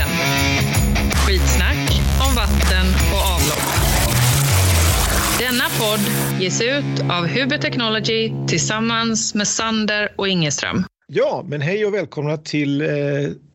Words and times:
Vattenpodden. 0.00 1.12
Skitsnack 1.26 2.00
om 2.28 2.34
vatten 2.34 2.86
och 3.12 3.22
avlopp. 3.34 3.70
Denna 5.38 5.64
podd 5.78 6.00
ges 6.40 6.60
ut 6.60 7.00
av 7.10 7.26
Huber 7.26 7.58
Technology 7.58 8.32
tillsammans 8.48 9.34
med 9.34 9.48
Sander 9.48 10.12
och 10.16 10.28
Ingeström. 10.28 10.84
Ja, 11.06 11.44
men 11.48 11.60
hej 11.60 11.86
och 11.86 11.94
välkomna 11.94 12.36
till 12.36 12.80
eh, 12.80 12.88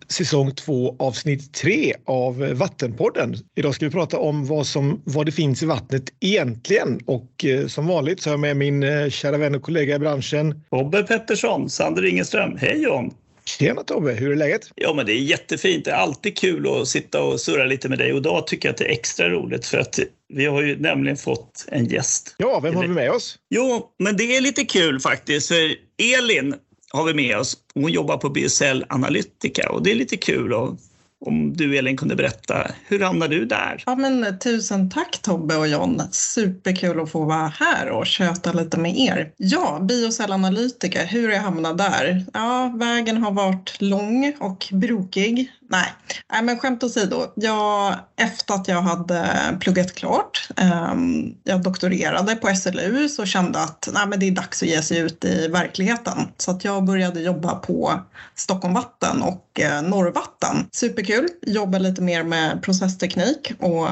säsong 0.07 0.51
två 0.51 0.95
avsnitt 0.99 1.53
tre 1.53 1.93
av 2.05 2.37
Vattenpodden. 2.37 3.35
Idag 3.55 3.75
ska 3.75 3.85
vi 3.85 3.91
prata 3.91 4.19
om 4.19 4.45
vad, 4.45 4.67
som, 4.67 5.01
vad 5.03 5.25
det 5.25 5.31
finns 5.31 5.63
i 5.63 5.65
vattnet 5.65 6.03
egentligen 6.19 6.99
och 7.05 7.45
eh, 7.45 7.67
som 7.67 7.87
vanligt 7.87 8.21
så 8.21 8.29
har 8.29 8.33
jag 8.33 8.39
med 8.39 8.57
min 8.57 8.83
eh, 8.83 9.09
kära 9.09 9.37
vän 9.37 9.55
och 9.55 9.61
kollega 9.61 9.95
i 9.95 9.99
branschen. 9.99 10.61
Tobbe 10.69 11.03
Pettersson, 11.03 11.69
Sander 11.69 12.05
Ingeström. 12.05 12.57
Hej 12.57 12.83
John! 12.83 13.13
Tjena 13.49 13.83
Tobbe, 13.83 14.11
hur 14.11 14.31
är 14.31 14.35
läget? 14.35 14.71
Ja, 14.75 14.93
men 14.93 15.05
det 15.05 15.13
är 15.13 15.19
jättefint. 15.19 15.85
Det 15.85 15.91
är 15.91 15.95
alltid 15.95 16.37
kul 16.37 16.81
att 16.81 16.87
sitta 16.87 17.23
och 17.23 17.41
surra 17.41 17.65
lite 17.65 17.89
med 17.89 17.97
dig 17.97 18.11
och 18.11 18.17
idag 18.17 18.47
tycker 18.47 18.67
jag 18.67 18.73
att 18.73 18.77
det 18.77 18.85
är 18.85 18.91
extra 18.91 19.29
roligt 19.29 19.65
för 19.65 19.77
att 19.77 19.99
vi 20.33 20.45
har 20.45 20.61
ju 20.61 20.79
nämligen 20.79 21.17
fått 21.17 21.65
en 21.67 21.85
gäst. 21.85 22.35
Ja, 22.37 22.59
vem 22.59 22.75
har 22.75 22.81
vi 22.81 22.87
med 22.87 23.11
oss? 23.11 23.37
Jo, 23.49 23.89
men 23.99 24.17
det 24.17 24.37
är 24.37 24.41
lite 24.41 24.65
kul 24.65 24.99
faktiskt 24.99 25.47
för 25.47 25.75
Elin 26.17 26.55
har 26.89 27.03
vi 27.03 27.13
med 27.13 27.37
oss. 27.37 27.57
Hon 27.73 27.91
jobbar 27.91 28.17
på 28.17 28.29
BSL 28.29 28.85
Analytica 28.89 29.69
och 29.69 29.83
det 29.83 29.91
är 29.91 29.95
lite 29.95 30.17
kul 30.17 30.53
och 30.53 30.77
om 31.25 31.53
du 31.53 31.77
Elin 31.77 31.97
kunde 31.97 32.15
berätta, 32.15 32.67
hur 32.87 32.99
hamnade 32.99 33.35
du 33.35 33.45
där? 33.45 33.83
Ja, 33.85 33.95
men, 33.95 34.23
eh, 34.23 34.35
tusen 34.35 34.89
tack 34.89 35.21
Tobbe 35.21 35.55
och 35.55 35.67
John. 35.67 36.01
Superkul 36.11 36.99
att 36.99 37.11
få 37.11 37.25
vara 37.25 37.47
här 37.47 37.89
och 37.89 38.05
köta 38.07 38.53
lite 38.53 38.77
med 38.77 38.97
er. 38.99 39.31
Ja, 39.37 39.79
biocellanalytiker, 39.81 41.05
hur 41.05 41.29
jag 41.29 41.41
hamnade 41.41 41.83
där? 41.83 42.25
Ja, 42.33 42.73
vägen 42.75 43.17
har 43.17 43.31
varit 43.31 43.81
lång 43.81 44.33
och 44.39 44.67
brokig. 44.71 45.51
Nej, 45.69 45.93
Nej 46.31 46.43
men 46.43 46.59
skämt 46.59 46.83
åsido. 46.83 47.25
Jag, 47.35 47.95
efter 48.17 48.53
att 48.53 48.67
jag 48.67 48.81
hade 48.81 49.27
pluggat 49.59 49.95
klart, 49.95 50.49
um, 50.91 51.35
jag 51.43 51.63
doktorerade 51.63 52.35
på 52.35 52.55
SLU, 52.55 53.09
så 53.09 53.25
kände 53.25 53.59
att 53.59 53.89
nej, 53.93 54.07
men 54.07 54.19
det 54.19 54.27
är 54.27 54.31
dags 54.31 54.63
att 54.63 54.69
ge 54.69 54.81
sig 54.81 54.97
ut 54.97 55.25
i 55.25 55.47
verkligheten. 55.47 56.17
Så 56.37 56.51
att 56.51 56.65
jag 56.65 56.83
började 56.83 57.21
jobba 57.21 57.55
på 57.55 58.01
Stockholm 58.35 58.73
Vatten 58.73 59.21
och 59.21 59.59
eh, 59.59 59.81
Norrvatten. 59.81 60.67
Superkul, 60.71 61.27
jobba 61.41 61.77
lite 61.77 62.01
mer 62.01 62.23
med 62.23 62.63
processteknik 62.63 63.51
och 63.59 63.87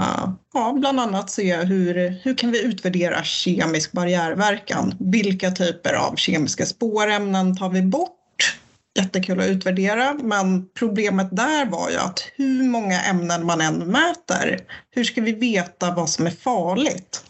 ja, 0.54 0.74
bland 0.80 1.00
annat 1.00 1.30
se 1.30 1.56
hur, 1.56 2.20
hur 2.24 2.38
kan 2.38 2.52
vi 2.52 2.64
utvärdera 2.64 3.24
kemisk 3.24 3.92
barriärverkan? 3.92 4.96
Vilka 5.00 5.52
typer 5.52 5.94
av 5.94 6.16
kemiska 6.16 6.66
spårämnen 6.66 7.58
tar 7.58 7.70
vi 7.70 7.82
bort? 7.82 8.23
Jättekul 9.00 9.40
att 9.40 9.48
utvärdera, 9.48 10.14
men 10.14 10.70
problemet 10.74 11.28
där 11.32 11.66
var 11.66 11.90
ju 11.90 11.98
att 11.98 12.24
hur 12.36 12.64
många 12.64 13.02
ämnen 13.02 13.46
man 13.46 13.62
än 13.62 13.78
mäter, 13.78 14.60
hur 14.92 15.04
ska 15.04 15.22
vi 15.22 15.34
veta 15.34 15.92
vad 15.92 16.10
som 16.10 16.26
är 16.26 16.32
farligt? 16.32 17.24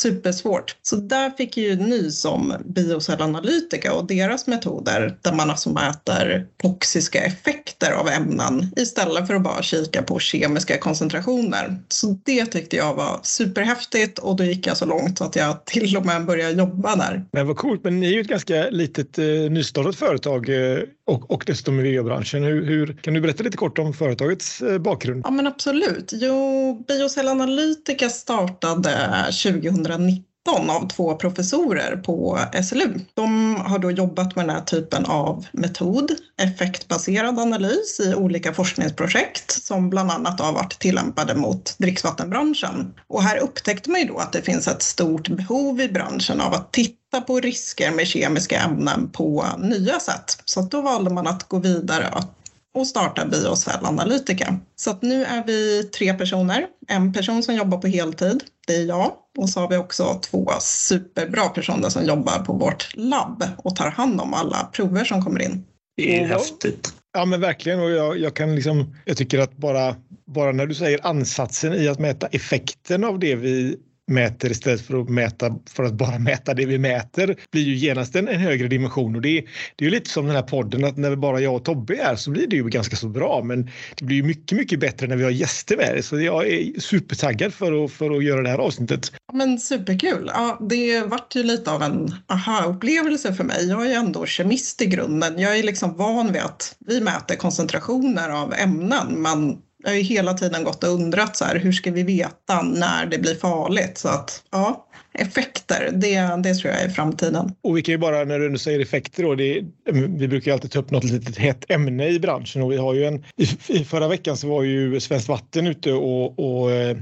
Supersvårt. 0.00 0.76
Så 0.82 0.96
där 0.96 1.30
fick 1.30 1.56
jag 1.56 1.66
ju 1.66 1.76
nys 1.76 2.24
om 2.24 2.54
biocellanalytiker 2.64 3.92
och 3.96 4.06
deras 4.06 4.46
metoder 4.46 5.18
där 5.22 5.32
man 5.32 5.50
alltså 5.50 5.70
mäter 5.70 6.46
toxiska 6.62 7.24
effekter 7.24 7.92
av 7.92 8.08
ämnen 8.08 8.72
istället 8.76 9.26
för 9.26 9.34
att 9.34 9.42
bara 9.42 9.62
kika 9.62 10.02
på 10.02 10.18
kemiska 10.18 10.78
koncentrationer. 10.78 11.76
Så 11.88 12.18
det 12.24 12.46
tyckte 12.46 12.76
jag 12.76 12.94
var 12.94 13.20
superhäftigt 13.22 14.18
och 14.18 14.36
då 14.36 14.44
gick 14.44 14.66
jag 14.66 14.76
så 14.76 14.86
långt 14.86 15.20
att 15.20 15.36
jag 15.36 15.64
till 15.64 15.96
och 15.96 16.06
med 16.06 16.24
började 16.24 16.52
jobba 16.52 16.96
där. 16.96 17.24
Men 17.32 17.46
vad 17.46 17.56
coolt, 17.56 17.84
men 17.84 18.00
ni 18.00 18.06
är 18.06 18.12
ju 18.12 18.20
ett 18.20 18.28
ganska 18.28 18.70
litet 18.70 19.18
eh, 19.18 19.24
nystartat 19.24 19.96
företag 19.96 20.48
eh, 20.48 20.78
och, 21.08 21.30
och 21.30 21.44
dessutom 21.46 21.80
i 21.80 21.96
VA-branschen. 21.96 22.42
Hur, 22.42 22.66
hur, 22.66 22.92
kan 23.02 23.14
du 23.14 23.20
berätta 23.20 23.42
lite 23.42 23.56
kort 23.56 23.78
om 23.78 23.92
företagets 23.92 24.62
eh, 24.62 24.78
bakgrund? 24.78 25.22
Ja 25.24 25.30
men 25.30 25.46
absolut. 25.46 26.12
Jo, 26.14 26.84
Biocelanalytica 26.88 28.08
startade 28.08 29.24
2019 29.42 30.27
av 30.48 30.88
två 30.88 31.14
professorer 31.14 31.96
på 31.96 32.38
SLU. 32.64 33.00
De 33.14 33.56
har 33.56 33.78
då 33.78 33.90
jobbat 33.90 34.36
med 34.36 34.46
den 34.46 34.56
här 34.56 34.64
typen 34.64 35.04
av 35.04 35.46
metod, 35.52 36.10
effektbaserad 36.42 37.38
analys 37.38 38.00
i 38.00 38.14
olika 38.14 38.54
forskningsprojekt 38.54 39.64
som 39.64 39.90
bland 39.90 40.10
annat 40.10 40.40
har 40.40 40.52
varit 40.52 40.78
tillämpade 40.78 41.34
mot 41.34 41.74
dricksvattenbranschen. 41.78 42.94
Och 43.06 43.22
här 43.22 43.38
upptäckte 43.38 43.90
man 43.90 44.00
ju 44.00 44.06
då 44.06 44.18
att 44.18 44.32
det 44.32 44.42
finns 44.42 44.68
ett 44.68 44.82
stort 44.82 45.28
behov 45.28 45.80
i 45.80 45.88
branschen 45.88 46.40
av 46.40 46.54
att 46.54 46.72
titta 46.72 47.20
på 47.26 47.40
risker 47.40 47.90
med 47.90 48.06
kemiska 48.06 48.60
ämnen 48.60 49.10
på 49.10 49.46
nya 49.58 50.00
sätt. 50.00 50.42
Så 50.44 50.60
då 50.60 50.80
valde 50.80 51.10
man 51.10 51.26
att 51.26 51.48
gå 51.48 51.58
vidare 51.58 52.08
och 52.16 52.37
starta 52.86 53.26
Biocell 53.26 53.84
Analytica. 53.84 54.58
Så 54.76 54.90
att 54.90 55.02
nu 55.02 55.24
är 55.24 55.44
vi 55.46 55.84
tre 55.84 56.14
personer. 56.14 56.66
En 56.88 57.12
person 57.12 57.42
som 57.42 57.54
jobbar 57.54 57.78
på 57.78 57.86
heltid, 57.86 58.44
det 58.66 58.76
är 58.76 58.84
jag. 58.84 59.12
Och 59.38 59.48
så 59.48 59.60
har 59.60 59.68
vi 59.68 59.76
också 59.76 60.20
två 60.30 60.50
superbra 60.60 61.48
personer 61.48 61.88
som 61.88 62.06
jobbar 62.06 62.38
på 62.38 62.52
vårt 62.52 62.88
labb 62.94 63.44
och 63.56 63.76
tar 63.76 63.90
hand 63.90 64.20
om 64.20 64.34
alla 64.34 64.70
prover 64.72 65.04
som 65.04 65.24
kommer 65.24 65.42
in. 65.42 65.64
Det 65.96 66.22
är 66.22 66.26
häftigt. 66.26 66.94
Ja 67.12 67.24
men 67.24 67.40
verkligen 67.40 67.80
och 67.80 67.90
jag, 67.90 68.18
jag, 68.18 68.34
kan 68.34 68.54
liksom, 68.54 68.96
jag 69.04 69.16
tycker 69.16 69.38
att 69.38 69.56
bara, 69.56 69.96
bara 70.26 70.52
när 70.52 70.66
du 70.66 70.74
säger 70.74 71.06
ansatsen 71.06 71.74
i 71.74 71.88
att 71.88 71.98
mäta 71.98 72.26
effekten 72.26 73.04
av 73.04 73.18
det 73.18 73.34
vi 73.34 73.76
mäter 74.08 74.50
istället 74.50 74.80
för 74.80 75.00
att 75.00 75.08
mäta 75.08 75.56
för 75.70 75.84
att 75.84 75.92
bara 75.92 76.18
mäta 76.18 76.54
det 76.54 76.66
vi 76.66 76.78
mäter 76.78 77.36
blir 77.52 77.62
ju 77.62 77.74
genast 77.74 78.16
en, 78.16 78.28
en 78.28 78.40
högre 78.40 78.68
dimension 78.68 79.16
och 79.16 79.22
det, 79.22 79.44
det 79.76 79.84
är 79.84 79.90
ju 79.90 79.90
lite 79.90 80.10
som 80.10 80.26
den 80.26 80.36
här 80.36 80.42
podden 80.42 80.84
att 80.84 80.96
när 80.96 81.16
bara 81.16 81.40
jag 81.40 81.54
och 81.54 81.64
Tobbe 81.64 81.96
är 81.96 82.16
så 82.16 82.30
blir 82.30 82.46
det 82.46 82.56
ju 82.56 82.68
ganska 82.68 82.96
så 82.96 83.08
bra 83.08 83.42
men 83.44 83.70
det 83.96 84.04
blir 84.04 84.16
ju 84.16 84.22
mycket, 84.22 84.58
mycket 84.58 84.80
bättre 84.80 85.06
när 85.06 85.16
vi 85.16 85.24
har 85.24 85.30
gäster 85.30 85.76
med 85.76 86.04
så 86.04 86.20
jag 86.20 86.48
är 86.48 86.80
supertaggad 86.80 87.54
för 87.54 87.84
att, 87.84 87.92
för 87.92 88.16
att 88.16 88.24
göra 88.24 88.42
det 88.42 88.48
här 88.48 88.58
avsnittet. 88.58 89.12
Men 89.32 89.58
superkul! 89.58 90.30
Ja, 90.34 90.58
det 90.70 91.00
vart 91.02 91.36
ju 91.36 91.42
lite 91.42 91.70
av 91.70 91.82
en 91.82 92.14
aha-upplevelse 92.26 93.34
för 93.34 93.44
mig. 93.44 93.68
Jag 93.68 93.82
är 93.82 93.88
ju 93.88 93.94
ändå 93.94 94.26
kemist 94.26 94.82
i 94.82 94.86
grunden. 94.86 95.38
Jag 95.38 95.58
är 95.58 95.62
liksom 95.62 95.96
van 95.96 96.32
vid 96.32 96.42
att 96.42 96.76
vi 96.86 97.00
mäter 97.00 97.36
koncentrationer 97.36 98.28
av 98.28 98.54
ämnen 98.54 99.22
men 99.22 99.58
jag 99.82 99.90
har 99.90 99.96
ju 99.96 100.02
hela 100.02 100.34
tiden 100.34 100.64
gått 100.64 100.84
och 100.84 100.90
undrat 100.90 101.36
så 101.36 101.44
här, 101.44 101.56
hur 101.56 101.72
ska 101.72 101.90
vi 101.90 102.02
veta 102.02 102.62
när 102.62 103.06
det 103.06 103.18
blir 103.18 103.34
farligt? 103.34 103.98
Så 103.98 104.08
att 104.08 104.42
ja, 104.50 104.86
effekter, 105.12 105.90
det, 105.92 106.42
det 106.42 106.54
tror 106.54 106.74
jag 106.74 106.82
är 106.82 106.88
framtiden. 106.88 107.52
Och 107.62 107.76
vi 107.76 107.82
kan 107.82 107.92
ju 107.92 107.98
bara, 107.98 108.24
när 108.24 108.38
du 108.38 108.48
nu 108.48 108.58
säger 108.58 108.80
effekter 108.80 109.22
då, 109.22 109.34
det, 109.34 109.64
vi 109.92 110.28
brukar 110.28 110.50
ju 110.50 110.54
alltid 110.54 110.70
ta 110.70 110.78
upp 110.78 110.90
något 110.90 111.04
litet 111.04 111.38
hett 111.38 111.70
ämne 111.70 112.08
i 112.08 112.20
branschen 112.20 112.62
och 112.62 112.72
vi 112.72 112.76
har 112.76 112.94
ju 112.94 113.04
en, 113.04 113.24
i, 113.68 113.84
förra 113.84 114.08
veckan 114.08 114.36
så 114.36 114.48
var 114.48 114.62
ju 114.62 115.00
Svenskt 115.00 115.28
Vatten 115.28 115.66
ute 115.66 115.92
och, 115.92 116.38
och 116.38 116.70
eh, 116.70 116.96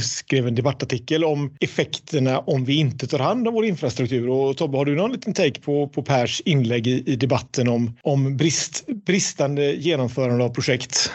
skrev 0.00 0.46
en 0.46 0.54
debattartikel 0.54 1.24
om 1.24 1.56
effekterna 1.60 2.38
om 2.38 2.64
vi 2.64 2.74
inte 2.74 3.06
tar 3.06 3.18
hand 3.18 3.48
om 3.48 3.54
vår 3.54 3.64
infrastruktur. 3.64 4.28
Och 4.28 4.56
Tobbe, 4.56 4.78
har 4.78 4.84
du 4.84 4.96
någon 4.96 5.12
liten 5.12 5.34
take 5.34 5.60
på, 5.60 5.88
på 5.88 6.02
Pers 6.02 6.42
inlägg 6.44 6.86
i, 6.86 7.02
i 7.06 7.16
debatten 7.16 7.68
om, 7.68 7.96
om 8.02 8.36
brist, 8.36 8.86
bristande 8.86 9.72
genomförande 9.72 10.44
av 10.44 10.48
projekt? 10.48 11.10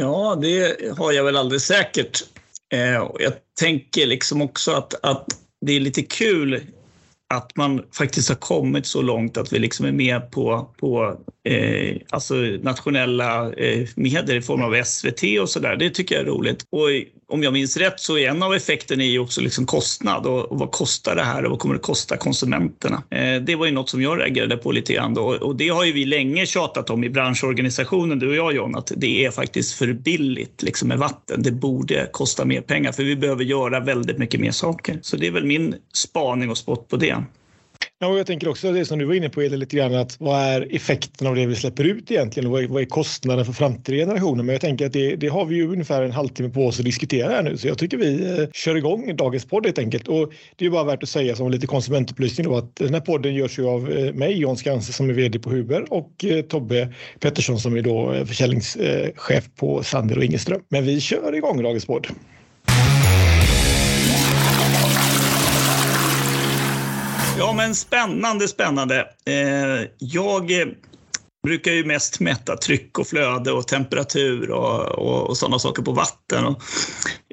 Ja, 0.00 0.38
det 0.42 0.76
har 0.98 1.12
jag 1.12 1.24
väl 1.24 1.36
alldeles 1.36 1.66
säkert. 1.66 2.24
Eh, 2.72 3.08
jag 3.18 3.32
tänker 3.60 4.06
liksom 4.06 4.42
också 4.42 4.72
att, 4.72 5.04
att 5.04 5.26
det 5.60 5.72
är 5.72 5.80
lite 5.80 6.02
kul 6.02 6.66
att 7.34 7.56
man 7.56 7.84
faktiskt 7.92 8.28
har 8.28 8.36
kommit 8.36 8.86
så 8.86 9.02
långt 9.02 9.36
att 9.36 9.52
vi 9.52 9.58
liksom 9.58 9.86
är 9.86 9.92
med 9.92 10.30
på, 10.30 10.70
på 10.76 11.16
eh, 11.48 11.96
alltså 12.10 12.34
nationella 12.62 13.52
eh, 13.52 13.88
medier 13.96 14.36
i 14.36 14.42
form 14.42 14.62
av 14.62 14.84
SVT 14.84 15.22
och 15.40 15.48
sådär. 15.48 15.76
Det 15.76 15.90
tycker 15.90 16.14
jag 16.14 16.22
är 16.22 16.26
roligt. 16.26 16.64
Och 16.70 16.88
om 17.32 17.42
jag 17.42 17.52
minns 17.52 17.76
rätt 17.76 18.00
så 18.00 18.18
är 18.18 18.28
en 18.28 18.42
av 18.42 18.54
effekterna 18.54 19.02
är 19.02 19.08
ju 19.08 19.18
också 19.18 19.40
liksom 19.40 19.66
kostnad 19.66 20.26
och, 20.26 20.44
och, 20.44 20.58
vad 20.58 20.70
kostar 20.70 21.16
det 21.16 21.22
här 21.22 21.44
och 21.44 21.50
vad 21.50 21.58
kommer 21.58 21.74
det 21.74 21.80
kosta 21.80 22.16
konsumenterna? 22.16 23.02
Eh, 23.10 23.42
det 23.42 23.56
var 23.56 23.66
ju 23.66 23.72
något 23.72 23.90
som 23.90 24.02
jag 24.02 24.20
reagerade 24.20 24.56
på 24.56 24.72
lite 24.72 24.92
grann 24.92 25.14
då 25.14 25.22
och 25.22 25.56
det 25.56 25.68
har 25.68 25.84
ju 25.84 25.92
vi 25.92 26.04
länge 26.04 26.46
tjatat 26.46 26.90
om 26.90 27.04
i 27.04 27.10
branschorganisationen, 27.10 28.18
du 28.18 28.28
och 28.28 28.36
jag 28.36 28.54
John, 28.54 28.76
att 28.76 28.92
det 28.96 29.24
är 29.24 29.30
faktiskt 29.30 29.74
för 29.74 29.92
billigt 29.92 30.62
liksom 30.62 30.88
med 30.88 30.98
vatten. 30.98 31.42
Det 31.42 31.52
borde 31.52 32.08
kosta 32.12 32.44
mer 32.44 32.60
pengar 32.60 32.92
för 32.92 33.02
vi 33.02 33.16
behöver 33.16 33.44
göra 33.44 33.80
väldigt 33.80 34.18
mycket 34.18 34.40
mer 34.40 34.50
saker. 34.50 34.98
Så 35.02 35.16
det 35.16 35.26
är 35.26 35.30
väl 35.30 35.44
min 35.44 35.74
spaning 35.94 36.50
och 36.50 36.58
spott 36.58 36.88
på 36.88 36.96
det. 36.96 37.16
Ja, 38.00 38.06
och 38.06 38.18
jag 38.18 38.26
tänker 38.26 38.48
också 38.48 38.72
det 38.72 38.84
som 38.84 38.98
du 38.98 39.04
var 39.04 39.14
inne 39.14 39.28
på 39.28 39.40
lite 39.40 39.76
grann 39.76 39.94
att 39.94 40.20
vad 40.20 40.40
är 40.40 40.74
effekten 40.74 41.26
av 41.26 41.34
det 41.34 41.46
vi 41.46 41.54
släpper 41.54 41.84
ut 41.84 42.10
egentligen 42.10 42.46
och 42.46 42.52
vad 42.52 42.62
är, 42.62 42.68
vad 42.68 42.82
är 42.82 42.86
kostnaden 42.86 43.44
för 43.44 43.52
framtida 43.52 43.98
generationer? 43.98 44.44
Men 44.44 44.52
jag 44.52 44.60
tänker 44.60 44.86
att 44.86 44.92
det, 44.92 45.16
det, 45.16 45.28
har 45.28 45.44
vi 45.44 45.56
ju 45.56 45.72
ungefär 45.72 46.02
en 46.02 46.12
halvtimme 46.12 46.48
på 46.48 46.66
oss 46.66 46.78
att 46.78 46.84
diskutera 46.84 47.30
här 47.30 47.42
nu 47.42 47.56
så 47.56 47.68
jag 47.68 47.78
tycker 47.78 47.96
vi 47.96 48.38
eh, 48.40 48.48
kör 48.52 48.76
igång 48.76 49.16
dagens 49.16 49.44
podd 49.44 49.66
helt 49.66 49.78
enkelt. 49.78 50.08
Och 50.08 50.32
det 50.56 50.66
är 50.66 50.70
bara 50.70 50.84
värt 50.84 51.02
att 51.02 51.08
säga 51.08 51.36
som 51.36 51.50
lite 51.50 51.66
konsumentupplysning 51.66 52.46
då 52.46 52.56
att 52.56 52.76
den 52.76 52.94
här 52.94 53.00
podden 53.00 53.34
görs 53.34 53.58
ju 53.58 53.66
av 53.68 53.90
eh, 53.90 54.14
mig, 54.14 54.38
Jon 54.38 54.56
Skanse 54.56 54.92
som 54.92 55.10
är 55.10 55.14
vd 55.14 55.38
på 55.38 55.50
Huber 55.50 55.92
och 55.92 56.24
eh, 56.24 56.42
Tobbe 56.42 56.94
Pettersson 57.20 57.58
som 57.58 57.76
är 57.76 57.82
då 57.82 58.12
eh, 58.12 58.24
försäljningschef 58.24 59.30
eh, 59.30 59.42
på 59.56 59.82
Sander 59.82 60.18
och 60.18 60.24
Ingeström. 60.24 60.60
Men 60.68 60.84
vi 60.84 61.00
kör 61.00 61.34
igång 61.34 61.62
dagens 61.62 61.86
podd. 61.86 62.06
Ja, 67.38 67.52
men 67.52 67.74
spännande, 67.74 68.48
spännande. 68.48 69.08
Eh, 69.24 69.88
jag 69.98 70.50
eh, 70.50 70.66
brukar 71.46 71.72
ju 71.72 71.84
mest 71.84 72.20
mäta 72.20 72.56
tryck 72.56 72.98
och 72.98 73.06
flöde 73.06 73.52
och 73.52 73.68
temperatur 73.68 74.50
och, 74.50 74.80
och, 74.80 75.28
och 75.28 75.36
sådana 75.36 75.58
saker 75.58 75.82
på 75.82 75.92
vatten. 75.92 76.44
Och, 76.44 76.62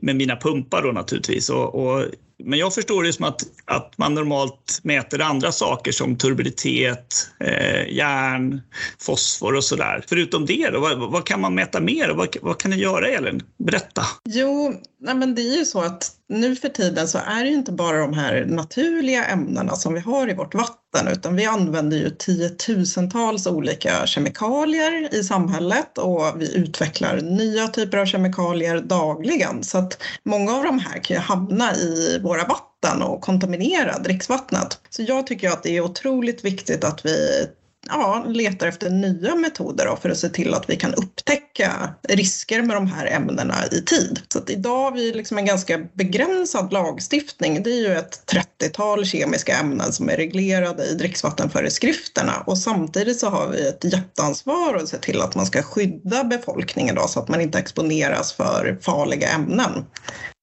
med 0.02 0.16
mina 0.16 0.36
pumpar 0.36 0.82
då 0.82 0.92
naturligtvis. 0.92 1.50
Och, 1.50 1.76
och, 1.76 2.06
men 2.44 2.60
jag 2.60 2.74
förstår 2.74 3.04
det 3.04 3.14
som 3.14 3.26
att, 3.26 3.42
att 3.66 3.98
man 3.98 4.14
normalt 4.14 4.80
mäter 4.84 5.22
andra 5.22 5.52
saker 5.52 5.92
som 5.92 6.18
turbiditet, 6.18 7.30
eh, 7.40 7.96
järn, 7.96 8.62
fosfor 9.00 9.56
och 9.56 9.64
sådär. 9.64 10.04
Förutom 10.08 10.46
det, 10.46 10.70
då, 10.70 10.80
vad, 10.80 11.12
vad, 11.12 11.26
kan 11.26 11.42
man 11.42 11.56
mäta 11.56 11.80
mer? 11.80 12.10
Vad, 12.10 12.38
vad 12.42 12.58
kan 12.58 12.72
ni 12.72 12.78
göra 12.78 13.08
Elin? 13.08 13.44
Berätta. 13.58 14.02
Jo, 14.30 14.74
nej 15.02 15.16
men 15.16 15.36
det 15.36 15.42
är 15.42 15.58
ju 15.58 15.66
så 15.66 15.82
att 15.82 16.12
nu 16.30 16.56
för 16.56 16.70
tiden 16.70 17.08
så 17.08 17.18
är 17.18 17.44
det 17.44 17.50
ju 17.50 17.56
inte 17.56 17.72
bara 17.72 17.98
de 17.98 18.14
här 18.14 18.46
naturliga 18.46 19.26
ämnena 19.26 19.76
som 19.76 19.94
vi 19.94 20.00
har 20.00 20.30
i 20.30 20.34
vårt 20.34 20.54
vatten 20.56 20.85
utan 21.08 21.36
vi 21.36 21.46
använder 21.46 21.98
ju 21.98 22.10
tiotusentals 22.10 23.48
olika 23.48 24.08
kemikalier 24.08 25.16
i 25.16 25.24
samhället 25.24 25.98
och 25.98 26.34
vi 26.38 26.56
utvecklar 26.56 27.22
nya 27.22 27.68
typer 27.68 27.98
av 27.98 28.06
kemikalier 28.06 28.82
dagligen. 28.82 29.64
Så 29.64 29.78
att 29.78 29.98
många 30.24 30.56
av 30.56 30.64
de 30.64 30.80
här 30.80 31.04
kan 31.04 31.16
ju 31.16 31.22
hamna 31.22 31.76
i 31.76 32.20
våra 32.24 32.44
vatten 32.46 33.02
och 33.02 33.22
kontaminera 33.22 34.00
dricksvattnet. 34.00 34.80
Så 34.90 35.02
jag 35.02 35.28
tycker 35.28 35.50
att 35.50 35.64
det 35.64 35.78
är 35.78 35.82
otroligt 35.82 36.46
viktigt 36.46 36.84
att 36.84 37.06
vi 37.06 37.48
ja, 37.90 38.26
letar 38.28 38.68
efter 38.68 38.90
nya 38.90 39.36
metoder 39.36 39.86
då 39.86 39.96
för 39.96 40.10
att 40.10 40.18
se 40.18 40.30
till 40.30 40.54
att 40.54 40.70
vi 40.70 40.76
kan 40.76 40.94
upptäcka 40.94 41.90
risker 42.10 42.62
med 42.62 42.76
de 42.76 42.88
här 42.88 43.06
ämnena 43.06 43.56
i 43.72 43.82
tid. 43.82 44.22
Så 44.34 44.40
att 44.40 44.50
idag 44.50 44.80
har 44.80 44.92
vi 44.92 45.12
liksom 45.12 45.38
en 45.38 45.46
ganska 45.46 45.78
begränsad 45.94 46.74
lagstiftning. 46.74 47.64
Det 47.64 47.70
är 47.70 47.82
ju 47.82 47.94
ett 47.94 48.34
30-tal 48.60 49.06
kemiska 49.06 49.58
ämnen 49.58 49.94
som 49.94 50.10
är 50.10 50.18
reglerade 50.18 50.86
i 50.86 50.94
dricksvattenföreskrifterna 50.94 52.44
och 52.46 52.58
samtidigt 52.58 53.20
så 53.20 53.30
har 53.30 53.48
vi 53.48 53.68
ett 53.68 53.84
jätteansvar 53.84 54.76
att 54.76 54.90
se 54.90 54.98
till 54.98 55.22
att 55.22 55.36
man 55.36 55.46
ska 55.46 55.62
skydda 55.62 56.24
befolkningen 56.24 56.96
då, 56.96 57.08
så 57.08 57.20
att 57.20 57.28
man 57.28 57.42
inte 57.42 57.60
exponeras 57.60 58.34
för 58.34 58.80
farliga 58.82 59.30
ämnen. 59.30 59.86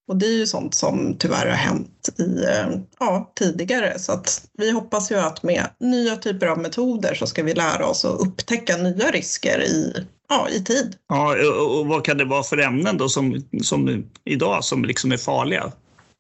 Och 0.09 0.17
det 0.17 0.27
är 0.27 0.39
ju 0.39 0.47
sånt 0.47 0.75
som 0.75 1.17
tyvärr 1.19 1.47
har 1.47 1.57
hänt 1.57 2.09
i, 2.19 2.45
eh, 2.45 2.79
ja, 2.99 3.33
tidigare. 3.35 3.99
Så 3.99 4.13
att 4.13 4.45
vi 4.59 4.71
hoppas 4.71 5.13
ju 5.13 5.17
att 5.17 5.43
med 5.43 5.67
nya 5.81 6.17
typer 6.17 6.47
av 6.47 6.59
metoder 6.59 7.15
så 7.15 7.27
ska 7.27 7.43
vi 7.43 7.55
lära 7.55 7.87
oss 7.87 8.05
att 8.05 8.21
upptäcka 8.21 8.77
nya 8.77 9.11
risker 9.11 9.63
i, 9.63 10.07
ja, 10.29 10.49
i 10.49 10.65
tid. 10.65 10.97
Ja, 11.09 11.37
och 11.63 11.87
vad 11.87 12.05
kan 12.05 12.19
det 12.19 12.25
vara 12.25 12.43
för 12.43 12.59
ämnen 12.59 12.99
då 12.99 13.09
som, 13.09 13.45
som 13.63 14.05
idag 14.25 14.65
som 14.65 14.85
liksom 14.85 15.13
är 15.13 15.17
farliga? 15.17 15.73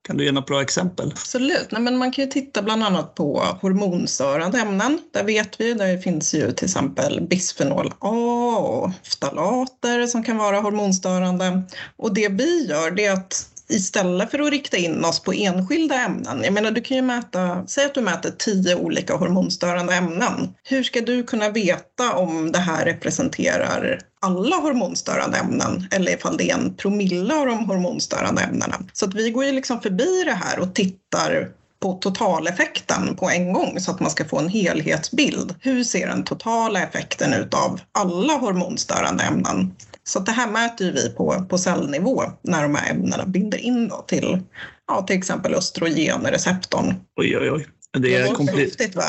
Kan 0.06 0.16
du 0.16 0.24
ge 0.24 0.32
några 0.32 0.46
bra 0.46 0.62
exempel? 0.62 1.10
Absolut. 1.12 1.66
Nej, 1.70 1.82
men 1.82 1.98
man 1.98 2.12
kan 2.12 2.24
ju 2.24 2.30
titta 2.30 2.62
bland 2.62 2.84
annat 2.84 3.14
på 3.14 3.42
hormonstörande 3.60 4.58
ämnen. 4.58 4.98
Där 5.12 5.24
vet 5.24 5.60
vi, 5.60 5.74
där 5.74 5.98
finns 5.98 6.34
ju 6.34 6.52
till 6.52 6.64
exempel 6.64 7.20
bisfenol 7.20 7.92
A 7.98 8.56
och 8.58 8.90
ftalater 9.02 10.06
som 10.06 10.22
kan 10.22 10.36
vara 10.36 10.60
hormonstörande. 10.60 11.62
Och 11.96 12.14
det 12.14 12.28
vi 12.28 12.66
gör 12.66 12.90
det 12.90 13.06
är 13.06 13.12
att 13.12 13.51
istället 13.72 14.30
för 14.30 14.38
att 14.38 14.50
rikta 14.50 14.76
in 14.76 15.04
oss 15.04 15.20
på 15.20 15.32
enskilda 15.32 15.94
ämnen. 15.94 16.40
Jag 16.44 16.52
menar, 16.52 16.70
du 16.70 16.80
kan 16.80 16.96
ju 16.96 17.02
mäta, 17.02 17.66
säg 17.66 17.84
att 17.84 17.94
du 17.94 18.00
mäter 18.00 18.30
tio 18.38 18.76
olika 18.76 19.16
hormonstörande 19.16 19.94
ämnen. 19.94 20.54
Hur 20.62 20.82
ska 20.82 21.00
du 21.00 21.22
kunna 21.22 21.48
veta 21.48 22.12
om 22.12 22.52
det 22.52 22.58
här 22.58 22.84
representerar 22.84 23.98
alla 24.20 24.56
hormonstörande 24.56 25.38
ämnen 25.38 25.88
eller 25.90 26.12
ifall 26.12 26.36
det 26.36 26.50
är 26.50 26.54
en 26.54 26.74
promille 26.74 27.34
av 27.34 27.46
de 27.46 27.66
hormonstörande 27.66 28.42
ämnena. 28.42 28.76
Så 28.92 29.04
att 29.04 29.14
vi 29.14 29.30
går 29.30 29.44
ju 29.44 29.52
liksom 29.52 29.80
förbi 29.80 30.22
det 30.24 30.34
här 30.34 30.58
och 30.58 30.74
tittar 30.74 31.48
på 31.82 31.92
totaleffekten 31.92 33.16
på 33.16 33.30
en 33.30 33.52
gång 33.52 33.80
så 33.80 33.90
att 33.90 34.00
man 34.00 34.10
ska 34.10 34.24
få 34.24 34.38
en 34.38 34.48
helhetsbild. 34.48 35.54
Hur 35.60 35.84
ser 35.84 36.06
den 36.06 36.24
totala 36.24 36.82
effekten 36.82 37.32
ut 37.32 37.54
av 37.54 37.80
alla 37.92 38.32
hormonstörande 38.32 39.24
ämnen? 39.24 39.74
Så 40.04 40.20
det 40.20 40.32
här 40.32 40.50
mäter 40.50 40.86
ju 40.86 40.92
vi 40.92 41.10
på, 41.10 41.46
på 41.48 41.58
cellnivå 41.58 42.22
när 42.42 42.62
de 42.62 42.74
här 42.74 42.90
ämnena 42.90 43.26
binder 43.26 43.58
in 43.58 43.88
då 43.88 44.04
till 44.08 44.38
ja, 44.86 45.02
till 45.02 45.18
exempel 45.18 45.54
östrogenreceptorn. 45.54 46.94
Oj, 47.16 47.38
oj, 47.38 47.50
oj. 47.50 47.66
Det 47.98 48.14
är 48.14 48.34
komplet... 48.34 48.96
va? 48.96 49.02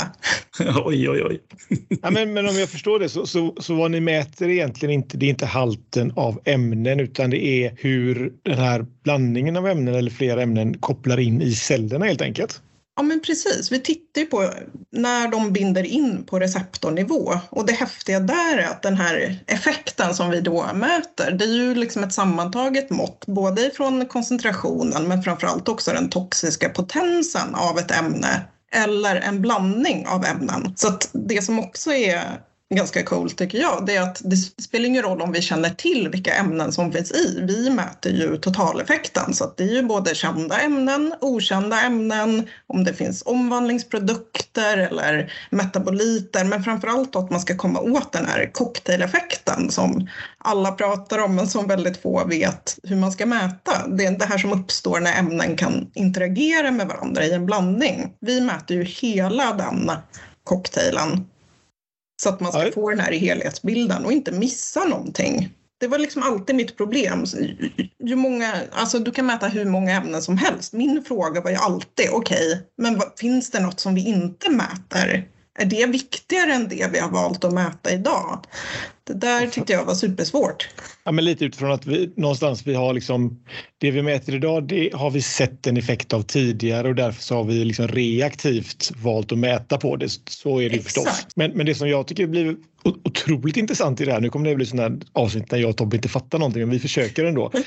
oj, 0.86 1.10
oj, 1.10 1.24
oj. 1.24 1.42
ja, 2.01 2.12
men, 2.12 2.34
men 2.34 2.50
om 2.50 2.56
jag 2.56 2.69
förstår 2.69 3.00
det 3.00 3.10
så, 3.10 3.25
så, 3.25 3.56
så 3.60 3.75
vad 3.75 3.92
ni 3.92 4.00
mäter 4.00 4.50
egentligen 4.50 4.94
inte, 4.94 5.18
det 5.18 5.25
är 5.25 5.30
inte 5.30 5.45
halten 5.45 6.13
av 6.16 6.40
ämnen 6.45 7.00
utan 7.00 7.30
det 7.30 7.46
är 7.46 7.74
hur 7.78 8.34
den 8.44 8.57
här 8.57 8.86
blandningen 9.04 9.57
av 9.57 9.68
ämnen 9.68 9.96
eller 9.96 10.12
flera 10.12 10.42
ämnen 10.42 10.78
kopplar 10.78 11.19
in 11.19 11.42
i 11.42 11.51
cellerna 11.51 12.06
helt 12.06 12.22
enkelt. 12.22 12.62
Ja 12.95 13.04
men 13.04 13.22
precis, 13.22 13.72
vi 13.72 13.80
tittar 13.80 14.22
ju 14.22 14.28
på 14.28 14.50
när 14.92 15.28
de 15.28 15.54
binder 15.54 15.84
in 15.84 16.24
på 16.24 16.40
receptornivå 16.40 17.34
och 17.50 17.66
det 17.66 17.74
häftiga 17.74 18.19
där 18.19 18.57
är 18.57 18.68
att 18.68 18.81
den 18.81 18.98
här 18.98 19.40
effekten 19.48 20.16
som 20.16 20.30
vi 20.30 20.42
då 20.42 20.66
mäter 20.74 21.31
det 21.31 21.45
är 21.45 21.54
ju 21.54 21.75
liksom 21.75 22.04
ett 22.04 22.13
sammantaget 22.13 22.90
mått 22.90 23.25
både 23.25 23.72
från 23.72 24.06
koncentrationen 24.06 25.07
men 25.07 25.24
framförallt 25.24 25.69
också 25.69 25.92
den 25.92 26.10
toxiska 26.10 26.69
potensen 26.69 27.56
av 27.56 27.80
ett 27.80 27.92
ämne 27.92 28.42
eller 28.72 29.16
en 29.16 29.42
blandning 29.42 30.07
av 30.07 30.25
ämnen. 30.25 30.74
Så 30.75 30.88
att 30.88 31.10
det 31.13 31.42
som 31.42 31.60
också 31.60 31.94
är 31.94 32.22
ganska 32.75 33.04
coolt 33.04 33.38
tycker 33.38 33.58
jag, 33.58 33.86
det 33.86 33.96
är 33.96 34.02
att 34.02 34.22
det 34.24 34.38
spelar 34.38 34.86
ingen 34.86 35.04
roll 35.04 35.22
om 35.22 35.31
vi 35.31 35.42
känner 35.42 35.70
till 35.70 36.10
vilka 36.10 36.34
ämnen 36.34 36.72
som 36.72 36.92
finns 36.92 37.12
i. 37.12 37.40
Vi 37.48 37.70
mäter 37.70 38.12
ju 38.12 38.38
totaleffekten 38.38 39.34
så 39.34 39.44
att 39.44 39.58
det 39.58 39.64
är 39.64 39.74
ju 39.74 39.84
både 39.84 40.16
kända 40.16 40.60
ämnen, 40.60 41.14
okända 41.22 41.81
ämnen, 41.81 42.48
om 42.68 42.84
det 42.84 42.94
finns 42.94 43.24
omvandlingsprodukter 43.25 44.78
eller 44.78 45.34
metaboliter, 45.50 46.46
men 46.46 46.64
framför 46.64 46.88
allt 46.88 47.16
att 47.16 47.31
man 47.31 47.40
ska 47.40 47.58
komma 47.58 47.80
åt 47.80 48.12
den 48.12 48.25
här 48.25 48.50
cocktaileffekten 48.54 49.72
som 49.72 50.08
alla 50.38 50.72
pratar 50.72 51.20
om 51.20 51.36
men 51.36 51.48
som 51.48 51.68
väldigt 51.68 52.02
få 52.02 52.25
vet 52.25 52.78
hur 52.84 52.96
man 52.96 53.12
ska 53.12 53.25
mäta. 53.25 53.88
Det 53.88 54.06
är 54.06 54.12
det 54.12 54.25
här 54.25 54.38
som 54.38 54.54
uppstår 54.54 55.00
när 55.00 55.20
ämnen 55.20 55.58
kan 55.58 55.92
interagera 55.94 56.72
med 56.72 56.88
varandra 56.88 57.25
i 57.25 57.34
en 57.34 57.46
blandning. 57.46 58.14
Vi 58.20 58.42
mäter 58.42 58.78
ju 58.78 58.84
hela 58.84 59.54
den 59.54 59.92
cocktailen 60.44 61.25
så 62.24 62.30
att 62.30 62.40
man 62.40 62.52
ska 62.52 62.72
få 62.72 62.90
den 62.90 63.00
här 63.00 63.12
helhetsbilden 63.12 64.06
och 64.06 64.12
inte 64.12 64.31
missa 64.31 64.86
någonting. 64.86 65.50
Det 65.80 65.88
var 65.88 65.98
liksom 65.98 66.24
alltid 66.24 66.56
mitt 66.56 66.78
problem. 66.78 67.25
Ju 68.04 68.16
många, 68.16 68.54
alltså 68.72 69.00
du 69.00 69.12
kan 69.12 69.25
mäta 69.25 69.48
hur 69.48 69.66
många 69.66 69.92
ämnen 69.92 70.22
som 70.22 70.38
helst. 70.38 70.74
Min 70.74 71.04
fråga 71.04 71.42
var 71.42 71.52
ju 71.52 71.58
alltid, 71.58 72.10
okej, 72.12 72.48
okay, 72.48 72.58
men 72.78 72.98
vad, 72.98 73.12
finns 73.18 73.52
det 73.52 73.60
något 73.60 73.80
som 73.80 73.96
vi 73.96 74.08
inte 74.08 74.50
mäter? 74.50 75.28
Är 75.60 75.66
det 75.66 75.86
viktigare 75.86 76.54
än 76.54 76.68
det 76.68 76.90
vi 76.92 77.00
har 77.00 77.10
valt 77.10 77.44
att 77.44 77.54
mäta 77.54 77.92
idag? 77.92 78.46
Det 79.08 79.14
där 79.14 79.48
tyckte 79.48 79.74
jag 79.74 79.86
var 79.86 79.96
supersvårt. 79.96 80.70
Ja, 81.04 81.12
men 81.12 81.26
lite 81.26 81.46
utifrån 81.46 81.72
att 81.72 81.86
vi 81.86 82.14
någonstans 82.16 82.68
vi 82.68 82.74
har 82.74 82.94
liksom 82.94 83.44
det 83.77 83.92
vi 83.92 84.01
mäter 84.01 84.36
idag, 84.36 84.68
det 84.68 84.89
har 84.94 85.12
vi 85.12 85.22
sett 85.22 85.68
en 85.68 85.77
effekt 85.77 86.13
av 86.13 86.22
tidigare 86.22 86.88
och 86.88 86.96
därför 86.96 87.22
så 87.22 87.36
har 87.36 87.44
vi 87.44 87.66
liksom 87.66 87.88
reaktivt 87.88 88.92
valt 88.96 89.32
att 89.32 89.38
mäta 89.38 89.77
på 89.77 89.96
det. 89.96 90.10
Så 90.30 90.60
är 90.60 90.70
det 90.70 90.75
Exakt. 90.75 90.84
förstås. 90.84 91.27
Men, 91.36 91.51
men 91.51 91.66
det 91.66 91.75
som 91.75 91.89
jag 91.89 92.08
tycker 92.08 92.27
blir 92.27 92.56
otroligt 92.84 93.58
intressant 93.58 94.01
i 94.01 94.06
det 94.06 94.12
här, 94.12 94.22
nu 94.22 94.30
kommer 94.30 94.50
det 94.50 94.56
bli 94.56 94.66
sådana 94.66 95.00
avsnitt 95.13 95.50
där 95.50 95.58
jag 95.58 95.70
och 95.70 95.77
Tobbe 95.77 95.96
inte 95.96 96.10
fattar 96.10 96.39
någonting, 96.39 96.62
men 96.62 96.70
vi 96.70 96.80
försöker 96.80 97.25
ändå. 97.25 97.51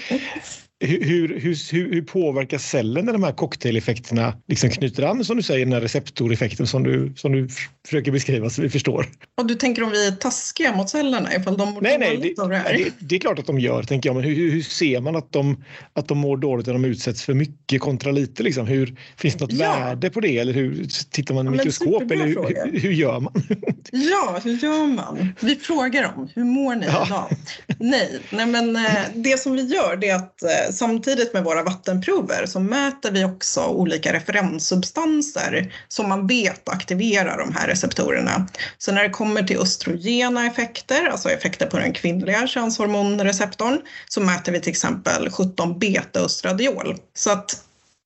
Hur, 0.80 1.04
hur, 1.04 1.40
hur, 1.40 1.92
hur 1.92 2.02
påverkar 2.02 2.58
cellen 2.58 3.04
när 3.04 3.12
de 3.12 3.22
här 3.22 3.32
cocktaileffekterna 3.32 4.34
liksom 4.49 4.70
knyter 4.70 5.02
an, 5.02 5.25
som 5.25 5.37
du 5.37 5.42
säger, 5.42 5.66
den 5.66 5.72
här 5.72 5.80
receptoreffekten 5.80 6.66
som 6.66 6.82
du, 6.82 7.12
som 7.16 7.32
du 7.32 7.49
försöker 7.87 8.12
beskriva 8.12 8.50
så 8.50 8.62
vi 8.62 8.68
förstår? 8.68 9.06
Och 9.40 9.46
du 9.46 9.54
tänker 9.54 9.82
om 9.82 9.90
vi 9.90 10.06
är 10.06 10.12
taskiga 10.12 10.76
mot 10.76 10.90
cellerna 11.26 11.42
ifall 11.42 11.56
de 11.56 11.75
mår 11.75 11.80
nej, 11.80 11.99
nej, 11.99 12.35
det, 12.37 12.42
av 12.42 12.49
det 12.49 12.56
här? 12.56 12.73
Det, 12.73 12.92
det, 12.99 13.16
är 13.16 13.21
klart 13.21 13.38
att 13.38 13.47
de 13.47 13.59
gör, 13.59 13.83
tänker 13.83 14.09
jag, 14.09 14.16
men 14.16 14.25
hur, 14.25 14.50
hur 14.50 14.62
ser 14.62 15.00
man 15.00 15.16
att 15.16 15.33
de, 15.33 15.64
att 15.92 16.09
de 16.09 16.18
mår 16.18 16.37
dåligt 16.37 16.66
när 16.66 16.73
de 16.73 16.85
utsätts 16.85 17.23
för 17.23 17.35
mycket 17.35 17.80
kontra 17.80 18.12
lite? 18.12 18.42
Liksom? 18.42 18.66
Hur, 18.66 18.97
finns 19.16 19.35
det 19.35 19.40
något 19.40 19.52
ja. 19.52 19.78
värde 19.78 20.11
på 20.11 20.21
det 20.21 20.38
eller 20.38 20.52
hur 20.52 20.87
tittar 21.11 21.35
man 21.35 21.47
i 21.47 21.49
ja, 21.49 21.52
mikroskop 21.52 22.11
eller 22.11 22.26
hur, 22.26 22.80
hur, 22.80 22.92
gör 22.92 23.21
man? 23.21 23.33
ja, 23.92 24.40
hur 24.45 24.56
gör 24.56 24.87
man? 24.87 25.35
Vi 25.40 25.56
frågar 25.56 26.02
dem, 26.02 26.28
hur 26.35 26.45
mår 26.45 26.75
ni 26.75 26.87
ja. 26.87 27.06
idag? 27.06 27.37
nej, 27.78 28.21
nej, 28.30 28.47
men 28.47 28.76
eh, 28.76 28.83
det 29.14 29.40
som 29.40 29.52
vi 29.52 29.62
gör 29.62 29.97
det 29.97 30.09
är 30.09 30.16
att 30.16 30.42
eh, 30.42 30.73
samtidigt 30.73 31.33
med 31.33 31.45
våra 31.45 31.62
vattenprover 31.62 32.47
så 32.47 32.61
mäter 32.61 33.11
vi 33.11 33.25
också 33.25 33.64
olika 33.64 34.12
referenssubstanser 34.12 35.73
som 35.88 36.09
man 36.09 36.26
vet 36.26 36.68
aktiverar 36.68 37.38
de 37.38 37.54
här 37.54 37.68
receptorerna. 37.68 38.47
Så 38.78 38.92
när 38.92 39.02
det 39.02 39.11
kommer 39.11 39.42
till 39.42 39.59
östrogena 39.59 40.47
effekter, 40.47 41.09
alltså 41.16 41.30
effekter 41.30 41.66
på 41.66 41.78
den 41.78 41.92
kvinnliga 41.92 42.46
könshormonreceptorn, 42.46 43.80
så 44.08 44.20
mäter 44.20 44.52
vi 44.52 44.61
till 44.61 44.70
exempel 44.70 45.30
17 45.30 45.78
beta-östradiol. 45.78 46.96
Så 47.14 47.30
att 47.30 47.64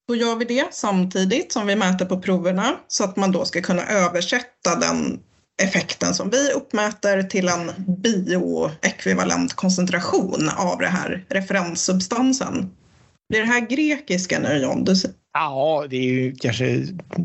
då 0.09 0.17
gör 0.17 0.37
vi 0.37 0.45
det 0.45 0.75
samtidigt 0.75 1.53
som 1.53 1.67
vi 1.67 1.77
mäter 1.77 2.07
på 2.07 2.21
proverna 2.21 2.77
så 2.89 3.05
att 3.05 3.17
man 3.17 3.33
då 3.33 3.45
ska 3.45 3.63
kunna 3.63 3.87
översätta 3.87 4.77
den 4.81 5.21
effekten 5.63 6.15
som 6.15 6.31
vi 6.31 6.53
uppmäter 6.53 7.23
till 7.23 7.49
en 7.49 7.73
bioekvivalent 8.03 9.55
koncentration 9.55 10.51
av 10.57 10.79
den 10.79 10.93
här 10.93 11.25
referenssubstansen. 11.29 12.71
Blir 13.29 13.41
det 13.41 13.47
här 13.47 13.61
grekiska 13.61 14.39
nu 14.39 14.59
John? 14.59 14.85
Du 14.85 14.97
Ja, 15.33 15.87
det 15.91 15.97
är 15.97 16.13
ju 16.13 16.35
kanske... 16.35 16.65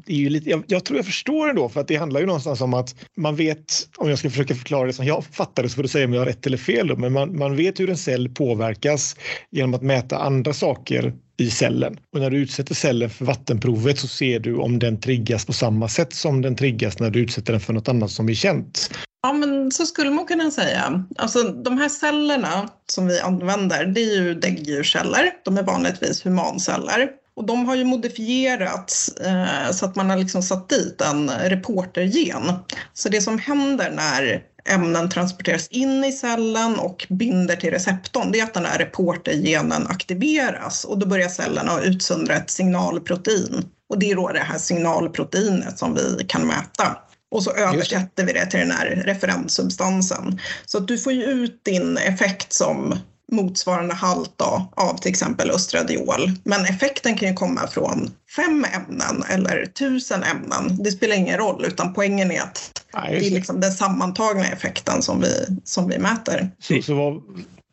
Det 0.05 0.13
är 0.13 0.17
ju 0.17 0.29
lite, 0.29 0.49
jag, 0.49 0.63
jag 0.67 0.85
tror 0.85 0.97
jag 0.97 1.05
förstår 1.05 1.49
ändå, 1.49 1.69
för 1.69 1.81
att 1.81 1.87
det 1.87 1.95
handlar 1.95 2.19
ju 2.19 2.25
någonstans 2.25 2.61
om 2.61 2.73
att 2.73 2.95
man 3.17 3.35
vet, 3.35 3.89
om 3.97 4.09
jag 4.09 4.19
ska 4.19 4.29
försöka 4.29 4.55
förklara 4.55 4.87
det 4.87 4.93
som 4.93 5.05
jag 5.05 5.25
fattar 5.25 5.63
det 5.63 5.69
så 5.69 5.75
får 5.75 5.83
du 5.83 5.89
säga 5.89 6.05
om 6.05 6.13
jag 6.13 6.21
har 6.21 6.25
rätt 6.25 6.47
eller 6.47 6.57
fel, 6.57 6.87
då, 6.87 6.95
men 6.95 7.13
man, 7.13 7.37
man 7.37 7.55
vet 7.55 7.79
hur 7.79 7.89
en 7.89 7.97
cell 7.97 8.29
påverkas 8.29 9.15
genom 9.51 9.73
att 9.73 9.81
mäta 9.81 10.17
andra 10.17 10.53
saker 10.53 11.13
i 11.37 11.49
cellen. 11.49 11.99
Och 12.13 12.19
när 12.19 12.29
du 12.29 12.37
utsätter 12.37 12.75
cellen 12.75 13.09
för 13.09 13.25
vattenprovet 13.25 13.99
så 13.99 14.07
ser 14.07 14.39
du 14.39 14.55
om 14.55 14.79
den 14.79 14.99
triggas 14.99 15.45
på 15.45 15.53
samma 15.53 15.87
sätt 15.87 16.13
som 16.13 16.41
den 16.41 16.55
triggas 16.55 16.99
när 16.99 17.09
du 17.09 17.19
utsätter 17.19 17.53
den 17.53 17.61
för 17.61 17.73
något 17.73 17.87
annat 17.87 18.11
som 18.11 18.29
är 18.29 18.33
känt. 18.33 18.89
Ja, 19.21 19.33
men 19.33 19.71
så 19.71 19.85
skulle 19.85 20.09
man 20.09 20.25
kunna 20.25 20.51
säga. 20.51 21.05
Alltså, 21.17 21.43
de 21.43 21.77
här 21.77 21.89
cellerna 21.89 22.69
som 22.87 23.07
vi 23.07 23.19
använder, 23.19 23.85
det 23.85 24.01
är 24.01 24.21
ju 24.21 24.33
däggdjursceller. 24.33 25.31
De 25.45 25.57
är 25.57 25.63
vanligtvis 25.63 26.25
humanceller. 26.25 27.09
Och 27.35 27.45
de 27.45 27.65
har 27.65 27.75
ju 27.75 27.83
modifierats 27.83 29.09
eh, 29.09 29.71
så 29.71 29.85
att 29.85 29.95
man 29.95 30.09
har 30.09 30.17
liksom 30.17 30.43
satt 30.43 30.69
dit 30.69 31.01
en 31.01 31.29
reportergen. 31.29 32.51
Så 32.93 33.09
det 33.09 33.21
som 33.21 33.39
händer 33.39 33.91
när 33.91 34.43
ämnen 34.69 35.09
transporteras 35.09 35.67
in 35.67 36.03
i 36.03 36.11
cellen 36.11 36.79
och 36.79 37.07
binder 37.09 37.55
till 37.55 37.71
receptorn, 37.71 38.31
det 38.31 38.39
är 38.39 38.43
att 38.43 38.53
den 38.53 38.65
här 38.65 38.77
reportergenen 38.77 39.87
aktiveras 39.87 40.85
och 40.85 40.99
då 40.99 41.05
börjar 41.05 41.29
cellerna 41.29 41.81
utsöndra 41.81 42.35
ett 42.35 42.49
signalprotein. 42.49 43.65
Och 43.89 43.99
det 43.99 44.11
är 44.11 44.15
då 44.15 44.31
det 44.31 44.39
här 44.39 44.57
signalproteinet 44.57 45.79
som 45.79 45.93
vi 45.93 46.25
kan 46.27 46.47
mäta. 46.47 46.97
Och 47.31 47.43
så 47.43 47.51
översätter 47.51 48.25
vi 48.25 48.33
det 48.33 48.45
till 48.45 48.59
den 48.59 48.71
här 48.71 49.03
referenssubstansen. 49.05 50.39
Så 50.65 50.77
att 50.77 50.87
du 50.87 50.97
får 50.97 51.13
ju 51.13 51.23
ut 51.23 51.61
din 51.63 51.97
effekt 51.97 52.53
som 52.53 52.95
motsvarande 53.31 53.93
halt 53.93 54.33
då, 54.37 54.71
av 54.75 54.97
till 54.97 55.11
exempel 55.11 55.51
östradiol. 55.51 56.31
Men 56.43 56.65
effekten 56.65 57.17
kan 57.17 57.29
ju 57.29 57.33
komma 57.33 57.67
från 57.67 58.11
fem 58.35 58.65
ämnen 58.73 59.23
eller 59.29 59.65
tusen 59.65 60.23
ämnen. 60.23 60.83
Det 60.83 60.91
spelar 60.91 61.15
ingen 61.15 61.37
roll, 61.37 61.65
utan 61.65 61.93
poängen 61.93 62.31
är 62.31 62.41
att 62.41 62.85
det 62.93 63.27
är 63.27 63.31
liksom 63.31 63.59
den 63.59 63.71
sammantagna 63.71 64.45
effekten 64.47 65.01
som 65.01 65.21
vi, 65.21 65.45
som 65.63 65.89
vi 65.89 65.99
mäter. 65.99 66.51
Så, 66.59 66.81
så 66.81 66.93
vad, 66.93 67.21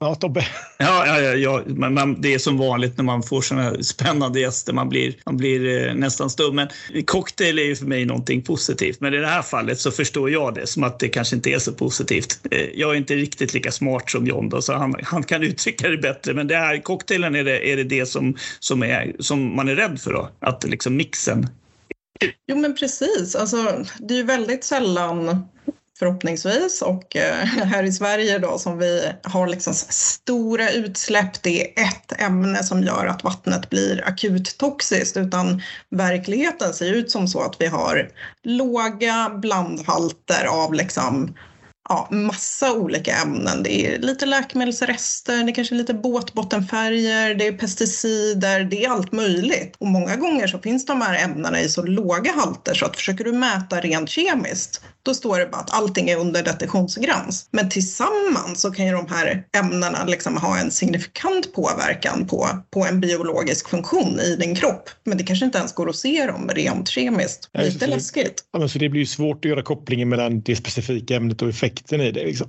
Ja, 0.02 0.14
Tobbe. 0.14 0.47
Ja, 0.78 1.06
ja, 1.06 1.21
ja, 1.21 1.35
ja. 1.35 1.62
Men 1.66 1.94
man, 1.94 2.21
det 2.21 2.35
är 2.35 2.38
som 2.38 2.59
vanligt 2.59 2.97
när 2.97 3.04
man 3.04 3.23
får 3.23 3.40
såna 3.40 3.82
spännande 3.82 4.40
gäster. 4.40 4.73
Man 4.73 4.88
blir, 4.88 5.14
man 5.26 5.37
blir 5.37 5.88
eh, 5.88 5.94
nästan 5.94 6.30
stum. 6.30 6.56
Men 6.56 6.68
cocktail 7.06 7.59
är 7.59 7.62
ju 7.62 7.76
för 7.76 7.87
mig 7.87 8.04
någonting 8.04 8.42
positivt. 8.42 9.00
Men 9.00 9.14
i 9.14 9.16
det 9.16 9.26
här 9.26 9.42
fallet 9.42 9.80
så 9.80 9.90
förstår 9.90 10.30
jag 10.30 10.54
det 10.54 10.66
som 10.66 10.85
att 10.85 10.99
det 10.99 11.09
kanske 11.09 11.37
inte 11.37 11.50
är 11.50 11.59
så 11.59 11.73
positivt. 11.73 12.40
Eh, 12.50 12.68
jag 12.75 12.90
är 12.90 12.94
inte 12.94 13.14
riktigt 13.14 13.54
lika 13.54 13.71
smart 13.73 14.11
som 14.11 14.26
John 14.26 14.49
då, 14.49 14.62
så 14.62 14.73
han, 14.73 14.94
han 15.02 15.23
kan 15.23 15.42
uttrycka 15.52 15.88
det 15.88 15.99
bättre. 15.99 16.35
Men 16.35 16.47
det 16.47 16.56
här 16.56 16.82
cocktailen 16.82 17.35
är 17.35 17.44
det, 17.44 17.73
är 17.73 17.76
det, 17.76 17.85
det 17.85 18.06
som, 18.06 18.37
som, 18.61 18.82
är, 18.82 19.12
som 19.18 19.56
man 19.56 19.68
är 19.68 19.76
rädd 19.76 20.00
för 20.00 20.12
då? 20.12 20.30
Att 20.40 20.64
liksom 20.64 20.97
mixen 20.97 21.47
Jo 22.47 22.56
men 22.56 22.75
precis, 22.75 23.35
alltså, 23.37 23.85
det 23.99 24.14
är 24.14 24.18
ju 24.18 24.25
väldigt 24.25 24.64
sällan 24.64 25.49
förhoppningsvis. 26.02 26.82
Och 26.82 27.16
eh, 27.16 27.35
här 27.44 27.82
i 27.82 27.92
Sverige 27.92 28.38
då 28.38 28.59
som 28.59 28.78
vi 28.78 29.12
har 29.23 29.47
liksom 29.47 29.75
stora 29.75 30.71
utsläpp, 30.71 31.42
det 31.42 31.80
är 31.80 31.85
ett 31.85 32.21
ämne 32.21 32.64
som 32.64 32.82
gör 32.82 33.06
att 33.06 33.25
vattnet 33.25 33.71
blir 33.71 34.09
akut 34.09 34.59
toxiskt 34.59 35.16
utan 35.16 35.62
verkligheten 35.90 36.75
ser 36.75 36.92
ut 36.92 37.11
som 37.11 37.28
så 37.28 37.40
att 37.40 37.56
vi 37.59 37.66
har 37.66 38.09
låga 38.42 39.30
blandhalter 39.35 40.44
av 40.44 40.75
liksom 40.75 41.35
ja, 41.92 42.08
massa 42.11 42.72
olika 42.72 43.16
ämnen. 43.16 43.62
Det 43.62 43.87
är 43.87 43.99
lite 43.99 44.26
läkemedelsrester, 44.26 45.44
det 45.44 45.50
är 45.50 45.54
kanske 45.54 45.75
lite 45.75 45.94
båtbottenfärger, 45.94 47.34
det 47.34 47.46
är 47.46 47.52
pesticider, 47.52 48.64
det 48.64 48.84
är 48.84 48.90
allt 48.90 49.12
möjligt. 49.12 49.76
Och 49.78 49.87
många 49.87 50.16
gånger 50.16 50.46
så 50.46 50.58
finns 50.58 50.87
de 50.87 51.00
här 51.00 51.25
ämnena 51.25 51.61
i 51.61 51.68
så 51.68 51.82
låga 51.82 52.32
halter 52.32 52.75
så 52.75 52.87
att 52.87 52.96
försöker 52.96 53.25
du 53.25 53.32
mäta 53.32 53.80
rent 53.80 54.08
kemiskt 54.11 54.82
då 55.02 55.14
står 55.14 55.38
det 55.38 55.46
bara 55.46 55.61
att 55.61 55.75
allting 55.75 56.11
är 56.11 56.16
under 56.16 56.42
detektionsgräns. 56.42 57.49
Men 57.50 57.68
tillsammans 57.68 58.61
så 58.61 58.70
kan 58.70 58.87
ju 58.87 58.92
de 58.92 59.06
här 59.08 59.44
ämnena 59.56 60.04
liksom 60.04 60.37
ha 60.37 60.58
en 60.58 60.70
signifikant 60.70 61.52
påverkan 61.54 62.26
på, 62.26 62.49
på 62.70 62.87
en 62.87 63.00
biologisk 63.00 63.68
funktion 63.68 64.20
i 64.20 64.37
din 64.37 64.54
kropp. 64.54 64.90
Men 65.04 65.18
det 65.18 65.25
kanske 65.25 65.44
inte 65.44 65.58
ens 65.58 65.75
går 65.75 65.88
att 65.88 65.96
se 65.96 66.26
dem 66.26 66.50
rent 66.54 66.88
kemiskt. 66.88 67.50
Lite 67.54 67.84
ja, 67.84 67.94
läskigt. 67.94 68.44
Ja, 68.52 68.58
men 68.58 68.68
så 68.68 68.78
det 68.78 68.88
blir 68.88 69.04
svårt 69.04 69.44
att 69.44 69.50
göra 69.50 69.62
kopplingen 69.62 70.08
mellan 70.08 70.40
det 70.40 70.56
specifika 70.56 71.16
ämnet 71.16 71.42
och 71.42 71.49
effekten 71.82 72.00
i 72.00 72.12
det. 72.12 72.24
Liksom. 72.24 72.48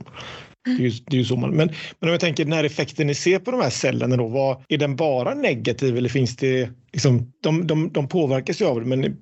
Det 0.65 0.71
är, 0.71 0.77
ju, 0.77 0.89
det 0.89 1.15
är 1.15 1.19
ju 1.19 1.25
så 1.25 1.35
man, 1.35 1.49
men, 1.49 1.67
men 1.99 2.09
om 2.09 2.11
jag 2.11 2.19
tänker 2.19 2.43
den 2.43 2.53
här 2.53 2.63
effekten 2.63 3.07
ni 3.07 3.15
ser 3.15 3.39
på 3.39 3.51
de 3.51 3.61
här 3.61 3.69
cellerna 3.69 4.17
då, 4.17 4.27
vad, 4.27 4.63
är 4.69 4.77
den 4.77 4.95
bara 4.95 5.33
negativ 5.33 5.97
eller 5.97 6.09
finns 6.09 6.35
det, 6.35 6.69
liksom, 6.93 7.33
de, 7.41 7.67
de, 7.67 7.91
de 7.93 8.07
påverkas 8.07 8.61
ju 8.61 8.65
av 8.65 8.79
det 8.79 8.85
men 8.85 9.17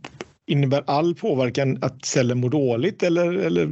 innebär 0.47 0.83
all 0.87 1.15
påverkan 1.15 1.77
att 1.81 2.05
cellen 2.05 2.39
mår 2.39 2.49
dåligt 2.49 3.03
eller, 3.03 3.33
eller, 3.33 3.69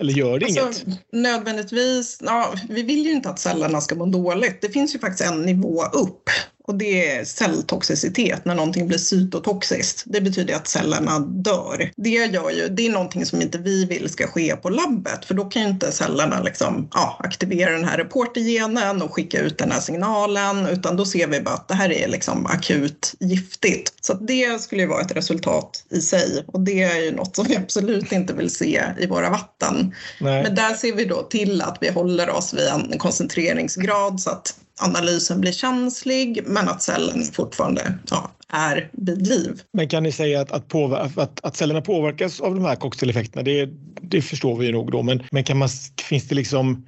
eller 0.00 0.12
gör 0.12 0.38
det 0.38 0.46
alltså, 0.46 0.86
inget? 0.86 0.98
Nödvändigtvis, 1.12 2.18
ja, 2.24 2.54
vi 2.68 2.82
vill 2.82 3.04
ju 3.04 3.12
inte 3.12 3.30
att 3.30 3.38
cellerna 3.38 3.80
ska 3.80 3.94
må 3.94 4.06
dåligt. 4.06 4.60
Det 4.60 4.68
finns 4.68 4.94
ju 4.94 4.98
faktiskt 4.98 5.30
en 5.30 5.42
nivå 5.42 5.82
upp 5.84 6.22
och 6.64 6.74
det 6.74 7.10
är 7.10 7.24
celltoxicitet, 7.24 8.44
när 8.44 8.54
någonting 8.54 8.86
blir 8.86 8.98
cytotoxiskt. 8.98 10.02
Det 10.06 10.20
betyder 10.20 10.54
att 10.54 10.68
cellerna 10.68 11.18
dör. 11.18 11.90
Det, 11.96 12.08
gör 12.08 12.50
ju, 12.50 12.68
det 12.68 12.86
är 12.86 12.90
någonting 12.90 13.26
som 13.26 13.42
inte 13.42 13.58
vi 13.58 13.84
vill 13.84 14.08
ska 14.08 14.26
ske 14.26 14.56
på 14.56 14.70
labbet, 14.70 15.24
för 15.24 15.34
då 15.34 15.44
kan 15.44 15.62
ju 15.62 15.68
inte 15.68 15.92
cellerna 15.92 16.42
liksom, 16.42 16.88
ja, 16.94 17.20
aktivera 17.24 17.70
den 17.70 17.84
här 17.84 17.98
reportergenen 17.98 19.02
och 19.02 19.14
skicka 19.14 19.40
ut 19.40 19.58
den 19.58 19.72
här 19.72 19.80
signalen, 19.80 20.66
utan 20.66 20.96
då 20.96 21.04
ser 21.04 21.26
vi 21.26 21.40
bara 21.40 21.54
att 21.54 21.68
det 21.68 21.74
här 21.74 21.92
är 21.92 22.08
liksom 22.08 22.46
akut 22.46 23.14
giftigt. 23.20 23.92
Så 24.00 24.14
det 24.14 24.62
skulle 24.62 24.82
ju 24.82 24.88
vara 24.88 25.00
ett 25.00 25.16
resultat 25.16 25.84
i 25.90 26.00
sig 26.00 26.44
och 26.46 26.60
det 26.60 26.82
är 26.82 27.00
ju 27.00 27.12
något 27.12 27.36
som 27.36 27.46
vi 27.48 27.56
absolut 27.56 28.12
inte 28.12 28.32
vill 28.32 28.50
se 28.50 28.82
i 28.98 29.06
våra 29.06 29.30
vatten. 29.30 29.94
Nej. 30.20 30.42
Men 30.42 30.54
där 30.54 30.74
ser 30.74 30.92
vi 30.92 31.04
då 31.04 31.22
till 31.22 31.62
att 31.62 31.78
vi 31.80 31.90
håller 31.90 32.30
oss 32.30 32.54
vid 32.54 32.68
en 32.68 32.98
koncentreringsgrad 32.98 34.20
så 34.20 34.30
att 34.30 34.54
analysen 34.82 35.40
blir 35.40 35.52
känslig 35.52 36.42
men 36.46 36.68
att 36.68 36.82
cellen 36.82 37.24
fortfarande 37.24 37.98
ja, 38.10 38.30
är 38.52 38.90
vid 38.92 39.26
liv. 39.26 39.60
Men 39.72 39.88
kan 39.88 40.02
ni 40.02 40.12
säga 40.12 40.40
att, 40.40 40.52
att, 40.52 40.74
att, 41.18 41.40
att 41.44 41.56
cellerna 41.56 41.80
påverkas 41.80 42.40
av 42.40 42.54
de 42.54 42.64
här 42.64 42.76
cocktaileffekterna? 42.76 43.42
Det, 43.42 43.68
det 44.02 44.22
förstår 44.22 44.56
vi 44.56 44.72
nog 44.72 44.92
då, 44.92 45.02
men, 45.02 45.22
men 45.30 45.44
kan 45.44 45.58
man, 45.58 45.68
finns 46.02 46.28
det 46.28 46.34
liksom 46.34 46.86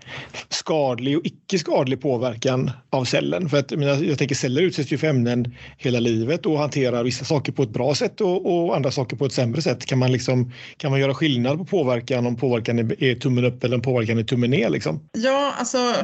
skadlig 0.49 1.19
och 1.19 1.27
icke 1.27 1.59
skadlig 1.59 2.01
påverkan 2.01 2.71
av 2.91 3.05
cellen? 3.05 3.49
För 3.49 3.59
att, 3.59 3.71
jag, 3.71 4.05
jag 4.05 4.19
tänker 4.19 4.35
celler 4.35 4.63
utsätts 4.63 4.93
ju 4.93 4.99
för 4.99 5.07
ämnen 5.07 5.55
hela 5.79 6.01
livet 6.01 6.47
och 6.47 6.59
hanterar 6.59 7.05
vissa 7.05 7.25
saker 7.25 7.53
på 7.53 7.63
ett 7.63 7.71
bra 7.71 7.95
sätt 7.95 8.21
och, 8.21 8.67
och 8.67 8.77
andra 8.77 8.91
saker 8.91 9.17
på 9.17 9.25
ett 9.25 9.33
sämre 9.33 9.63
sätt. 9.63 9.87
Kan 9.87 9.99
man, 9.99 10.13
liksom, 10.13 10.53
kan 10.77 10.91
man 10.91 11.01
göra 11.01 11.15
skillnad 11.15 11.59
på 11.59 11.65
påverkan 11.65 12.27
om 12.27 12.37
påverkan 12.37 12.79
är, 12.79 13.05
är 13.05 13.15
tummen 13.15 13.45
upp 13.45 13.65
eller 13.65 13.77
om 13.77 13.83
påverkan 13.83 14.19
är 14.19 14.23
tummen 14.25 14.51
ner? 14.51 14.71
Liksom? 14.71 15.01
Ja, 15.13 15.55
alltså 15.59 15.95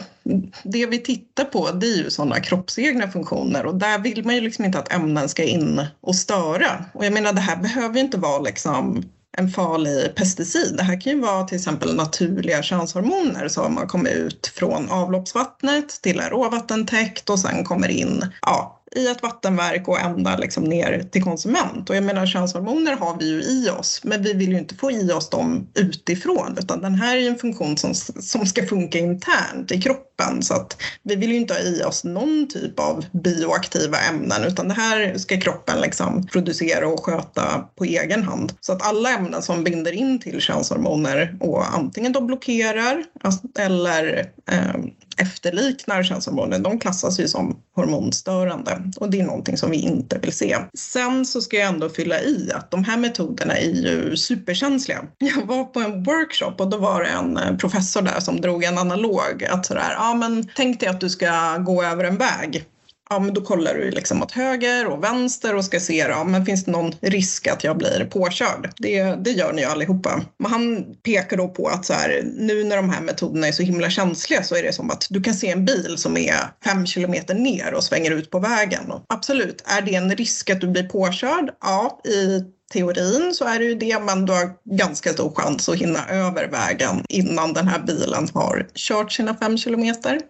det 0.62 0.86
vi 0.86 0.98
tittar 0.98 1.44
på 1.44 1.70
det 1.70 1.86
är 1.86 1.96
ju 1.96 2.10
sådana 2.10 2.40
kroppsegna 2.40 3.08
funktioner 3.08 3.66
och 3.66 3.74
där 3.74 3.98
vill 3.98 4.24
man 4.24 4.34
ju 4.34 4.40
liksom 4.40 4.64
inte 4.64 4.78
att 4.78 4.92
ämnen 4.92 5.28
ska 5.28 5.44
in 5.50 5.86
och 6.00 6.16
störa. 6.16 6.84
Och 6.94 7.04
jag 7.04 7.12
menar 7.12 7.32
det 7.32 7.40
här 7.40 7.56
behöver 7.56 7.94
ju 7.94 8.00
inte 8.00 8.18
vara 8.18 8.38
liksom 8.38 9.02
en 9.36 9.50
farlig 9.50 10.14
pesticid. 10.14 10.74
Det 10.76 10.82
här 10.82 11.00
kan 11.00 11.12
ju 11.12 11.20
vara 11.20 11.44
till 11.44 11.56
exempel 11.56 11.94
naturliga 11.94 12.62
könshormoner 12.62 13.48
som 13.48 13.76
har 13.76 13.86
kommit 13.86 14.12
ut 14.12 14.46
från 14.46 14.90
avloppsvattnet 14.90 16.02
till 16.02 16.20
en 16.20 16.30
råvattentäkt 16.30 17.30
och 17.30 17.38
sen 17.38 17.64
kommer 17.64 17.88
in 17.88 18.24
ja, 18.42 18.79
i 18.96 19.06
ett 19.06 19.22
vattenverk 19.22 19.88
och 19.88 20.00
ända 20.00 20.36
liksom 20.36 20.64
ner 20.64 21.08
till 21.12 21.22
konsument. 21.22 21.90
Och 21.90 21.96
jag 21.96 22.04
menar 22.04 22.26
könshormoner 22.26 22.96
har 22.96 23.16
vi 23.18 23.28
ju 23.28 23.42
i 23.42 23.70
oss 23.70 24.00
men 24.04 24.22
vi 24.22 24.32
vill 24.32 24.52
ju 24.52 24.58
inte 24.58 24.74
få 24.74 24.90
i 24.90 25.12
oss 25.12 25.30
dem 25.30 25.68
utifrån 25.74 26.56
utan 26.58 26.80
den 26.80 26.94
här 26.94 27.16
är 27.16 27.20
ju 27.20 27.28
en 27.28 27.38
funktion 27.38 27.76
som, 27.76 27.94
som 27.94 28.46
ska 28.46 28.66
funka 28.66 28.98
internt 28.98 29.72
i 29.72 29.80
kroppen 29.82 30.42
så 30.42 30.54
att 30.54 30.76
vi 31.02 31.16
vill 31.16 31.30
ju 31.30 31.36
inte 31.36 31.54
ha 31.54 31.60
i 31.60 31.82
oss 31.82 32.04
någon 32.04 32.48
typ 32.48 32.80
av 32.80 33.04
bioaktiva 33.12 33.98
ämnen 33.98 34.44
utan 34.44 34.68
det 34.68 34.74
här 34.74 35.18
ska 35.18 35.40
kroppen 35.40 35.80
liksom 35.80 36.26
producera 36.26 36.88
och 36.88 37.04
sköta 37.04 37.68
på 37.76 37.84
egen 37.84 38.22
hand. 38.22 38.52
Så 38.60 38.72
att 38.72 38.82
alla 38.82 39.10
ämnen 39.10 39.42
som 39.42 39.64
binder 39.64 39.92
in 39.92 40.18
till 40.18 40.40
könshormoner 40.40 41.36
och 41.40 41.74
antingen 41.74 42.12
då 42.12 42.20
blockerar 42.20 43.04
alltså, 43.22 43.46
eller 43.58 44.30
eh, 44.50 44.74
efterliknar 45.20 46.02
könshormoner, 46.02 46.58
de 46.58 46.78
klassas 46.78 47.20
ju 47.20 47.28
som 47.28 47.56
hormonstörande 47.80 48.82
och 48.96 49.10
det 49.10 49.20
är 49.20 49.24
någonting 49.24 49.56
som 49.56 49.70
vi 49.70 49.76
inte 49.76 50.18
vill 50.18 50.32
se. 50.32 50.56
Sen 50.74 51.26
så 51.26 51.40
ska 51.40 51.56
jag 51.56 51.68
ändå 51.68 51.88
fylla 51.88 52.20
i 52.20 52.50
att 52.54 52.70
de 52.70 52.84
här 52.84 52.96
metoderna 52.96 53.56
är 53.56 53.70
ju 53.70 54.16
superkänsliga. 54.16 55.04
Jag 55.18 55.46
var 55.46 55.64
på 55.64 55.80
en 55.80 56.02
workshop 56.02 56.54
och 56.58 56.70
då 56.70 56.76
var 56.76 57.02
det 57.02 57.08
en 57.08 57.36
eh, 57.36 57.56
professor 57.56 58.02
där 58.02 58.20
som 58.20 58.40
drog 58.40 58.64
en 58.64 58.78
analog 58.78 59.44
att 59.50 59.66
sådär, 59.66 59.94
ja 59.96 60.14
men 60.14 60.48
tänk 60.56 60.80
dig 60.80 60.88
att 60.88 61.00
du 61.00 61.10
ska 61.10 61.56
gå 61.56 61.82
över 61.82 62.04
en 62.04 62.16
väg 62.16 62.64
ja, 63.10 63.18
men 63.18 63.34
då 63.34 63.40
kollar 63.40 63.74
du 63.74 63.90
liksom 63.90 64.22
åt 64.22 64.32
höger 64.32 64.86
och 64.86 65.04
vänster 65.04 65.54
och 65.54 65.64
ska 65.64 65.80
se 65.80 65.96
ja, 65.96 66.24
men 66.24 66.46
finns 66.46 66.64
det 66.64 66.70
någon 66.70 66.92
risk 67.00 67.46
att 67.46 67.64
jag 67.64 67.78
blir 67.78 68.08
påkörd. 68.10 68.72
Det, 68.76 69.02
det 69.02 69.30
gör 69.30 69.52
ni 69.52 69.64
allihopa. 69.64 70.20
Men 70.38 70.50
han 70.50 70.84
pekar 71.02 71.36
då 71.36 71.48
på 71.48 71.68
att 71.68 71.84
så 71.84 71.92
här, 71.92 72.22
nu 72.24 72.64
när 72.64 72.76
de 72.76 72.90
här 72.90 73.00
metoderna 73.00 73.48
är 73.48 73.52
så 73.52 73.62
himla 73.62 73.90
känsliga 73.90 74.42
så 74.42 74.56
är 74.56 74.62
det 74.62 74.72
som 74.72 74.90
att 74.90 75.06
du 75.10 75.22
kan 75.22 75.34
se 75.34 75.50
en 75.50 75.64
bil 75.64 75.94
som 75.98 76.16
är 76.16 76.34
fem 76.64 76.86
kilometer 76.86 77.34
ner 77.34 77.74
och 77.74 77.84
svänger 77.84 78.10
ut 78.10 78.30
på 78.30 78.38
vägen. 78.38 78.90
Och 78.90 79.04
absolut, 79.08 79.62
är 79.66 79.82
det 79.82 79.94
en 79.94 80.16
risk 80.16 80.50
att 80.50 80.60
du 80.60 80.66
blir 80.66 80.88
påkörd? 80.88 81.50
Ja, 81.60 82.00
i 82.04 82.44
teorin 82.72 83.34
så 83.34 83.44
är 83.44 83.58
det 83.58 83.64
ju 83.64 83.74
det, 83.74 83.98
men 84.00 84.26
du 84.26 84.32
har 84.32 84.76
ganska 84.76 85.12
stor 85.12 85.32
chans 85.34 85.68
att 85.68 85.76
hinna 85.76 86.08
över 86.08 86.48
vägen 86.48 87.04
innan 87.08 87.52
den 87.52 87.68
här 87.68 87.80
bilen 87.80 88.28
har 88.34 88.68
kört 88.74 89.12
sina 89.12 89.36
fem 89.36 89.58
kilometer. 89.58 90.20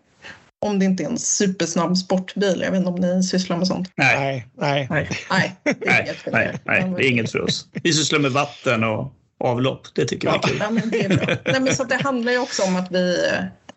Om 0.63 0.79
det 0.79 0.85
inte 0.85 1.03
är 1.03 1.09
en 1.09 1.19
supersnabb 1.19 1.97
sportbil. 1.97 2.61
Jag 2.65 2.71
vet 2.71 2.79
inte 2.79 2.91
om 2.91 3.01
ni 3.01 3.23
sysslar 3.23 3.57
med 3.57 3.67
sånt? 3.67 3.91
Nej. 3.95 4.47
Nej. 4.59 4.87
Nej. 4.91 5.09
Nej, 5.31 5.57
det 5.65 5.71
är 5.71 5.85
Nej, 5.87 6.15
nej, 6.33 6.59
nej, 6.65 6.95
det 6.97 7.07
är 7.07 7.11
inget 7.11 7.33
för 7.33 7.41
oss. 7.41 7.67
Vi 7.73 7.93
sysslar 7.93 8.19
med 8.19 8.33
vatten 8.33 8.85
och 8.85 9.13
avlopp. 9.45 9.87
Det 9.95 10.05
tycker 10.05 10.31
vi 10.31 10.37
är 10.37 10.43
kul. 10.43 10.57
Ja, 10.61 10.71
men 10.71 10.91
det 10.91 11.05
är 11.05 11.09
bra. 11.09 11.37
Nej, 11.45 11.61
men 11.61 11.75
så 11.75 11.83
att 11.83 11.89
det 11.89 12.03
handlar 12.03 12.33
ju 12.33 12.39
också 12.39 12.63
om 12.63 12.77
att 12.77 12.93
vi 12.93 13.17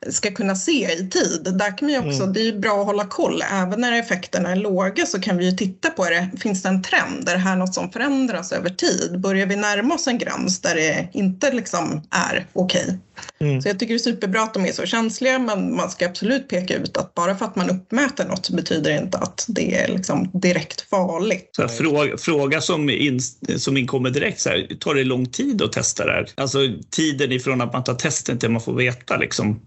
ska 0.09 0.31
kunna 0.31 0.55
se 0.55 0.93
i 0.93 1.09
tid. 1.09 1.47
Där 1.59 1.77
kan 1.77 1.91
man 1.91 2.07
också, 2.07 2.23
Mm. 2.23 2.33
Det 2.33 2.39
är 2.39 2.43
ju 2.43 2.59
bra 2.59 2.79
att 2.79 2.85
hålla 2.85 3.05
koll. 3.05 3.43
Även 3.51 3.81
när 3.81 3.99
effekterna 3.99 4.51
är 4.51 4.55
låga 4.55 5.05
så 5.05 5.21
kan 5.21 5.37
vi 5.37 5.45
ju 5.45 5.51
titta 5.51 5.89
på 5.89 6.05
det. 6.05 6.29
Finns 6.39 6.63
det 6.63 6.69
en 6.69 6.81
trend? 6.81 7.29
Är 7.29 7.33
det 7.33 7.39
här 7.39 7.55
något 7.55 7.73
som 7.73 7.91
förändras 7.91 8.51
över 8.51 8.69
tid? 8.69 9.19
Börjar 9.19 9.45
vi 9.45 9.55
närma 9.55 9.95
oss 9.95 10.07
en 10.07 10.17
gräns 10.17 10.61
där 10.61 10.75
det 10.75 11.07
inte 11.13 11.51
liksom 11.51 12.01
är 12.11 12.47
okej? 12.53 12.99
Mm. 13.39 13.61
Så 13.61 13.69
jag 13.69 13.79
tycker 13.79 13.93
det 13.93 13.97
är 13.97 13.99
superbra 13.99 14.41
att 14.41 14.53
de 14.53 14.65
är 14.65 14.71
så 14.71 14.85
känsliga 14.85 15.39
men 15.39 15.75
man 15.75 15.89
ska 15.89 16.05
absolut 16.05 16.47
peka 16.47 16.75
ut 16.75 16.97
att 16.97 17.13
bara 17.13 17.35
för 17.35 17.45
att 17.45 17.55
man 17.55 17.69
uppmäter 17.69 18.25
något 18.25 18.45
så 18.45 18.55
betyder 18.55 18.91
det 18.91 18.97
inte 18.97 19.17
att 19.17 19.45
det 19.47 19.75
är 19.75 19.87
liksom 19.87 20.31
direkt 20.33 20.81
farligt. 20.81 21.57
Fråga, 21.77 22.17
fråga 22.17 22.61
som, 22.61 22.89
in, 22.89 23.19
som 23.57 23.77
inkommer 23.77 24.09
direkt, 24.09 24.39
så 24.39 24.49
här, 24.49 24.67
tar 24.79 24.95
det 24.95 25.03
lång 25.03 25.25
tid 25.25 25.61
att 25.61 25.71
testa 25.71 26.05
det 26.05 26.11
här? 26.11 26.29
Alltså 26.35 26.59
tiden 26.89 27.31
ifrån 27.31 27.61
att 27.61 27.73
man 27.73 27.83
tar 27.83 27.95
testen 27.95 28.39
till 28.39 28.49
man 28.49 28.61
får 28.61 28.73
veta 28.73 29.17
liksom, 29.17 29.59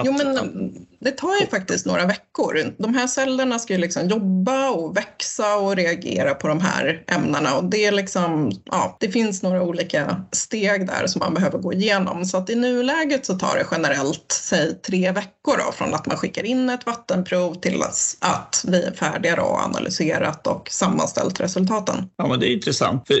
att, 0.00 0.06
Jo, 0.06 0.12
men 0.12 0.86
det 1.00 1.10
tar 1.10 1.40
ju 1.40 1.46
faktiskt 1.46 1.86
några 1.86 2.06
veckor. 2.06 2.74
De 2.78 2.94
här 2.94 3.06
cellerna 3.06 3.58
ska 3.58 3.72
ju 3.72 3.78
liksom 3.78 4.08
jobba 4.08 4.70
och 4.70 4.96
växa 4.96 5.56
och 5.56 5.76
reagera 5.76 6.34
på 6.34 6.48
de 6.48 6.60
här 6.60 7.04
ämnena. 7.06 7.56
Och 7.56 7.64
det, 7.64 7.84
är 7.84 7.92
liksom, 7.92 8.52
ja, 8.64 8.96
det 9.00 9.08
finns 9.08 9.42
några 9.42 9.62
olika 9.62 10.24
steg 10.32 10.86
där 10.86 11.06
som 11.06 11.18
man 11.18 11.34
behöver 11.34 11.58
gå 11.58 11.72
igenom. 11.72 12.24
Så 12.24 12.36
att 12.36 12.50
i 12.50 12.54
nuläget 12.54 13.26
så 13.26 13.38
tar 13.38 13.56
det 13.56 13.66
generellt, 13.70 14.24
säg 14.28 14.74
tre 14.74 15.12
veckor 15.12 15.56
då, 15.66 15.72
från 15.72 15.94
att 15.94 16.06
man 16.06 16.16
skickar 16.16 16.44
in 16.44 16.70
ett 16.70 16.86
vattenprov 16.86 17.54
till 17.54 17.82
att, 18.20 18.64
vi 18.68 18.82
är 18.82 18.92
färdiga 18.92 19.42
och 19.42 19.60
analyserat 19.60 20.46
och 20.46 20.68
sammanställt 20.70 21.40
resultaten. 21.40 22.10
Ja, 22.16 22.28
men 22.28 22.40
det 22.40 22.48
är 22.48 22.52
intressant. 22.52 23.06
För, 23.06 23.14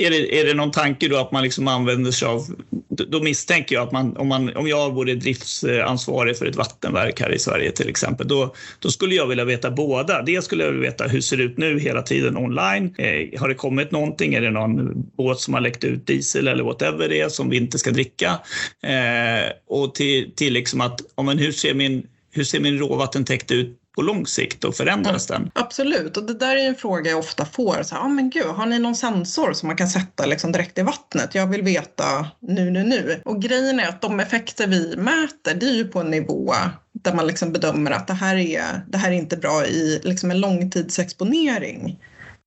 är, 0.00 0.10
det, 0.10 0.40
är 0.40 0.44
det 0.44 0.54
någon 0.54 0.70
tanke 0.70 1.08
då 1.08 1.16
att 1.16 1.32
man 1.32 1.42
liksom 1.42 1.68
använder 1.68 2.10
sig 2.10 2.28
av... 2.28 2.46
Då, 2.88 3.04
då 3.04 3.20
misstänker 3.20 3.74
jag 3.74 3.86
att 3.86 3.92
man, 3.92 4.16
om, 4.16 4.28
man, 4.28 4.56
om 4.56 4.68
jag 4.68 4.94
vore 4.94 5.14
driftsansvarig 5.14 6.05
för 6.34 6.46
ett 6.46 6.56
vattenverk 6.56 7.20
här 7.20 7.34
i 7.34 7.38
Sverige 7.38 7.72
till 7.72 7.88
exempel, 7.88 8.28
då, 8.28 8.54
då 8.78 8.90
skulle 8.90 9.14
jag 9.14 9.26
vilja 9.26 9.44
veta 9.44 9.70
båda. 9.70 10.22
Dels 10.22 10.44
skulle 10.44 10.64
jag 10.64 10.72
vilja 10.72 10.90
veta 10.90 11.04
hur 11.04 11.18
det 11.18 11.22
ser 11.22 11.40
ut 11.40 11.58
nu 11.58 11.78
hela 11.78 12.02
tiden 12.02 12.36
online? 12.36 12.94
Eh, 12.98 13.40
har 13.40 13.48
det 13.48 13.54
kommit 13.54 13.90
någonting? 13.90 14.34
Är 14.34 14.40
det 14.40 14.50
någon 14.50 15.02
båt 15.16 15.40
som 15.40 15.54
har 15.54 15.60
läckt 15.60 15.84
ut 15.84 16.06
diesel 16.06 16.48
eller 16.48 16.64
whatever 16.64 17.08
det 17.08 17.20
är 17.20 17.28
som 17.28 17.50
vi 17.50 17.56
inte 17.56 17.78
ska 17.78 17.90
dricka? 17.90 18.38
Eh, 18.82 19.52
och 19.68 19.94
till, 19.94 20.32
till 20.34 20.52
liksom 20.52 20.80
att, 20.80 21.00
ja, 21.16 21.22
men 21.22 21.38
hur 21.38 21.52
ser 21.52 21.74
min 21.74 22.06
hur 22.36 22.44
ser 22.44 22.60
min 22.60 22.78
råvattentäkt 22.78 23.50
ut 23.50 23.78
på 23.96 24.02
lång 24.02 24.26
sikt 24.26 24.64
och 24.64 24.74
förändras 24.74 25.26
den? 25.26 25.50
Absolut, 25.54 26.16
och 26.16 26.24
det 26.24 26.34
där 26.34 26.56
är 26.56 26.68
en 26.68 26.74
fråga 26.74 27.10
jag 27.10 27.18
ofta 27.18 27.44
får. 27.44 27.82
Så 27.82 27.94
här, 27.94 28.02
ah, 28.02 28.08
men 28.08 28.30
gud, 28.30 28.46
har 28.46 28.66
ni 28.66 28.78
någon 28.78 28.96
sensor 28.96 29.52
som 29.52 29.66
man 29.66 29.76
kan 29.76 29.88
sätta 29.88 30.26
liksom 30.26 30.52
direkt 30.52 30.78
i 30.78 30.82
vattnet? 30.82 31.34
Jag 31.34 31.46
vill 31.46 31.62
veta 31.62 32.26
nu, 32.40 32.70
nu, 32.70 32.84
nu. 32.84 33.20
Och 33.24 33.42
grejen 33.42 33.80
är 33.80 33.88
att 33.88 34.02
de 34.02 34.20
effekter 34.20 34.66
vi 34.66 34.96
mäter, 34.96 35.54
det 35.54 35.66
är 35.66 35.74
ju 35.74 35.88
på 35.88 36.00
en 36.00 36.10
nivå 36.10 36.54
där 36.92 37.14
man 37.14 37.26
liksom 37.26 37.52
bedömer 37.52 37.90
att 37.90 38.06
det 38.06 38.14
här 38.14 38.36
är, 38.36 38.84
det 38.88 38.98
här 38.98 39.10
är 39.10 39.14
inte 39.14 39.36
bra 39.36 39.66
i 39.66 40.00
liksom 40.04 40.30
en 40.30 40.40
långtidsexponering. 40.40 41.98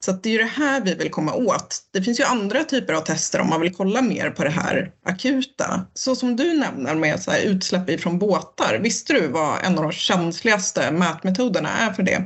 Så 0.05 0.11
att 0.11 0.23
det 0.23 0.29
är 0.29 0.33
ju 0.33 0.37
det 0.37 0.45
här 0.45 0.81
vi 0.81 0.93
vill 0.95 1.11
komma 1.11 1.33
åt. 1.33 1.77
Det 1.93 2.01
finns 2.01 2.19
ju 2.19 2.23
andra 2.23 2.63
typer 2.63 2.93
av 2.93 3.01
tester 3.01 3.41
om 3.41 3.49
man 3.49 3.61
vill 3.61 3.75
kolla 3.75 4.01
mer 4.01 4.29
på 4.29 4.43
det 4.43 4.49
här 4.49 4.91
akuta. 5.05 5.85
Så 5.93 6.15
som 6.15 6.35
du 6.35 6.53
nämner 6.53 6.95
med 6.95 7.21
så 7.21 7.31
här 7.31 7.41
utsläpp 7.41 7.89
ifrån 7.89 8.19
båtar. 8.19 8.79
Visste 8.83 9.13
du 9.13 9.27
vad 9.27 9.65
en 9.65 9.77
av 9.77 9.83
de 9.83 9.91
känsligaste 9.91 10.91
mätmetoderna 10.91 11.69
är 11.69 11.93
för 11.93 12.03
det? 12.03 12.23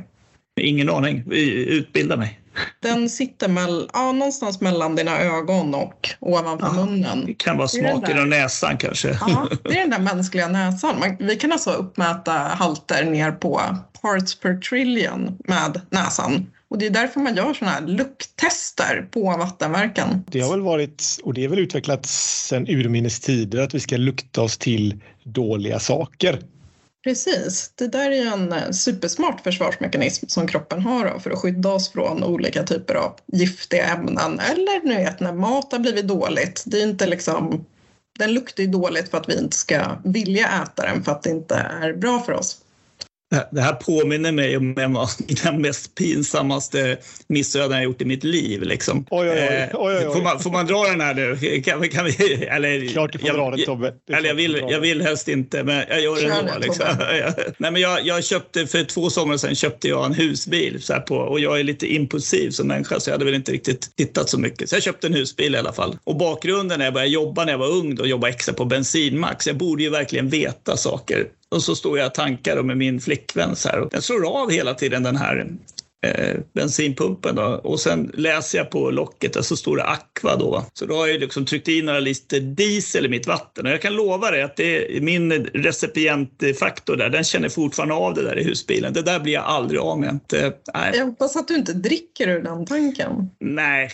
Ingen 0.60 0.90
aning. 0.90 1.24
Utbilda 1.32 2.16
mig. 2.16 2.40
Den 2.82 3.10
sitter 3.10 3.48
mell, 3.48 3.90
ja, 3.92 4.12
någonstans 4.12 4.60
mellan 4.60 4.96
dina 4.96 5.18
ögon 5.18 5.74
och 5.74 6.08
ovanför 6.20 6.66
Ja. 6.66 6.72
munnen. 6.72 7.26
Det 7.26 7.34
kan 7.34 7.56
vara 7.56 7.68
smaken 7.68 8.18
av 8.18 8.26
näsan 8.26 8.78
kanske. 8.78 9.18
Ja, 9.20 9.48
det 9.64 9.78
är 9.78 9.80
den 9.80 9.90
där 9.90 10.14
mänskliga 10.14 10.48
näsan. 10.48 10.98
Man, 10.98 11.16
vi 11.20 11.36
kan 11.36 11.52
alltså 11.52 11.70
uppmäta 11.70 12.32
halter 12.32 13.04
ner 13.04 13.32
på 13.32 13.60
parts 14.02 14.40
per 14.40 14.56
trillion 14.56 15.38
med 15.44 15.80
näsan. 15.90 16.46
Och 16.74 16.80
det 16.80 16.86
är 16.86 16.90
därför 16.90 17.20
man 17.20 17.36
gör 17.36 17.54
sådana 17.54 17.72
här 17.72 17.86
lukttester 17.86 19.08
på 19.10 19.22
vattenverken. 19.22 20.24
Det 20.30 20.40
har 20.40 20.50
väl 20.50 20.60
varit, 20.60 21.20
och 21.22 21.34
det 21.34 21.44
är 21.44 21.48
väl 21.48 21.58
utvecklat 21.58 22.06
sedan 22.06 22.68
urminnes 22.68 23.20
tider, 23.20 23.62
att 23.62 23.74
vi 23.74 23.80
ska 23.80 23.96
lukta 23.96 24.42
oss 24.42 24.58
till 24.58 25.00
dåliga 25.24 25.78
saker. 25.78 26.38
Precis, 27.04 27.72
det 27.74 27.88
där 27.88 28.10
är 28.10 28.14
ju 28.14 28.28
en 28.28 28.52
eh, 28.52 28.70
supersmart 28.70 29.40
försvarsmekanism 29.40 30.26
som 30.28 30.46
kroppen 30.46 30.82
har 30.82 31.18
för 31.18 31.30
att 31.30 31.38
skydda 31.38 31.72
oss 31.72 31.92
från 31.92 32.24
olika 32.24 32.62
typer 32.62 32.94
av 32.94 33.16
giftiga 33.32 33.84
ämnen. 33.84 34.40
Eller 34.40 34.86
nu 34.86 34.96
vet 34.96 35.20
när 35.20 35.32
mat 35.32 35.72
har 35.72 35.78
blivit 35.78 36.08
dåligt. 36.08 36.62
Det 36.66 36.78
är 36.78 36.82
inte 36.82 37.06
liksom, 37.06 37.64
den 38.18 38.34
luktar 38.34 38.62
ju 38.62 38.70
dåligt 38.70 39.10
för 39.10 39.18
att 39.18 39.28
vi 39.28 39.38
inte 39.38 39.56
ska 39.56 39.98
vilja 40.04 40.62
äta 40.62 40.82
den 40.82 41.04
för 41.04 41.12
att 41.12 41.22
det 41.22 41.30
inte 41.30 41.54
är 41.54 41.92
bra 41.92 42.20
för 42.20 42.32
oss. 42.32 42.63
Det- 43.52 43.60
här 43.60 43.72
påminner 43.72 44.32
mig 44.32 44.56
om 44.56 44.78
en 44.78 44.96
av 44.96 45.08
mina 45.28 45.58
mest 45.58 45.94
pinsammaste 45.94 46.96
missöden 47.28 47.72
jag 47.76 47.84
gjort 47.84 48.02
i 48.02 48.04
mitt 48.04 48.24
liv. 48.24 48.62
Liksom. 48.62 49.06
Oj, 49.10 49.30
oj, 49.30 49.36
oj. 49.36 49.38
Eh, 49.38 49.68
Oj, 49.72 49.96
oj, 49.96 50.06
oj. 50.06 50.14
Får, 50.14 50.22
man, 50.22 50.40
får 50.40 50.50
man 50.50 50.66
dra 50.66 50.84
den 50.84 51.00
här 51.00 51.14
nu? 51.14 51.60
Kan, 51.62 51.80
vi- 51.80 51.88
kan 51.88 52.04
vi, 52.04 52.34
eller, 52.44 52.88
Klart 52.88 53.12
du 53.12 53.18
får 53.18 53.28
jag, 53.28 53.36
dra 53.36 53.50
den 53.50 53.64
Tobbe. 53.64 53.92
Eller 54.12 54.28
jag 54.28 54.34
vill, 54.34 54.62
jag 54.70 54.80
vill 54.80 55.02
helst 55.02 55.28
inte, 55.28 55.62
men 55.64 55.84
jag 55.88 56.00
gör 56.00 56.14
det 56.14 56.32
ändå. 56.32 56.52
Liksom. 56.60 56.86
Nej, 57.58 57.70
men 57.72 57.76
jag, 57.82 58.06
jag 58.06 58.24
köpte 58.24 58.66
för 58.66 58.84
två 58.84 59.10
somrar 59.10 59.36
sedan 59.36 59.54
köpte 59.54 59.88
jag 59.88 60.06
en 60.06 60.14
husbil 60.14 60.82
så 60.82 60.92
här 60.92 61.00
på, 61.00 61.16
och 61.16 61.40
jag 61.40 61.60
är 61.60 61.64
lite 61.64 61.94
impulsiv 61.94 62.50
som 62.50 62.68
människa 62.68 63.00
så 63.00 63.10
jag 63.10 63.14
hade 63.14 63.24
väl 63.24 63.34
inte 63.34 63.52
riktigt 63.52 63.96
tittat 63.96 64.28
så 64.28 64.38
mycket. 64.38 64.68
Så 64.70 64.76
jag 64.76 64.82
köpte 64.82 65.06
en 65.06 65.14
husbil 65.14 65.54
i 65.54 65.58
alla 65.58 65.72
fall. 65.72 65.98
Och 66.04 66.16
bakgrunden 66.16 66.78
när 66.78 66.84
jag 66.86 66.94
började 66.94 67.10
jobba 67.12 67.44
när 67.44 67.52
jag 67.52 67.58
var 67.58 67.68
ung 67.70 68.00
och 68.00 68.08
jobba 68.08 68.28
extra 68.28 68.54
på 68.54 68.64
bensinmack. 68.64 69.42
Så 69.42 69.48
jag 69.48 69.56
borde 69.56 69.82
ju 69.82 69.90
verkligen 69.90 70.28
veta 70.28 70.76
saker. 70.76 71.26
Och 71.54 71.62
så 71.62 71.76
står 71.76 71.98
jag 71.98 72.06
och 72.06 72.14
tankar 72.14 72.62
med 72.62 72.76
min 72.76 73.00
flickvän 73.00 73.56
så 73.56 73.68
här. 73.68 73.80
Och 73.80 73.90
den 73.90 74.02
slår 74.02 74.42
av 74.42 74.50
hela 74.50 74.74
tiden 74.74 75.02
den 75.02 75.16
här 75.16 75.46
eh, 76.06 76.36
bensinpumpen. 76.54 77.34
Då. 77.34 77.42
Och 77.42 77.80
sen 77.80 78.10
läser 78.14 78.58
jag 78.58 78.70
på 78.70 78.90
locket 78.90 79.36
och 79.36 79.44
så 79.44 79.56
står 79.56 79.76
det 79.76 79.84
Aqua 79.84 80.36
då. 80.36 80.50
va. 80.50 80.64
Så 80.72 80.86
då 80.86 80.94
har 80.96 81.06
jag 81.06 81.20
liksom 81.20 81.46
tryckt 81.46 81.68
in 81.68 81.84
några 81.84 82.00
liter 82.00 82.40
diesel 82.40 83.06
i 83.06 83.08
mitt 83.08 83.26
vatten. 83.26 83.66
Och 83.66 83.72
jag 83.72 83.82
kan 83.82 83.94
lova 83.94 84.30
dig 84.30 84.42
att 84.42 84.56
det 84.56 84.96
är 84.96 85.00
min 85.00 85.32
recipientfaktor 85.44 86.96
där, 86.96 87.08
den 87.10 87.24
känner 87.24 87.48
fortfarande 87.48 87.94
av 87.94 88.14
det 88.14 88.22
där 88.22 88.38
i 88.38 88.44
husbilen. 88.44 88.92
Det 88.92 89.02
där 89.02 89.20
blir 89.20 89.32
jag 89.32 89.44
aldrig 89.44 89.80
av 89.80 90.00
med. 90.00 90.10
Inte, 90.10 90.52
nej, 90.74 90.92
Jag 90.94 91.06
hoppas 91.06 91.36
att 91.36 91.48
du 91.48 91.54
inte 91.54 91.72
dricker 91.72 92.28
ur 92.28 92.42
den 92.42 92.66
tanken. 92.66 93.30
nej, 93.40 93.90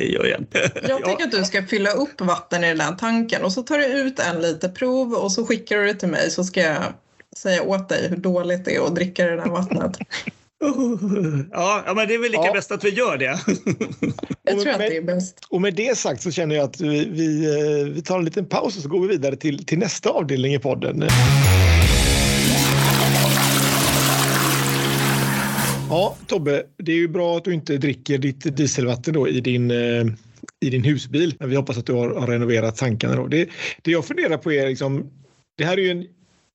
det 0.00 0.06
gör 0.12 0.24
jag 0.24 0.40
inte. 0.40 0.70
Jag 0.88 1.04
tycker 1.04 1.24
att 1.24 1.30
du 1.30 1.44
ska 1.44 1.62
fylla 1.66 1.90
upp 1.90 2.20
vatten 2.20 2.64
i 2.64 2.68
den 2.68 2.80
här 2.80 2.92
tanken 2.94 3.42
och 3.44 3.52
så 3.52 3.62
tar 3.62 3.78
du 3.78 3.84
ut 3.86 4.18
en 4.18 4.40
liter 4.42 4.68
prov 4.68 5.12
och 5.14 5.32
så 5.32 5.46
skickar 5.46 5.76
du 5.78 5.86
det 5.86 5.94
till 5.94 6.08
mig 6.08 6.30
så 6.30 6.44
ska 6.44 6.60
jag 6.60 6.82
säga 7.36 7.62
åt 7.62 7.88
dig 7.88 8.08
hur 8.08 8.16
dåligt 8.16 8.64
det 8.64 8.74
är 8.76 8.80
att 8.86 8.94
dricka 8.94 9.24
det 9.26 9.36
där 9.36 9.46
vattnet. 9.48 9.96
Ja, 11.52 11.92
men 11.96 12.08
det 12.08 12.14
är 12.14 12.18
väl 12.18 12.30
lika 12.30 12.42
Ja. 12.46 12.52
bäst 12.52 12.72
att 12.72 12.84
vi 12.84 12.88
gör 12.90 13.16
det. 13.16 13.24
Jag 14.44 14.56
Och 14.56 14.62
tror 14.62 14.72
att 14.72 14.78
med- 14.78 14.90
det 14.90 14.96
är 14.96 15.02
bäst. 15.02 15.38
Och 15.50 15.60
med 15.60 15.74
det 15.74 15.98
sagt 15.98 16.22
så 16.22 16.30
känner 16.30 16.54
jag 16.56 16.64
att 16.64 16.80
vi, 16.80 17.04
vi, 17.10 17.44
eh, 17.80 17.86
vi 17.94 18.02
tar 18.02 18.18
en 18.18 18.24
liten 18.24 18.46
paus 18.46 18.76
och 18.76 18.82
så 18.82 18.88
går 18.88 19.00
vi 19.00 19.08
vidare 19.08 19.36
till, 19.36 19.64
till 19.66 19.78
nästa 19.78 20.10
avdelning 20.10 20.54
i 20.54 20.58
podden. 20.58 21.02
Ja, 25.90 26.16
Tobbe, 26.26 26.62
det 26.76 26.92
är 26.92 26.96
ju 26.96 27.08
bra 27.08 27.36
att 27.36 27.44
du 27.44 27.54
inte 27.54 27.76
dricker 27.76 28.18
ditt 28.18 28.56
dieselvatten 28.56 29.14
då 29.14 29.28
i 29.28 29.40
din, 29.40 29.70
eh, 29.70 30.04
i 30.60 30.70
din 30.70 30.84
husbil. 30.84 31.34
Men 31.38 31.50
vi 31.50 31.56
hoppas 31.56 31.78
att 31.78 31.86
du 31.86 31.92
har, 31.92 32.14
har 32.14 32.26
renoverat 32.26 32.76
tankarna. 32.76 33.16
Då. 33.16 33.26
Det, 33.26 33.48
det 33.82 33.90
jag 33.90 34.04
funderar 34.04 34.36
på 34.36 34.52
är 34.52 34.68
liksom, 34.68 35.10
det 35.58 35.64
här 35.64 35.76
är 35.76 35.82
ju 35.82 35.90
en 35.90 36.06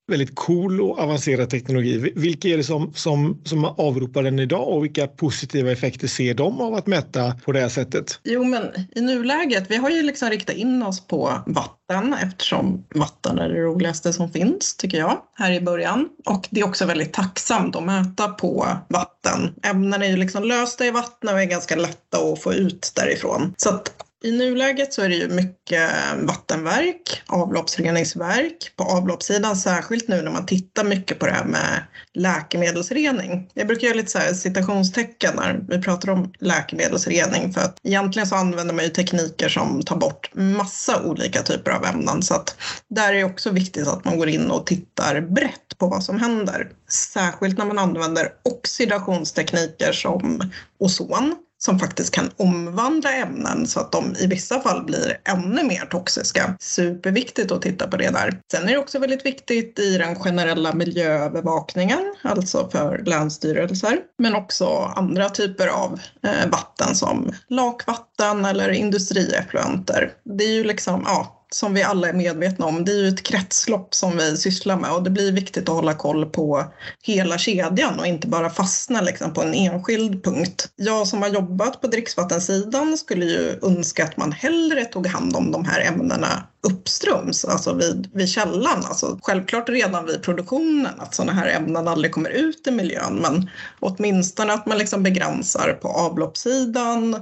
väldigt 0.06 0.34
cool 0.34 0.80
och 0.80 0.98
avancerad 0.98 1.50
teknologi. 1.50 2.12
Vilka 2.16 2.48
är 2.48 2.56
det 2.56 2.64
som, 2.64 2.92
som, 2.94 3.40
som 3.44 3.64
avropar 3.64 4.22
den 4.22 4.38
idag 4.38 4.68
och 4.68 4.84
vilka 4.84 5.06
positiva 5.06 5.72
effekter 5.72 6.08
ser 6.08 6.34
de 6.34 6.60
av 6.60 6.74
att 6.74 6.86
mäta 6.86 7.36
på 7.44 7.52
det 7.52 7.60
här 7.60 7.68
sättet? 7.68 8.20
Jo, 8.24 8.44
men 8.44 8.62
i 8.94 9.00
nuläget, 9.00 9.70
vi 9.70 9.76
har 9.76 9.90
ju 9.90 10.02
liksom 10.02 10.30
riktat 10.30 10.56
in 10.56 10.82
oss 10.82 11.06
på 11.06 11.32
vatten 11.46 12.14
eftersom 12.22 12.84
vatten 12.94 13.38
är 13.38 13.48
det 13.48 13.60
roligaste 13.60 14.12
som 14.12 14.30
finns, 14.30 14.76
tycker 14.76 14.98
jag, 14.98 15.18
här 15.34 15.52
i 15.52 15.60
början. 15.60 16.08
Och 16.26 16.48
det 16.50 16.60
är 16.60 16.64
också 16.64 16.86
väldigt 16.86 17.12
tacksamt 17.12 17.76
att 17.76 17.84
mäta 17.84 18.28
på 18.28 18.68
vatten. 18.88 19.54
Ämnen 19.62 20.02
är 20.02 20.08
ju 20.08 20.16
liksom 20.16 20.44
lösta 20.44 20.86
i 20.86 20.90
vattnet 20.90 21.34
och 21.34 21.40
är 21.40 21.46
ganska 21.46 21.76
lätta 21.76 22.18
att 22.18 22.42
få 22.42 22.54
ut 22.54 22.92
därifrån. 22.94 23.54
Så 23.56 23.68
att 23.68 24.04
i 24.24 24.32
nuläget 24.32 24.92
så 24.92 25.02
är 25.02 25.08
det 25.08 25.14
ju 25.14 25.28
mycket 25.28 25.90
vattenverk, 26.22 27.22
avloppsreningsverk. 27.26 28.72
På 28.76 28.84
avloppssidan 28.84 29.56
särskilt 29.56 30.08
nu 30.08 30.22
när 30.22 30.30
man 30.30 30.46
tittar 30.46 30.84
mycket 30.84 31.18
på 31.18 31.26
det 31.26 31.32
här 31.32 31.44
med 31.44 31.84
läkemedelsrening. 32.14 33.50
Jag 33.54 33.66
brukar 33.66 33.86
göra 33.86 33.96
lite 33.96 34.10
så 34.10 34.18
här 34.18 34.32
citationstecken 34.34 35.36
när 35.36 35.64
vi 35.68 35.82
pratar 35.82 36.10
om 36.10 36.32
läkemedelsrening 36.38 37.52
för 37.52 37.60
att 37.60 37.78
egentligen 37.82 38.28
så 38.28 38.34
använder 38.34 38.74
man 38.74 38.84
ju 38.84 38.90
tekniker 38.90 39.48
som 39.48 39.82
tar 39.82 39.96
bort 39.96 40.30
massa 40.34 41.02
olika 41.02 41.42
typer 41.42 41.70
av 41.70 41.84
ämnen 41.84 42.22
så 42.22 42.34
att 42.34 42.56
där 42.88 43.08
är 43.08 43.16
det 43.16 43.24
också 43.24 43.50
viktigt 43.50 43.86
att 43.86 44.04
man 44.04 44.18
går 44.18 44.28
in 44.28 44.50
och 44.50 44.66
tittar 44.66 45.20
brett 45.20 45.78
på 45.78 45.86
vad 45.86 46.04
som 46.04 46.20
händer. 46.20 46.70
Särskilt 46.88 47.58
när 47.58 47.66
man 47.66 47.78
använder 47.78 48.28
oxidationstekniker 48.42 49.92
som 49.92 50.50
ozon 50.78 51.34
som 51.64 51.78
faktiskt 51.78 52.14
kan 52.14 52.30
omvandla 52.36 53.12
ämnen 53.12 53.66
så 53.66 53.80
att 53.80 53.92
de 53.92 54.16
i 54.18 54.26
vissa 54.26 54.60
fall 54.60 54.84
blir 54.84 55.18
ännu 55.24 55.62
mer 55.64 55.86
toxiska. 55.90 56.56
Superviktigt 56.60 57.52
att 57.52 57.62
titta 57.62 57.88
på 57.88 57.96
det 57.96 58.10
där. 58.10 58.40
Sen 58.50 58.68
är 58.68 58.72
det 58.72 58.78
också 58.78 58.98
väldigt 58.98 59.26
viktigt 59.26 59.78
i 59.78 59.98
den 59.98 60.14
generella 60.14 60.74
miljöövervakningen, 60.74 62.14
alltså 62.22 62.68
för 62.72 63.02
länsstyrelser, 63.06 63.98
men 64.18 64.34
också 64.34 64.66
andra 64.96 65.28
typer 65.28 65.66
av 65.66 66.00
eh, 66.22 66.50
vatten 66.50 66.94
som 66.94 67.32
lakvatten 67.48 68.44
eller 68.44 68.70
industrieffluenter. 68.70 70.12
Det 70.24 70.44
är 70.44 70.52
ju 70.52 70.64
liksom, 70.64 71.02
ja, 71.06 71.33
som 71.54 71.74
vi 71.74 71.82
alla 71.82 72.08
är 72.08 72.12
medvetna 72.12 72.66
om, 72.66 72.84
det 72.84 72.92
är 72.92 73.02
ju 73.02 73.08
ett 73.08 73.22
kretslopp 73.22 73.94
som 73.94 74.16
vi 74.16 74.36
sysslar 74.36 74.76
med 74.76 74.90
och 74.90 75.02
det 75.02 75.10
blir 75.10 75.32
viktigt 75.32 75.68
att 75.68 75.74
hålla 75.74 75.94
koll 75.94 76.26
på 76.26 76.64
hela 77.02 77.38
kedjan 77.38 77.98
och 77.98 78.06
inte 78.06 78.28
bara 78.28 78.50
fastna 78.50 79.00
liksom 79.00 79.32
på 79.32 79.42
en 79.42 79.54
enskild 79.54 80.24
punkt. 80.24 80.68
Jag 80.76 81.06
som 81.06 81.22
har 81.22 81.28
jobbat 81.28 81.80
på 81.80 81.86
dricksvattensidan 81.86 82.98
skulle 82.98 83.24
ju 83.24 83.58
önska 83.62 84.04
att 84.04 84.16
man 84.16 84.32
hellre 84.32 84.84
tog 84.84 85.06
hand 85.06 85.36
om 85.36 85.52
de 85.52 85.64
här 85.64 85.80
ämnena 85.80 86.46
uppströms, 86.68 87.44
alltså 87.44 87.74
vid, 87.74 88.10
vid 88.14 88.28
källan. 88.28 88.84
Alltså 88.84 89.18
självklart 89.22 89.68
redan 89.68 90.06
vid 90.06 90.22
produktionen 90.22 90.92
att 90.98 91.14
sådana 91.14 91.32
här 91.32 91.46
ämnen 91.46 91.88
aldrig 91.88 92.12
kommer 92.12 92.30
ut 92.30 92.66
i 92.66 92.70
miljön, 92.70 93.18
men 93.22 93.50
åtminstone 93.80 94.52
att 94.52 94.66
man 94.66 94.78
liksom 94.78 95.02
begränsar 95.02 95.78
på 95.82 95.88
avloppssidan, 95.88 97.16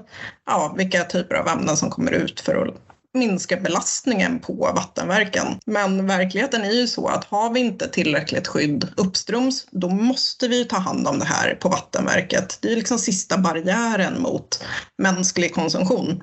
ja, 0.46 0.74
vilka 0.76 1.04
typer 1.04 1.34
av 1.34 1.48
ämnen 1.48 1.76
som 1.76 1.90
kommer 1.90 2.12
ut 2.12 2.40
för 2.40 2.54
att 2.54 2.91
minska 3.14 3.56
belastningen 3.56 4.40
på 4.40 4.54
vattenverken. 4.54 5.46
Men 5.66 6.06
verkligheten 6.06 6.62
är 6.62 6.72
ju 6.72 6.86
så 6.86 7.08
att 7.08 7.24
har 7.24 7.50
vi 7.50 7.60
inte 7.60 7.88
tillräckligt 7.88 8.48
skydd 8.48 8.88
uppströms, 8.96 9.66
då 9.70 9.88
måste 9.88 10.48
vi 10.48 10.64
ta 10.64 10.76
hand 10.76 11.08
om 11.08 11.18
det 11.18 11.24
här 11.24 11.54
på 11.54 11.68
vattenverket. 11.68 12.58
Det 12.60 12.72
är 12.72 12.76
liksom 12.76 12.98
sista 12.98 13.38
barriären 13.38 14.22
mot 14.22 14.64
mänsklig 14.98 15.54
konsumtion. 15.54 16.22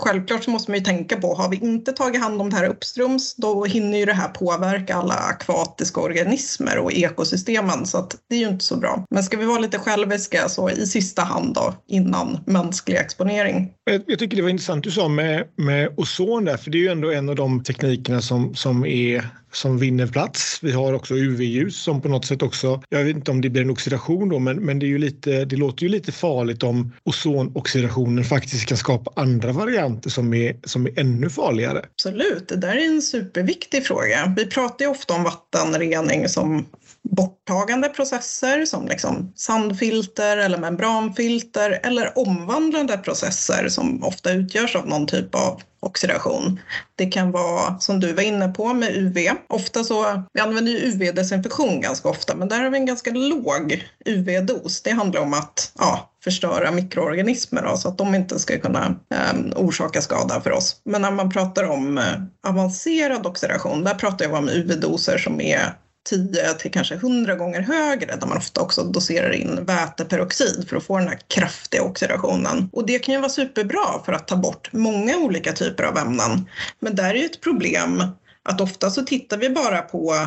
Självklart 0.00 0.44
så 0.44 0.50
måste 0.50 0.70
man 0.70 0.78
ju 0.78 0.84
tänka 0.84 1.16
på, 1.16 1.34
har 1.34 1.48
vi 1.48 1.56
inte 1.56 1.92
tagit 1.92 2.20
hand 2.20 2.40
om 2.40 2.50
det 2.50 2.56
här 2.56 2.68
uppströms, 2.68 3.34
då 3.36 3.64
hinner 3.64 3.98
ju 3.98 4.04
det 4.04 4.12
här 4.12 4.28
påverka 4.28 4.94
alla 4.94 5.14
akvatiska 5.14 6.00
organismer 6.00 6.78
och 6.78 6.92
ekosystemen, 6.92 7.86
så 7.86 7.98
att 7.98 8.16
det 8.28 8.34
är 8.34 8.38
ju 8.40 8.48
inte 8.48 8.64
så 8.64 8.76
bra. 8.76 9.04
Men 9.10 9.22
ska 9.22 9.36
vi 9.36 9.44
vara 9.44 9.58
lite 9.58 9.78
själviska, 9.78 10.48
så 10.48 10.70
i 10.70 10.86
sista 10.86 11.22
hand 11.22 11.54
då, 11.54 11.74
innan 11.88 12.38
mänsklig 12.46 12.96
exponering. 12.96 13.72
Jag 14.06 14.18
tycker 14.18 14.36
det 14.36 14.42
var 14.42 14.50
intressant 14.50 14.84
du 14.84 14.90
sa 14.90 15.08
med, 15.08 15.44
med 15.56 15.94
ozon 15.96 16.44
där, 16.44 16.56
för 16.56 16.70
det 16.70 16.78
är 16.78 16.82
ju 16.82 16.88
ändå 16.88 17.10
en 17.10 17.28
av 17.28 17.36
de 17.36 17.62
teknikerna 17.62 18.22
som, 18.22 18.54
som 18.54 18.84
är 18.84 19.30
som 19.52 19.78
vinner 19.78 20.06
plats. 20.06 20.58
Vi 20.62 20.72
har 20.72 20.92
också 20.92 21.14
UV-ljus 21.14 21.82
som 21.82 22.00
på 22.00 22.08
något 22.08 22.24
sätt 22.24 22.42
också, 22.42 22.82
jag 22.88 23.04
vet 23.04 23.16
inte 23.16 23.30
om 23.30 23.40
det 23.40 23.50
blir 23.50 23.62
en 23.62 23.70
oxidation 23.70 24.28
då, 24.28 24.38
men, 24.38 24.56
men 24.64 24.78
det, 24.78 24.86
är 24.86 24.88
ju 24.88 24.98
lite, 24.98 25.44
det 25.44 25.56
låter 25.56 25.82
ju 25.82 25.88
lite 25.88 26.12
farligt 26.12 26.62
om 26.62 26.92
ozonoxidationen 27.04 28.24
faktiskt 28.24 28.66
kan 28.66 28.76
skapa 28.76 29.22
andra 29.22 29.52
varianter 29.52 29.89
som 30.06 30.34
är, 30.34 30.56
som 30.64 30.86
är 30.86 31.00
ännu 31.00 31.30
farligare. 31.30 31.82
Absolut, 31.92 32.48
det 32.48 32.56
där 32.56 32.74
är 32.76 32.86
en 32.86 33.02
superviktig 33.02 33.86
fråga. 33.86 34.34
Vi 34.36 34.46
pratar 34.46 34.84
ju 34.84 34.90
ofta 34.90 35.14
om 35.14 35.24
vattenrening 35.24 36.28
som 36.28 36.66
borttagande 37.02 37.88
processer 37.88 38.64
som 38.64 38.88
liksom 38.88 39.32
sandfilter 39.36 40.36
eller 40.36 40.58
membranfilter 40.58 41.80
eller 41.82 42.18
omvandlande 42.18 42.98
processer 42.98 43.68
som 43.68 44.04
ofta 44.04 44.32
utgörs 44.32 44.76
av 44.76 44.88
någon 44.88 45.06
typ 45.06 45.34
av 45.34 45.62
oxidation. 45.80 46.60
Det 46.96 47.06
kan 47.06 47.30
vara 47.30 47.78
som 47.78 48.00
du 48.00 48.12
var 48.12 48.22
inne 48.22 48.48
på 48.48 48.74
med 48.74 48.96
UV. 48.96 49.18
Ofta 49.48 49.84
så, 49.84 50.22
vi 50.32 50.40
använder 50.40 50.72
ju 50.72 50.78
UV-desinfektion 50.78 51.80
ganska 51.80 52.08
ofta 52.08 52.36
men 52.36 52.48
där 52.48 52.60
har 52.60 52.70
vi 52.70 52.78
en 52.78 52.86
ganska 52.86 53.10
låg 53.10 53.84
UV-dos. 54.06 54.82
Det 54.82 54.90
handlar 54.90 55.20
om 55.20 55.34
att 55.34 55.72
ja, 55.78 56.09
förstöra 56.24 56.70
mikroorganismer 56.70 57.62
då, 57.62 57.76
så 57.76 57.88
att 57.88 57.98
de 57.98 58.14
inte 58.14 58.38
ska 58.38 58.58
kunna 58.58 58.96
eh, 59.14 59.34
orsaka 59.56 60.00
skada 60.00 60.40
för 60.40 60.50
oss. 60.50 60.76
Men 60.84 61.02
när 61.02 61.10
man 61.10 61.30
pratar 61.30 61.64
om 61.64 61.98
eh, 61.98 62.04
avancerad 62.46 63.26
oxidation, 63.26 63.84
där 63.84 63.94
pratar 63.94 64.24
jag 64.24 64.34
om 64.34 64.48
UV-doser 64.48 65.18
som 65.18 65.40
är 65.40 65.74
10 66.08 66.54
till 66.54 66.70
kanske 66.70 66.94
100 66.94 67.34
gånger 67.34 67.60
högre 67.60 68.16
där 68.16 68.26
man 68.26 68.36
ofta 68.36 68.60
också 68.60 68.84
doserar 68.84 69.32
in 69.32 69.64
väteperoxid 69.64 70.68
för 70.68 70.76
att 70.76 70.84
få 70.84 70.98
den 70.98 71.08
här 71.08 71.18
kraftiga 71.28 71.82
oxidationen. 71.82 72.70
Och 72.72 72.86
det 72.86 72.98
kan 72.98 73.14
ju 73.14 73.20
vara 73.20 73.30
superbra 73.30 74.02
för 74.04 74.12
att 74.12 74.28
ta 74.28 74.36
bort 74.36 74.68
många 74.72 75.16
olika 75.16 75.52
typer 75.52 75.84
av 75.84 75.98
ämnen. 75.98 76.48
Men 76.80 76.96
där 76.96 77.10
är 77.10 77.18
ju 77.18 77.24
ett 77.24 77.40
problem 77.40 78.02
att 78.42 78.60
ofta 78.60 78.90
så 78.90 79.02
tittar 79.02 79.36
vi 79.36 79.50
bara 79.50 79.82
på 79.82 80.26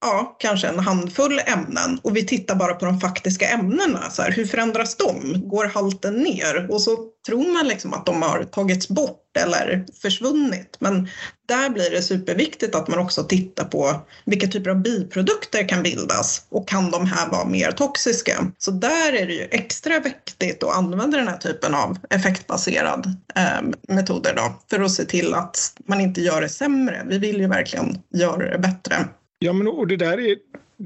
ja, 0.00 0.36
kanske 0.38 0.68
en 0.68 0.78
handfull 0.78 1.40
ämnen 1.46 2.00
och 2.02 2.16
vi 2.16 2.26
tittar 2.26 2.54
bara 2.54 2.74
på 2.74 2.84
de 2.84 3.00
faktiska 3.00 3.48
ämnena. 3.48 4.10
Så 4.10 4.22
här, 4.22 4.30
hur 4.30 4.46
förändras 4.46 4.96
de? 4.96 5.34
Går 5.48 5.64
halten 5.64 6.14
ner? 6.14 6.70
Och 6.70 6.82
så 6.82 6.96
tror 7.26 7.52
man 7.52 7.68
liksom 7.68 7.94
att 7.94 8.06
de 8.06 8.22
har 8.22 8.44
tagits 8.44 8.88
bort 8.88 9.36
eller 9.38 9.86
försvunnit. 10.02 10.76
Men 10.78 11.08
där 11.48 11.70
blir 11.70 11.90
det 11.90 12.02
superviktigt 12.02 12.74
att 12.74 12.88
man 12.88 12.98
också 12.98 13.24
tittar 13.24 13.64
på 13.64 14.00
vilka 14.24 14.46
typer 14.46 14.70
av 14.70 14.82
biprodukter 14.82 15.68
kan 15.68 15.82
bildas 15.82 16.46
och 16.48 16.68
kan 16.68 16.90
de 16.90 17.06
här 17.06 17.28
vara 17.28 17.44
mer 17.44 17.70
toxiska? 17.70 18.52
Så 18.58 18.70
där 18.70 19.12
är 19.12 19.26
det 19.26 19.32
ju 19.32 19.48
extra 19.50 20.00
viktigt 20.00 20.62
att 20.62 20.76
använda 20.76 21.18
den 21.18 21.28
här 21.28 21.38
typen 21.38 21.74
av 21.74 21.98
effektbaserad 22.10 23.06
eh, 23.34 23.94
metoder 23.94 24.34
då, 24.36 24.54
för 24.70 24.80
att 24.80 24.92
se 24.92 25.04
till 25.04 25.34
att 25.34 25.72
man 25.88 26.00
inte 26.00 26.20
gör 26.20 26.40
det 26.40 26.48
sämre. 26.48 27.02
Vi 27.06 27.18
vill 27.18 27.40
ju 27.40 27.46
verkligen 27.46 27.98
göra 28.14 28.50
det 28.50 28.58
bättre. 28.58 28.96
Ja, 29.44 29.52
men 29.52 29.68
och 29.68 29.86
det 29.86 29.96
där 29.96 30.20
är 30.20 30.36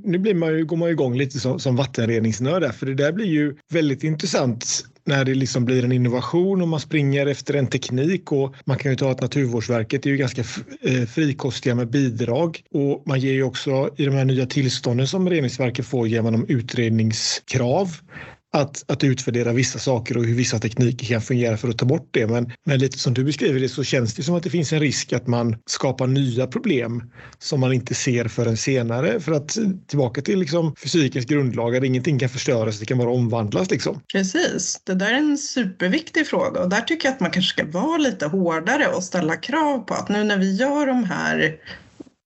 nu 0.03 0.19
blir 0.19 0.35
man 0.35 0.59
ju, 0.59 0.65
går 0.65 0.77
man 0.77 0.91
igång 0.91 1.17
lite 1.19 1.41
som, 1.41 1.61
som 1.61 1.77
vattenreningsnörd 1.77 2.63
där, 2.63 2.73
för 2.73 2.87
det 2.87 2.95
där 2.95 3.13
blir 3.13 3.27
ju 3.27 3.57
väldigt 3.73 4.05
intressant 4.05 4.85
när 5.05 5.25
det 5.25 5.35
liksom 5.35 5.65
blir 5.65 5.85
en 5.85 5.93
innovation 5.93 6.63
och 6.63 6.69
man 6.69 6.81
springer 6.81 7.27
efter 7.27 7.55
en 7.55 7.67
teknik 7.67 8.33
och 8.33 8.55
man 8.65 8.79
kan 8.79 8.91
ju 8.91 8.97
ta 8.97 9.11
att 9.11 9.21
Naturvårdsverket 9.21 10.07
är 10.07 10.11
ju 10.11 10.17
ganska 10.17 10.41
eh, 10.83 11.07
frikostiga 11.07 11.75
med 11.75 11.91
bidrag 11.91 12.63
och 12.75 13.03
man 13.07 13.21
ger 13.21 13.33
ju 13.33 13.43
också 13.43 13.91
i 13.97 14.05
de 14.05 14.11
här 14.11 14.25
nya 14.25 14.47
tillstånden 14.47 15.09
som 15.09 15.31
reningsverket 15.31 15.87
får 15.87 16.09
ger 16.09 16.23
man 16.23 16.33
dem 16.33 16.47
utredningskrav 16.49 17.89
att, 18.55 18.85
att 18.91 19.05
utvärdera 19.05 19.53
vissa 19.53 19.79
saker 19.79 20.17
och 20.17 20.25
hur 20.25 20.35
vissa 20.35 20.59
tekniker 20.59 21.07
kan 21.07 21.21
fungera 21.21 21.57
för 21.57 21.69
att 21.69 21.79
ta 21.79 21.87
bort 21.87 22.09
det. 22.11 22.27
Men, 22.27 22.53
men 22.65 22.79
lite 22.79 22.99
som 22.99 23.15
du 23.15 23.25
beskriver 23.25 23.61
det 23.61 23.69
så 23.69 23.85
känns 23.85 24.15
det 24.15 24.23
som 24.23 24.35
att 24.35 24.43
det 24.43 24.51
finns 24.51 24.73
en 24.73 24.81
risk 24.81 25.13
att 25.13 25.27
man 25.27 25.57
skapar 25.67 26.07
nya 26.07 26.47
problem 26.47 27.03
som 27.39 27.61
man 27.61 27.73
inte 27.73 27.95
ser 27.95 28.29
förrän 28.29 28.57
senare. 28.57 29.21
För 29.21 29.33
att 29.33 29.59
tillbaka 29.87 30.23
till 30.23 30.39
liksom 30.39 30.75
fysikens 30.77 31.27
grundlagar, 31.27 31.85
ingenting 31.85 32.19
kan 32.19 32.29
förstöras, 32.29 32.79
det 32.79 32.87
kan 32.87 32.99
bara 32.99 33.11
omvandlas. 33.11 33.71
Liksom. 33.71 34.01
Precis, 34.13 34.81
det 34.85 34.95
där 34.95 35.13
är 35.13 35.19
en 35.19 35.39
superviktig 35.39 36.27
fråga 36.27 36.61
och 36.61 36.69
där 36.69 36.81
tycker 36.81 37.09
jag 37.09 37.15
att 37.15 37.21
man 37.21 37.31
kanske 37.31 37.53
ska 37.53 37.81
vara 37.81 37.99
lite 37.99 38.27
hårdare 38.27 38.87
och 38.87 39.05
ställa 39.05 39.37
krav 39.37 39.79
på 39.79 39.95
att 39.95 40.09
nu 40.09 40.25
när 40.25 40.39
vi 40.39 40.57
gör 40.57 40.87
de 40.87 41.05
här 41.05 41.57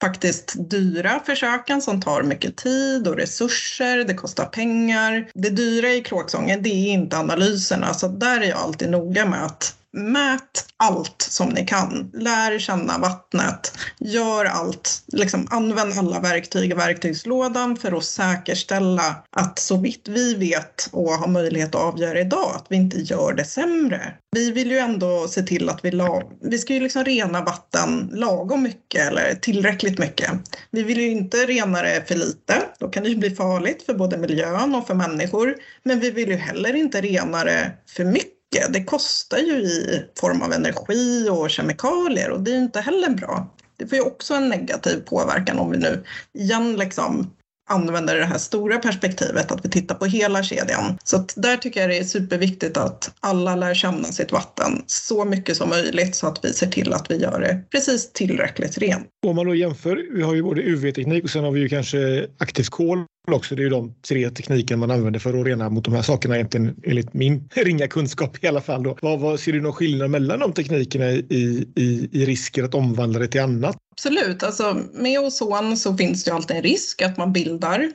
faktiskt 0.03 0.71
dyra 0.71 1.21
försöken 1.27 1.83
som 1.83 2.01
tar 2.01 2.23
mycket 2.23 2.57
tid 2.57 3.09
och 3.09 3.17
resurser, 3.17 4.05
det 4.05 4.15
kostar 4.15 4.45
pengar. 4.45 5.31
Det 5.35 5.51
dyra 5.51 5.89
i 5.89 6.01
kråksången 6.01 6.63
det 6.63 6.69
är 6.69 6.93
inte 6.93 7.19
analyserna 7.19 7.95
så 7.95 8.09
där 8.09 8.41
är 8.41 8.45
jag 8.45 8.59
alltid 8.59 8.91
noga 8.91 9.27
med 9.27 9.45
att 9.45 9.75
Mät 9.92 10.66
allt 10.77 11.22
som 11.22 11.48
ni 11.48 11.66
kan. 11.66 12.11
Lär 12.14 12.59
känna 12.59 12.98
vattnet. 12.98 13.72
Gör 14.01 14.44
allt. 14.44 15.03
Liksom, 15.07 15.48
använd 15.51 15.98
alla 15.98 16.20
verktyg 16.20 16.70
i 16.70 16.74
verktygslådan 16.74 17.77
för 17.77 17.96
att 17.96 18.05
säkerställa 18.05 19.16
att 19.31 19.59
så 19.59 19.77
vitt 19.77 20.09
vi 20.09 20.35
vet 20.35 20.88
och 20.92 21.11
har 21.11 21.29
möjlighet 21.29 21.74
att 21.74 21.83
avgöra 21.83 22.20
idag, 22.20 22.53
att 22.55 22.66
vi 22.68 22.77
inte 22.77 22.98
gör 22.98 23.33
det 23.33 23.44
sämre. 23.44 24.12
Vi 24.31 24.51
vill 24.53 24.70
ju 24.70 24.79
ändå 24.79 25.29
se 25.29 25.42
till 25.42 25.68
att 25.68 25.85
vi, 25.85 25.90
lag, 25.90 26.22
vi 26.42 26.59
ska 26.59 26.74
ju 26.74 26.81
liksom 26.81 27.05
rena 27.05 27.44
vatten 27.44 28.11
lagom 28.12 28.62
mycket 28.62 29.09
eller 29.09 29.35
tillräckligt 29.35 29.98
mycket. 29.98 30.31
Vi 30.70 30.83
vill 30.83 31.01
ju 31.01 31.11
inte 31.11 31.37
rena 31.37 31.83
det 31.83 32.09
för 32.09 32.14
lite, 32.14 32.62
då 32.79 32.88
kan 32.88 33.03
det 33.03 33.09
ju 33.09 33.16
bli 33.16 33.31
farligt 33.31 33.83
för 33.83 33.94
både 33.94 34.18
miljön 34.18 34.74
och 34.74 34.87
för 34.87 34.94
människor. 34.94 35.55
Men 35.83 36.01
vi 36.01 36.11
vill 36.11 36.29
ju 36.29 36.37
heller 36.37 36.77
inte 36.77 37.01
rena 37.01 37.44
det 37.44 37.72
för 37.96 38.05
mycket. 38.05 38.38
Det 38.69 38.85
kostar 38.85 39.39
ju 39.39 39.55
i 39.55 40.05
form 40.21 40.43
av 40.43 40.53
energi 40.53 41.29
och 41.31 41.51
kemikalier 41.51 42.31
och 42.31 42.41
det 42.41 42.51
är 42.51 42.55
ju 42.55 42.63
inte 42.63 42.81
heller 42.81 43.11
bra. 43.11 43.55
Det 43.77 43.87
får 43.87 43.99
ju 43.99 44.05
också 44.05 44.35
en 44.35 44.49
negativ 44.49 45.01
påverkan 45.01 45.59
om 45.59 45.71
vi 45.71 45.79
nu 45.79 46.05
igen 46.35 46.77
liksom 46.77 47.31
använder 47.69 48.17
det 48.17 48.25
här 48.25 48.39
stora 48.39 48.79
perspektivet, 48.79 49.53
att 49.53 49.65
vi 49.65 49.71
tittar 49.71 49.95
på 49.95 50.07
hela 50.07 50.43
kedjan. 50.43 50.99
Så 51.05 51.17
att 51.17 51.35
där 51.37 51.57
tycker 51.57 51.81
jag 51.81 51.91
det 51.91 51.99
är 51.99 52.05
superviktigt 52.05 52.77
att 52.77 53.11
alla 53.21 53.57
lär 53.57 53.75
känna 53.75 54.05
sitt 54.05 54.33
vatten 54.33 54.83
så 54.87 55.25
mycket 55.25 55.57
som 55.57 55.69
möjligt 55.69 56.17
så 56.17 56.27
att 56.27 56.45
vi 56.45 56.53
ser 56.53 56.67
till 56.67 56.93
att 56.93 57.11
vi 57.11 57.17
gör 57.17 57.41
det 57.41 57.63
precis 57.71 58.13
tillräckligt 58.13 58.79
rent. 58.79 59.07
Om 59.27 59.37
man 59.37 59.47
då 59.47 59.55
jämför, 59.55 60.07
vi 60.15 60.23
har 60.23 60.35
ju 60.35 60.43
både 60.43 60.63
UV-teknik 60.63 61.25
och 61.25 61.31
sen 61.31 61.45
har 61.45 61.51
vi 61.51 61.61
ju 61.61 61.69
kanske 61.69 62.27
aktivt 62.39 62.69
kol 62.69 63.05
också. 63.35 63.55
Det 63.55 63.61
är 63.62 63.64
ju 63.64 63.71
de 63.71 63.95
tre 64.09 64.31
teknikerna 64.31 64.81
man 64.81 64.91
använder 64.91 65.21
för 65.21 65.41
att 65.41 65.47
rena 65.47 65.71
mot 65.71 65.85
de 65.85 65.95
här 65.95 66.03
sakerna 66.03 66.35
egentligen 66.35 66.77
enligt 66.85 67.14
min 67.14 67.49
ringa 67.55 67.88
kunskap 67.88 68.45
i 68.45 68.47
alla 68.47 68.61
fall. 68.61 68.83
Då. 68.83 68.99
Vad, 69.03 69.21
vad 69.21 69.41
ser 69.41 69.53
du 69.53 69.61
någon 69.61 69.73
skillnad 69.73 70.11
mellan 70.11 70.38
de 70.38 70.53
teknikerna 70.53 71.11
i, 71.11 71.67
i, 71.77 72.09
i 72.12 72.27
risker 72.27 72.64
att 72.64 72.75
omvandla 72.75 73.19
det 73.19 73.29
till 73.29 73.41
annat? 73.41 73.77
Absolut, 73.93 74.43
alltså 74.43 74.83
med 74.93 75.21
ozon 75.21 75.77
så 75.77 75.97
finns 75.97 76.25
det 76.25 76.31
ju 76.31 76.35
alltid 76.35 76.57
en 76.57 76.62
risk 76.62 77.03
att 77.03 77.17
man 77.17 77.33
bildar 77.33 77.91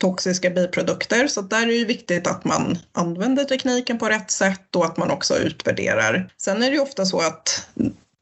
toxiska 0.00 0.50
biprodukter. 0.50 1.26
Så 1.26 1.40
där 1.42 1.62
är 1.62 1.66
det 1.66 1.74
ju 1.74 1.84
viktigt 1.84 2.26
att 2.26 2.44
man 2.44 2.78
använder 2.92 3.44
tekniken 3.44 3.98
på 3.98 4.08
rätt 4.08 4.30
sätt 4.30 4.76
och 4.76 4.84
att 4.84 4.96
man 4.96 5.10
också 5.10 5.38
utvärderar. 5.38 6.32
Sen 6.38 6.62
är 6.62 6.70
det 6.70 6.76
ju 6.76 6.82
ofta 6.82 7.04
så 7.04 7.18
att 7.18 7.68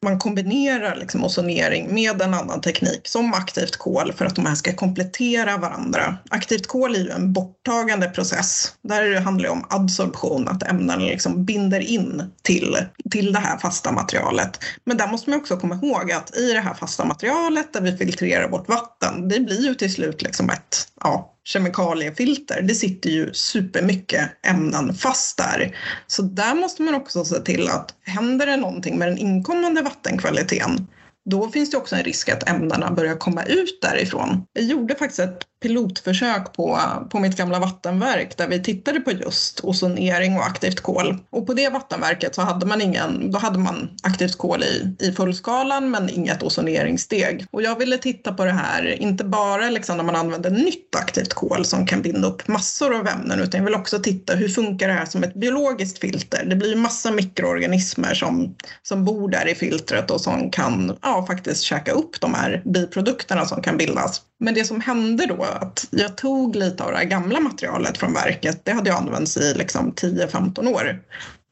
man 0.03 0.19
kombinerar 0.19 0.95
liksom 0.95 1.23
ozonering 1.23 1.93
med 1.93 2.21
en 2.21 2.33
annan 2.33 2.61
teknik 2.61 3.07
som 3.07 3.33
aktivt 3.33 3.77
kol 3.77 4.13
för 4.13 4.25
att 4.25 4.35
de 4.35 4.45
här 4.45 4.55
ska 4.55 4.73
komplettera 4.73 5.57
varandra. 5.57 6.17
Aktivt 6.29 6.67
kol 6.67 6.95
är 6.95 6.99
ju 6.99 7.09
en 7.09 7.33
borttagande 7.33 8.09
process. 8.09 8.73
Där 8.81 9.21
handlar 9.21 9.49
det 9.49 9.51
om 9.51 9.65
adsorption, 9.69 10.47
att 10.47 10.63
ämnena 10.63 10.95
liksom 10.95 11.45
binder 11.45 11.79
in 11.79 12.31
till, 12.41 12.77
till 13.11 13.33
det 13.33 13.39
här 13.39 13.57
fasta 13.57 13.91
materialet. 13.91 14.59
Men 14.83 14.97
där 14.97 15.07
måste 15.07 15.29
man 15.29 15.39
också 15.39 15.57
komma 15.57 15.75
ihåg 15.75 16.11
att 16.11 16.37
i 16.37 16.53
det 16.53 16.59
här 16.59 16.73
fasta 16.73 17.05
materialet 17.05 17.73
där 17.73 17.81
vi 17.81 17.97
filtrerar 17.97 18.49
vårt 18.49 18.69
vatten, 18.69 19.27
det 19.27 19.39
blir 19.39 19.61
ju 19.61 19.75
till 19.75 19.93
slut 19.93 20.21
liksom 20.21 20.49
ett 20.49 20.87
ja, 21.01 21.33
kemikaliefilter. 21.43 22.61
Det 22.61 22.75
sitter 22.75 23.09
ju 23.09 23.33
supermycket 23.33 24.31
ämnen 24.47 24.93
fast 24.93 25.37
där. 25.37 25.77
Så 26.07 26.21
där 26.21 26.55
måste 26.55 26.81
man 26.81 26.95
också 26.95 27.25
se 27.25 27.39
till 27.39 27.67
att 27.67 27.95
händer 28.05 28.45
det 28.45 28.57
någonting 28.57 28.97
med 28.97 29.07
den 29.07 29.17
inkommande 29.17 29.81
vattenkvaliteten 29.81 30.87
då 31.25 31.49
finns 31.49 31.71
det 31.71 31.77
också 31.77 31.95
en 31.95 32.03
risk 32.03 32.29
att 32.29 32.49
ämnena 32.49 32.91
börjar 32.91 33.15
komma 33.15 33.43
ut 33.43 33.81
därifrån. 33.81 34.45
Jag 34.53 34.63
gjorde 34.63 34.95
faktiskt 34.95 35.19
ett 35.19 35.39
pilotförsök 35.61 36.53
på, 36.53 36.79
på 37.09 37.19
mitt 37.19 37.37
gamla 37.37 37.59
vattenverk 37.59 38.37
där 38.37 38.47
vi 38.47 38.63
tittade 38.63 38.99
på 38.99 39.11
just 39.11 39.59
ozonering 39.63 40.37
och 40.37 40.45
aktivt 40.45 40.79
kol. 40.79 41.17
Och 41.29 41.47
på 41.47 41.53
det 41.53 41.69
vattenverket 41.69 42.35
så 42.35 42.41
hade 42.41 42.65
man 42.65 42.81
ingen, 42.81 43.31
då 43.31 43.39
hade 43.39 43.59
man 43.59 43.89
aktivt 44.03 44.37
kol 44.37 44.63
i, 44.63 44.95
i 44.99 45.11
fullskalan 45.11 45.91
men 45.91 46.09
inget 46.09 46.43
ozoneringssteg. 46.43 47.45
Och 47.51 47.61
jag 47.61 47.79
ville 47.79 47.97
titta 47.97 48.33
på 48.33 48.45
det 48.45 48.51
här, 48.51 49.01
inte 49.01 49.23
bara 49.23 49.69
liksom 49.69 49.97
när 49.97 50.03
man 50.03 50.15
använder 50.15 50.49
nytt 50.49 50.95
aktivt 50.95 51.33
kol 51.33 51.65
som 51.65 51.85
kan 51.85 52.01
binda 52.01 52.27
upp 52.27 52.47
massor 52.47 52.95
av 52.95 53.07
ämnen 53.07 53.39
utan 53.39 53.57
jag 53.57 53.65
vill 53.65 53.75
också 53.75 53.99
titta 53.99 54.35
hur 54.35 54.49
funkar 54.49 54.87
det 54.87 54.93
här 54.93 55.05
som 55.05 55.23
ett 55.23 55.33
biologiskt 55.33 55.99
filter? 55.99 56.45
Det 56.45 56.55
blir 56.55 56.69
ju 56.69 56.75
massa 56.75 57.11
mikroorganismer 57.11 58.13
som, 58.13 58.55
som 58.83 59.05
bor 59.05 59.29
där 59.29 59.47
i 59.47 59.55
filtret 59.55 60.11
och 60.11 60.21
som 60.21 60.51
kan 60.51 60.97
ja, 61.01 61.25
faktiskt 61.27 61.61
käka 61.61 61.91
upp 61.91 62.21
de 62.21 62.33
här 62.33 62.61
biprodukterna 62.65 63.45
som 63.45 63.61
kan 63.61 63.77
bildas. 63.77 64.21
Men 64.39 64.53
det 64.53 64.65
som 64.65 64.81
hände 64.81 65.25
då 65.25 65.45
att 65.51 65.87
jag 65.89 66.17
tog 66.17 66.55
lite 66.55 66.83
av 66.83 66.91
det 66.91 66.97
här 66.97 67.05
gamla 67.05 67.39
materialet 67.39 67.97
från 67.97 68.13
verket, 68.13 68.65
det 68.65 68.71
hade 68.71 68.89
jag 68.89 68.97
använts 68.97 69.37
i 69.37 69.53
liksom 69.53 69.93
10-15 69.93 70.67
år. 70.67 71.01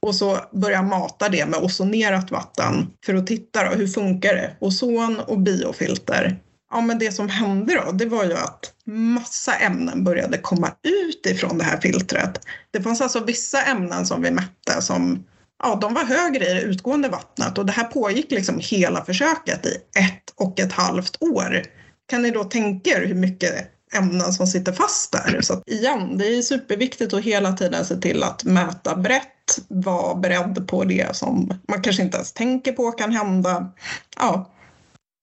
Och 0.02 0.16
så 0.16 0.40
började 0.52 0.84
jag 0.84 0.90
mata 0.90 1.30
det 1.30 1.46
med 1.46 1.60
ozonerat 1.60 2.32
vatten 2.32 2.88
för 3.06 3.16
att 3.16 3.28
titta 3.28 3.64
då, 3.64 3.76
hur 3.76 3.88
funkar 3.88 4.36
det? 4.36 4.56
Ozon 4.60 5.20
och 5.20 5.40
biofilter. 5.40 6.40
Ja, 6.72 6.82
men 6.82 7.00
det 7.00 7.12
som 7.12 7.30
hände 7.30 7.76
då, 7.86 7.92
det 7.92 8.06
var 8.06 8.26
ju 8.26 8.34
att 8.34 8.74
massa 8.86 9.56
ämnen 9.56 10.04
började 10.04 10.38
komma 10.38 10.72
ut 10.84 11.26
ifrån 11.26 11.58
det 11.58 11.64
här 11.64 11.78
filtret. 11.82 12.42
Det 12.72 12.82
fanns 12.82 13.02
alltså 13.02 13.24
vissa 13.24 13.62
ämnen 13.64 14.06
som 14.06 14.22
vi 14.22 14.32
mätte 14.32 14.82
som 14.82 15.24
ja, 15.64 15.78
de 15.82 15.94
var 15.94 16.04
högre 16.04 16.46
i 16.50 16.54
det 16.54 16.62
utgående 16.62 17.10
vattnet 17.10 17.58
och 17.58 17.66
det 17.66 17.72
här 17.72 17.84
pågick 17.84 18.32
liksom 18.32 18.60
hela 18.62 19.06
försöket 19.06 19.66
i 19.66 19.76
ett 20.00 20.34
och 20.36 20.60
ett 20.60 20.72
halvt 20.72 21.22
år. 21.22 21.64
Kan 22.10 22.22
ni 22.22 22.32
då 22.32 22.44
tänka 22.44 22.90
er 22.90 23.08
hur 23.08 23.16
mycket 23.16 23.72
ämnen 23.94 24.34
som 24.34 24.48
sitter 24.48 24.72
fast 24.72 25.12
där? 25.12 25.42
Så 25.42 25.62
igen, 25.66 26.18
det 26.18 26.38
är 26.38 26.42
superviktigt 26.42 27.14
att 27.14 27.24
hela 27.24 27.54
tiden 27.54 27.86
se 27.86 27.96
till 27.96 28.24
att 28.24 28.44
mäta 28.44 28.96
brett, 28.96 29.60
vara 29.68 30.16
beredd 30.16 30.68
på 30.68 30.84
det 30.84 31.16
som 31.16 31.54
man 31.68 31.82
kanske 31.82 32.04
inte 32.04 32.18
ens 32.18 32.34
tänker 32.34 32.72
på 32.72 32.92
kan 32.92 33.12
hända. 33.12 33.72
Ja, 34.18 34.52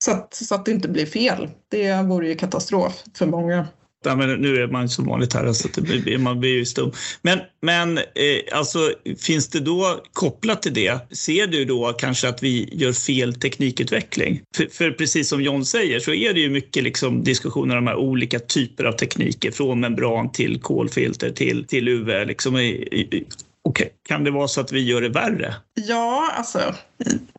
så 0.05 0.11
att, 0.11 0.33
så 0.33 0.55
att 0.55 0.65
det 0.65 0.71
inte 0.71 0.87
blir 0.87 1.05
fel. 1.05 1.49
Det 1.69 2.01
vore 2.01 2.27
ju 2.27 2.35
katastrof 2.35 3.03
för 3.17 3.25
många. 3.25 3.67
Ja, 4.05 4.15
men 4.15 4.41
nu 4.41 4.55
är 4.55 4.67
man 4.67 4.89
som 4.89 5.05
vanligt 5.05 5.33
här, 5.33 5.53
så 5.53 5.67
det 5.75 5.81
blir, 5.81 6.17
man 6.17 6.39
blir 6.39 6.53
ju 6.53 6.65
stum. 6.65 6.91
Men, 7.21 7.39
men 7.61 7.97
eh, 7.97 8.03
alltså, 8.51 8.91
finns 9.19 9.47
det 9.47 9.59
då 9.59 10.03
kopplat 10.13 10.61
till 10.61 10.73
det, 10.73 10.99
ser 11.11 11.47
du 11.47 11.65
då 11.65 11.93
kanske 11.93 12.29
att 12.29 12.43
vi 12.43 12.69
gör 12.71 12.93
fel 12.93 13.33
teknikutveckling? 13.33 14.41
För, 14.55 14.65
för 14.65 14.91
precis 14.91 15.29
som 15.29 15.41
John 15.41 15.65
säger 15.65 15.99
så 15.99 16.13
är 16.13 16.33
det 16.33 16.39
ju 16.39 16.49
mycket 16.49 16.83
liksom 16.83 17.23
diskussioner 17.23 17.77
om 17.77 17.85
de 17.85 17.89
här 17.89 17.97
olika 17.97 18.39
typer 18.39 18.83
av 18.83 18.91
tekniker, 18.91 19.51
från 19.51 19.79
membran 19.79 20.31
till 20.31 20.61
kolfilter 20.61 21.31
till, 21.31 21.67
till 21.67 21.87
UV. 21.87 22.27
Liksom, 22.27 22.55
eh, 22.55 22.61
eh, 22.61 23.05
eh, 23.11 23.21
Okej, 23.63 23.89
kan 24.07 24.23
det 24.23 24.31
vara 24.31 24.47
så 24.47 24.61
att 24.61 24.71
vi 24.71 24.83
gör 24.83 25.01
det 25.01 25.09
värre? 25.09 25.55
Ja, 25.73 26.31
alltså 26.33 26.59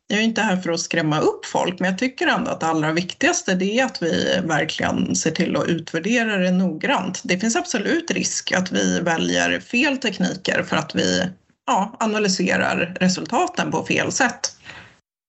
jag 0.09 0.21
är 0.21 0.25
inte 0.25 0.42
här 0.42 0.57
för 0.57 0.71
att 0.71 0.81
skrämma 0.81 1.21
upp 1.21 1.47
folk, 1.47 1.81
men 1.81 1.90
jag 1.90 1.99
tycker 1.99 2.27
ändå 2.27 2.51
att 2.51 2.61
det 2.61 2.66
allra 2.66 2.92
viktigaste 2.92 3.55
det 3.55 3.81
är 3.81 3.85
att 3.85 4.03
vi 4.03 4.40
verkligen 4.44 5.16
ser 5.16 5.31
till 5.31 5.57
att 5.57 5.66
utvärdera 5.66 6.37
det 6.37 6.51
noggrant. 6.51 7.21
Det 7.25 7.38
finns 7.38 7.57
absolut 7.57 8.11
risk 8.11 8.53
att 8.53 8.73
vi 8.73 9.01
väljer 9.01 9.61
fel 9.61 9.99
tekniker 9.99 10.62
för 10.62 10.77
att 10.77 10.94
vi 10.94 11.23
ja, 11.66 11.97
analyserar 12.01 12.97
resultaten 13.01 13.71
på 13.71 13.85
fel 13.85 14.12
sätt 14.12 14.58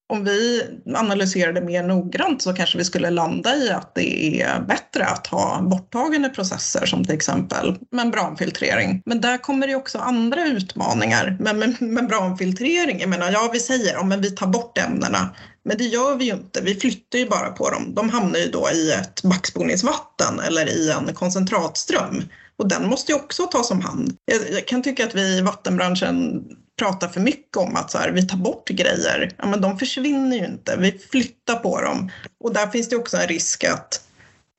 om 0.10 0.24
vi 0.24 0.64
analyserade 0.96 1.62
mer 1.62 1.84
noggrant 1.84 2.42
så 2.42 2.54
kanske 2.54 2.78
vi 2.78 2.86
skulle 2.86 3.10
landa 3.10 3.56
i 3.56 3.70
att 3.70 3.96
det 3.96 4.42
är 4.42 4.60
bättre 4.60 5.06
att 5.06 5.28
ha 5.28 5.62
borttagande 5.62 6.30
processer 6.30 6.86
som 6.86 7.06
till 7.06 7.16
exempel 7.16 7.78
membranfiltrering. 7.92 9.02
Men 9.06 9.22
där 9.22 9.38
kommer 9.38 9.68
det 9.68 9.76
också 9.76 9.98
andra 9.98 10.46
utmaningar. 10.46 11.38
Men 11.40 11.76
membranfiltrering, 11.80 13.00
jag 13.00 13.10
menar, 13.10 13.32
ja 13.32 13.50
vi 13.54 13.60
säger 13.60 13.98
om 13.98 14.10
men 14.10 14.22
vi 14.22 14.32
tar 14.32 14.48
bort 14.48 14.78
ämnena, 14.78 15.36
men 15.66 15.78
det 15.78 15.84
gör 15.84 16.16
vi 16.16 16.26
ju 16.26 16.34
inte. 16.34 16.62
Vi 16.62 16.76
flyttar 16.76 17.20
ju 17.20 17.30
bara 17.30 17.50
på 17.50 17.70
dem. 17.70 17.94
De 17.96 18.10
hamnar 18.10 18.40
ju 18.40 18.52
då 18.52 18.70
i 18.74 18.92
ett 18.92 19.24
backspolningsvatten 19.24 20.40
eller 20.40 20.70
i 20.70 20.92
en 20.92 21.14
koncentratström. 21.14 22.24
Och 22.58 22.68
den 22.68 22.90
måste 22.90 23.12
ju 23.12 23.16
också 23.16 23.44
tas 23.44 23.72
om 23.72 23.82
hand. 23.82 24.16
Jag 24.52 24.68
kan 24.68 24.82
tycka 24.82 25.06
att 25.06 25.16
vi 25.16 25.38
i 25.38 25.42
vattenbranschen 25.42 26.44
pratar 26.80 27.08
för 27.08 27.20
mycket 27.20 27.58
om 27.58 27.76
att 27.76 27.92
så 27.92 27.98
här, 27.98 28.12
vi 28.12 28.28
tar 28.28 28.38
bort 28.38 28.70
grejer. 28.70 29.32
Ja, 29.38 29.48
men 29.48 29.62
de 29.62 29.80
försvinner 29.80 30.38
ju 30.38 30.46
inte. 30.46 30.76
Vi 30.78 30.92
flyttar 31.12 31.56
på 31.56 31.82
dem. 31.82 32.12
Och 32.44 32.54
där 32.54 32.68
finns 32.68 32.90
det 32.90 32.96
också 32.96 33.18
en 33.18 33.28
risk 33.28 33.64
att, 33.64 34.02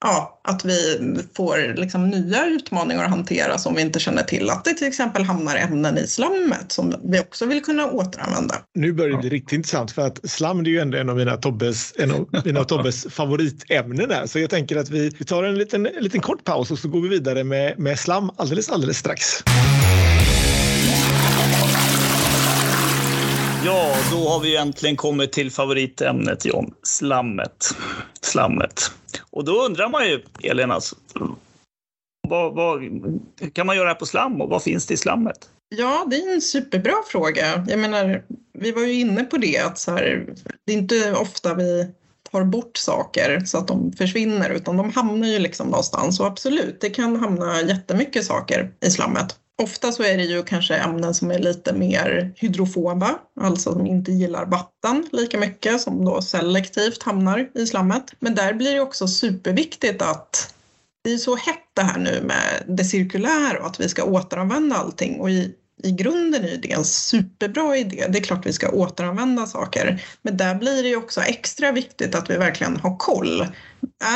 ja, 0.00 0.40
att 0.44 0.64
vi 0.64 0.98
får 1.36 1.74
liksom 1.76 2.10
nya 2.10 2.46
utmaningar 2.46 3.04
att 3.04 3.10
hantera 3.10 3.58
som 3.58 3.74
vi 3.74 3.82
inte 3.82 4.00
känner 4.00 4.22
till. 4.22 4.50
Att 4.50 4.64
det 4.64 4.74
till 4.74 4.86
exempel 4.86 5.22
hamnar 5.22 5.56
ämnen 5.56 5.98
i 5.98 6.06
slammet 6.06 6.72
som 6.72 6.94
vi 7.04 7.20
också 7.20 7.46
vill 7.46 7.64
kunna 7.64 7.90
återanvända. 7.90 8.54
Nu 8.74 8.92
börjar 8.92 9.12
det 9.12 9.18
bli 9.18 9.30
riktigt 9.30 9.52
intressant 9.52 9.92
för 9.92 10.06
att 10.06 10.30
slam 10.30 10.60
är 10.60 10.64
ju 10.64 10.78
ändå 10.78 10.98
en 10.98 11.08
av 11.08 11.16
mina 11.16 11.36
Tobbes, 11.36 11.92
en 11.98 12.10
av 12.10 12.28
mina 12.44 12.64
Tobbes 12.64 13.06
favoritämnen. 13.10 14.10
Här. 14.10 14.26
Så 14.26 14.38
jag 14.38 14.50
tänker 14.50 14.76
att 14.76 14.90
vi, 14.90 15.10
vi 15.18 15.24
tar 15.24 15.44
en 15.44 15.58
liten, 15.58 15.86
en 15.86 16.02
liten 16.02 16.20
kort 16.20 16.44
paus 16.44 16.70
och 16.70 16.78
så 16.78 16.88
går 16.88 17.00
vi 17.00 17.08
vidare 17.08 17.44
med, 17.44 17.78
med 17.78 17.98
slam 17.98 18.30
alldeles, 18.36 18.70
alldeles 18.70 18.98
strax. 18.98 19.42
Ja, 23.64 23.96
då 24.10 24.28
har 24.28 24.40
vi 24.40 24.56
äntligen 24.56 24.96
kommit 24.96 25.32
till 25.32 25.50
favoritämnet 25.50 26.44
John, 26.44 26.74
slammet. 26.82 27.74
Slammet. 28.20 28.90
Och 29.30 29.44
då 29.44 29.62
undrar 29.62 29.88
man 29.88 30.08
ju, 30.08 30.22
Elin, 30.42 30.70
alltså, 30.70 30.96
vad, 32.28 32.54
vad, 32.54 32.82
kan 33.52 33.66
man 33.66 33.76
göra 33.76 33.94
på 33.94 34.06
slam 34.06 34.40
och 34.40 34.48
vad 34.48 34.62
finns 34.62 34.86
det 34.86 34.94
i 34.94 34.96
slammet? 34.96 35.48
Ja, 35.76 36.06
det 36.10 36.16
är 36.16 36.34
en 36.34 36.40
superbra 36.40 36.94
fråga. 37.06 37.66
Jag 37.68 37.78
menar, 37.78 38.22
vi 38.52 38.72
var 38.72 38.82
ju 38.82 38.92
inne 38.92 39.24
på 39.24 39.36
det 39.36 39.58
att 39.58 39.78
så 39.78 39.90
här, 39.90 40.26
det 40.66 40.72
är 40.72 40.76
inte 40.76 41.12
ofta 41.12 41.54
vi 41.54 41.90
tar 42.30 42.44
bort 42.44 42.76
saker 42.76 43.40
så 43.44 43.58
att 43.58 43.68
de 43.68 43.92
försvinner 43.92 44.50
utan 44.50 44.76
de 44.76 44.92
hamnar 44.92 45.28
ju 45.28 45.38
liksom 45.38 45.66
någonstans 45.66 46.20
och 46.20 46.26
absolut, 46.26 46.80
det 46.80 46.90
kan 46.90 47.16
hamna 47.16 47.62
jättemycket 47.62 48.24
saker 48.24 48.70
i 48.80 48.90
slammet. 48.90 49.36
Ofta 49.60 49.92
så 49.92 50.02
är 50.02 50.16
det 50.16 50.24
ju 50.24 50.42
kanske 50.42 50.76
ämnen 50.76 51.14
som 51.14 51.30
är 51.30 51.38
lite 51.38 51.72
mer 51.72 52.32
hydrofoba, 52.36 53.18
alltså 53.40 53.72
som 53.72 53.86
inte 53.86 54.12
gillar 54.12 54.46
vatten 54.46 55.06
lika 55.12 55.38
mycket 55.38 55.80
som 55.80 56.04
då 56.04 56.22
selektivt 56.22 57.02
hamnar 57.02 57.50
i 57.54 57.66
slammet. 57.66 58.12
Men 58.18 58.34
där 58.34 58.54
blir 58.54 58.74
det 58.74 58.80
också 58.80 59.08
superviktigt 59.08 60.02
att 60.02 60.54
det 61.04 61.12
är 61.12 61.18
så 61.18 61.36
hett 61.36 61.70
det 61.74 61.82
här 61.82 61.98
nu 61.98 62.20
med 62.22 62.76
det 62.76 62.84
cirkulära 62.84 63.60
och 63.60 63.66
att 63.66 63.80
vi 63.80 63.88
ska 63.88 64.04
återanvända 64.04 64.76
allting 64.76 65.20
och 65.20 65.30
i 65.30 65.54
i 65.82 65.90
grunden 65.90 66.44
är 66.44 66.56
det 66.56 66.72
en 66.72 66.84
superbra 66.84 67.76
idé. 67.76 68.06
Det 68.08 68.18
är 68.18 68.22
klart 68.22 68.46
vi 68.46 68.52
ska 68.52 68.68
återanvända 68.68 69.46
saker. 69.46 70.02
Men 70.22 70.36
där 70.36 70.54
blir 70.54 70.82
det 70.82 70.88
ju 70.88 70.96
också 70.96 71.20
extra 71.20 71.72
viktigt 71.72 72.14
att 72.14 72.30
vi 72.30 72.36
verkligen 72.36 72.76
har 72.76 72.96
koll. 72.96 73.46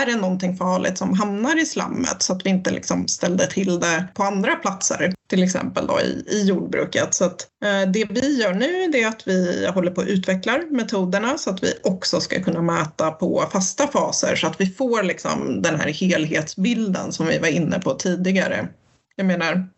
Är 0.03 0.07
det 0.07 0.16
någonting 0.16 0.57
farligt 0.57 0.98
som 0.98 1.14
hamnar 1.14 1.62
i 1.62 1.66
slammet 1.66 2.22
så 2.22 2.33
att 2.33 2.46
vi 2.46 2.50
inte 2.50 2.70
liksom 2.70 3.09
ställde 3.09 3.46
till 3.46 3.81
det 3.81 4.05
på 4.14 4.22
andra 4.22 4.57
platser, 4.57 5.14
till 5.29 5.42
exempel 5.42 5.87
då 5.87 6.00
i, 6.00 6.24
i 6.29 6.44
jordbruket. 6.44 7.14
Så 7.14 7.24
att, 7.24 7.46
eh, 7.64 7.90
det 7.90 8.05
vi 8.11 8.40
gör 8.42 8.55
nu 8.55 8.98
är 8.98 9.09
att 9.09 9.22
vi 9.29 9.66
håller 9.74 9.90
på 9.90 10.00
att 10.00 10.07
utveckla 10.07 10.61
metoderna 10.70 11.38
så 11.38 11.50
att 11.50 11.62
vi 11.62 11.72
också 11.83 12.20
ska 12.20 12.42
kunna 12.42 12.62
mäta 12.62 13.11
på 13.11 13.44
fasta 13.53 13.87
faser 13.87 14.37
så 14.37 14.46
att 14.46 14.61
vi 14.61 14.66
får 14.66 15.03
liksom 15.03 15.62
den 15.62 15.81
här 15.81 15.88
helhetsbilden 15.88 17.12
som 17.12 17.27
vi 17.27 17.38
var 17.38 17.48
inne 17.48 17.79
på 17.79 17.94
tidigare. 17.94 18.68
Jag 19.16 19.27
menar, 19.27 19.68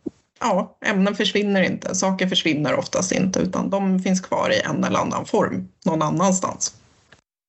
ja, 0.40 0.79
ämnen 0.85 1.14
försvinner 1.14 1.62
inte. 1.62 1.94
Saker 1.94 2.27
försvinner 2.27 2.75
oftast 2.75 3.12
inte 3.12 3.38
utan 3.38 3.70
de 3.70 4.01
finns 4.01 4.20
kvar 4.20 4.51
i 4.51 4.61
en 4.61 4.85
eller 4.85 4.99
annan 4.99 5.27
form 5.27 5.68
någon 5.85 6.03
annanstans. 6.03 6.75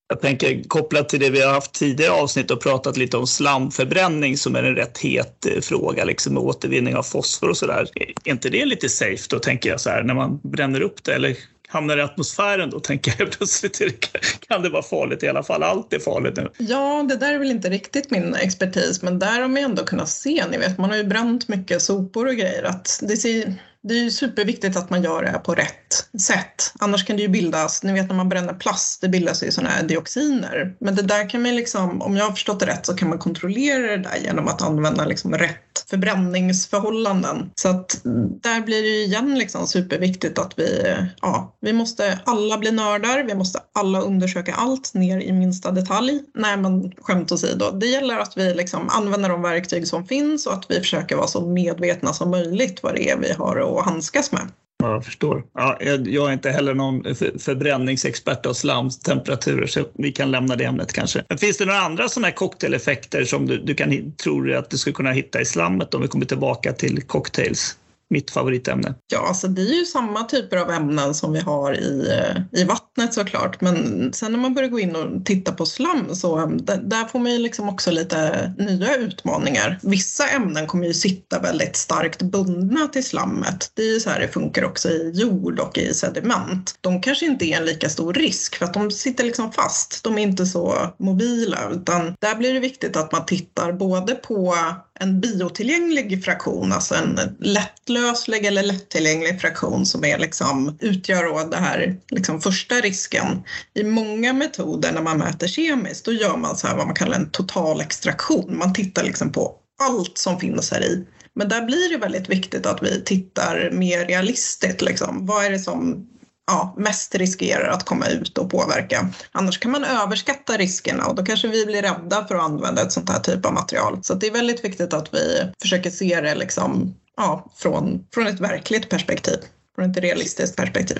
Jag 0.09 0.21
tänker 0.21 0.63
kopplat 0.63 1.09
till 1.09 1.19
det 1.19 1.29
vi 1.29 1.41
har 1.41 1.53
haft 1.53 1.73
tidigare 1.73 2.11
avsnitt 2.11 2.51
och 2.51 2.61
pratat 2.61 2.97
lite 2.97 3.17
om 3.17 3.27
slamförbränning 3.27 4.37
som 4.37 4.55
är 4.55 4.63
en 4.63 4.75
rätt 4.75 4.97
het 4.97 5.45
eh, 5.45 5.61
fråga, 5.61 6.05
liksom 6.05 6.33
med 6.33 6.43
återvinning 6.43 6.95
av 6.95 7.03
fosfor 7.03 7.49
och 7.49 7.57
sådär. 7.57 7.87
Är 8.25 8.31
inte 8.31 8.49
det 8.49 8.65
lite 8.65 8.89
safe 8.89 9.23
då, 9.29 9.39
tänker 9.39 9.69
jag 9.69 9.81
så 9.81 9.89
här, 9.89 10.03
när 10.03 10.13
man 10.13 10.39
bränner 10.43 10.81
upp 10.81 11.03
det? 11.03 11.13
Eller 11.13 11.37
hamnar 11.67 11.97
i 11.97 12.01
atmosfären 12.01 12.69
då 12.69 12.79
tänker 12.79 13.15
jag 13.17 13.31
plötsligt 13.37 14.11
kan 14.47 14.61
det 14.61 14.69
vara 14.69 14.83
farligt 14.83 15.23
i 15.23 15.27
alla 15.27 15.43
fall. 15.43 15.63
Allt 15.63 15.93
är 15.93 15.99
farligt 15.99 16.35
nu. 16.37 16.51
Ja, 16.57 17.05
det 17.09 17.15
där 17.15 17.33
är 17.33 17.39
väl 17.39 17.51
inte 17.51 17.69
riktigt 17.69 18.11
min 18.11 18.35
expertis, 18.35 19.01
men 19.01 19.19
där 19.19 19.41
har 19.41 19.47
man 19.47 19.55
ju 19.55 19.65
ändå 19.65 19.83
kunnat 19.83 20.09
se, 20.09 20.43
ni 20.51 20.57
vet, 20.57 20.77
man 20.77 20.89
har 20.89 20.97
ju 20.97 21.03
bränt 21.03 21.47
mycket 21.47 21.81
sopor 21.81 22.27
och 22.27 22.35
grejer, 22.35 22.63
att 22.63 22.99
det 23.01 23.17
ser 23.17 23.53
det 23.87 23.93
är 23.93 24.03
ju 24.03 24.11
superviktigt 24.11 24.77
att 24.77 24.89
man 24.89 25.03
gör 25.03 25.23
det 25.23 25.41
på 25.43 25.55
rätt 25.55 26.21
sätt. 26.21 26.73
Annars 26.79 27.05
kan 27.05 27.15
det 27.15 27.21
ju 27.21 27.27
bildas, 27.27 27.83
ni 27.83 27.93
vet 27.93 28.07
när 28.07 28.15
man 28.15 28.29
bränner 28.29 28.53
plast, 28.53 29.01
det 29.01 29.09
bildas 29.09 29.43
ju 29.43 29.51
sådana 29.51 29.69
här 29.69 29.83
dioxiner. 29.83 30.75
Men 30.79 30.95
det 30.95 31.01
där 31.01 31.29
kan 31.29 31.41
man 31.41 31.55
liksom, 31.55 32.01
om 32.01 32.17
jag 32.17 32.25
har 32.25 32.31
förstått 32.31 32.59
det 32.59 32.65
rätt, 32.65 32.85
så 32.85 32.93
kan 32.93 33.09
man 33.09 33.19
kontrollera 33.19 33.97
det 33.97 34.03
där 34.03 34.17
genom 34.23 34.47
att 34.47 34.61
använda 34.61 35.05
liksom 35.05 35.33
rätt 35.33 35.57
förbränningsförhållanden. 35.89 37.51
Så 37.55 37.69
att 37.69 37.99
där 38.41 38.61
blir 38.61 38.81
det 38.81 38.87
ju 38.87 39.03
igen 39.03 39.39
liksom 39.39 39.67
superviktigt 39.67 40.39
att 40.39 40.53
vi, 40.59 40.95
ja, 41.21 41.57
vi 41.61 41.73
måste 41.73 42.19
alla 42.23 42.57
bli 42.57 42.71
nördar, 42.71 43.23
vi 43.23 43.35
måste 43.35 43.59
alla 43.73 44.01
undersöka 44.01 44.53
allt 44.53 44.93
ner 44.93 45.19
i 45.19 45.31
minsta 45.31 45.71
detalj. 45.71 46.23
Nej 46.33 46.57
men 46.57 46.91
skämt 46.91 47.31
åsido, 47.31 47.71
det 47.71 47.87
gäller 47.87 48.19
att 48.19 48.37
vi 48.37 48.53
liksom 48.53 48.89
använder 48.89 49.29
de 49.29 49.41
verktyg 49.41 49.87
som 49.87 50.05
finns 50.05 50.47
och 50.47 50.53
att 50.53 50.65
vi 50.69 50.79
försöker 50.79 51.15
vara 51.15 51.27
så 51.27 51.47
medvetna 51.47 52.13
som 52.13 52.31
möjligt 52.31 52.83
vad 52.83 52.95
det 52.95 53.09
är 53.09 53.17
vi 53.17 53.33
har 53.33 53.76
att 53.76 53.76
handskas 53.81 54.31
med. 54.31 54.51
Ja, 54.83 54.91
jag 54.91 55.05
förstår. 55.05 55.43
Ja, 55.53 55.77
jag 56.05 56.29
är 56.29 56.33
inte 56.33 56.49
heller 56.49 56.73
någon 56.73 57.03
förbränningsexpert 57.39 58.45
av 58.45 58.53
slamtemperaturer 58.53 59.67
så 59.67 59.85
vi 59.93 60.11
kan 60.11 60.31
lämna 60.31 60.55
det 60.55 60.65
ämnet 60.65 60.93
kanske. 60.93 61.23
Men 61.29 61.37
finns 61.37 61.57
det 61.57 61.65
några 61.65 61.79
andra 61.79 62.09
sådana 62.09 62.27
här 62.27 62.35
cocktaileffekter 62.35 63.23
som 63.23 63.45
du, 63.45 63.57
du 63.57 63.75
kan, 63.75 64.11
tror 64.11 64.53
att 64.53 64.69
du 64.69 64.77
skulle 64.77 64.93
kunna 64.93 65.11
hitta 65.11 65.41
i 65.41 65.45
slammet 65.45 65.93
om 65.93 66.01
vi 66.01 66.07
kommer 66.07 66.25
tillbaka 66.25 66.73
till 66.73 67.01
cocktails? 67.01 67.77
Mitt 68.09 68.31
favoritämne. 68.31 68.95
Ja, 69.11 69.27
alltså 69.27 69.47
det 69.47 69.61
är 69.61 69.79
ju 69.79 69.85
samma 69.85 70.23
typer 70.23 70.57
av 70.57 70.71
ämnen 70.71 71.13
som 71.13 71.33
vi 71.33 71.39
har 71.39 71.73
i, 71.73 72.07
eh, 72.09 72.61
i 72.61 72.63
vattnet 72.63 73.13
såklart. 73.13 73.61
Men 73.61 74.09
sen 74.13 74.31
när 74.31 74.39
man 74.39 74.53
börjar 74.53 74.69
gå 74.69 74.79
in 74.79 74.95
och 74.95 75.25
titta 75.25 75.51
på 75.51 75.65
slam 75.65 76.15
så 76.15 76.39
eh, 76.39 76.47
där 76.83 77.05
får 77.05 77.19
man 77.19 77.31
ju 77.31 77.37
liksom 77.37 77.69
också 77.69 77.91
lite 77.91 78.53
nya 78.57 78.95
utmaningar. 78.95 79.79
Vissa 79.83 80.27
ämnen 80.27 80.67
kommer 80.67 80.87
ju 80.87 80.93
sitta 80.93 81.39
väldigt 81.39 81.75
starkt 81.75 82.21
bundna 82.21 82.87
till 82.87 83.03
slammet. 83.03 83.71
Det 83.73 83.81
är 83.81 83.93
ju 83.93 83.99
så 83.99 84.09
här 84.09 84.19
det 84.19 84.27
funkar 84.27 84.65
också 84.65 84.89
i 84.89 85.11
jord 85.13 85.59
och 85.59 85.77
i 85.77 85.93
sediment. 85.93 86.75
De 86.81 87.01
kanske 87.01 87.25
inte 87.25 87.45
är 87.45 87.57
en 87.57 87.65
lika 87.65 87.89
stor 87.89 88.13
risk 88.13 88.55
för 88.55 88.65
att 88.65 88.73
de 88.73 88.91
sitter 88.91 89.23
liksom 89.23 89.51
fast. 89.51 90.03
De 90.03 90.17
är 90.17 90.21
inte 90.21 90.45
så 90.45 90.93
mobila 90.99 91.69
utan 91.71 92.15
där 92.19 92.35
blir 92.35 92.53
det 92.53 92.59
viktigt 92.59 92.97
att 92.97 93.11
man 93.11 93.25
tittar 93.25 93.71
både 93.71 94.15
på 94.15 94.55
en 94.99 95.21
biotillgänglig 95.21 96.23
fraktion, 96.23 96.71
alltså 96.71 96.95
en 96.95 97.19
lättlöslig 97.39 98.45
eller 98.45 98.63
lättillgänglig 98.63 99.41
fraktion 99.41 99.85
som 99.85 100.05
är 100.05 100.17
liksom, 100.17 100.77
utgör 100.79 101.23
då 101.23 101.49
den 101.49 101.63
här 101.63 101.97
liksom 102.09 102.41
första 102.41 102.75
risken. 102.75 103.43
I 103.73 103.83
många 103.83 104.33
metoder 104.33 104.91
när 104.91 105.01
man 105.01 105.17
mäter 105.17 105.47
kemiskt 105.47 106.05
då 106.05 106.11
gör 106.13 106.37
man 106.37 106.57
så 106.57 106.67
här 106.67 106.77
vad 106.77 106.85
man 106.85 106.95
kallar 106.95 107.15
en 107.15 107.31
total 107.31 107.81
extraktion. 107.81 108.57
Man 108.57 108.73
tittar 108.73 109.03
liksom 109.03 109.31
på 109.31 109.55
allt 109.79 110.17
som 110.17 110.39
finns 110.39 110.71
här 110.71 110.83
i. 110.83 111.05
Men 111.33 111.49
där 111.49 111.61
blir 111.61 111.89
det 111.89 111.97
väldigt 111.97 112.29
viktigt 112.29 112.65
att 112.65 112.83
vi 112.83 113.03
tittar 113.03 113.71
mer 113.73 114.05
realistiskt. 114.05 114.81
Liksom. 114.81 115.25
Vad 115.25 115.45
är 115.45 115.51
det 115.51 115.59
som 115.59 116.07
ja, 116.47 116.75
mest 116.77 117.15
riskerar 117.15 117.69
att 117.69 117.85
komma 117.85 118.07
ut 118.07 118.37
och 118.37 118.49
påverka. 118.49 119.09
Annars 119.31 119.59
kan 119.59 119.71
man 119.71 119.83
överskatta 119.83 120.57
riskerna 120.57 121.05
och 121.05 121.15
då 121.15 121.25
kanske 121.25 121.47
vi 121.47 121.65
blir 121.65 121.81
rädda 121.81 122.25
för 122.27 122.35
att 122.35 122.43
använda 122.43 122.81
ett 122.81 122.91
sånt 122.91 123.09
här 123.09 123.19
typ 123.19 123.45
av 123.45 123.53
material. 123.53 123.99
Så 124.01 124.13
det 124.13 124.27
är 124.27 124.31
väldigt 124.31 124.65
viktigt 124.65 124.93
att 124.93 125.13
vi 125.13 125.51
försöker 125.61 125.89
se 125.89 126.21
det 126.21 126.35
liksom, 126.35 126.95
ja, 127.17 127.51
från, 127.55 128.05
från 128.13 128.27
ett 128.27 128.39
verkligt 128.39 128.89
perspektiv, 128.89 129.37
från 129.75 129.91
ett 129.91 129.97
realistiskt 129.97 130.55
perspektiv. 130.55 130.97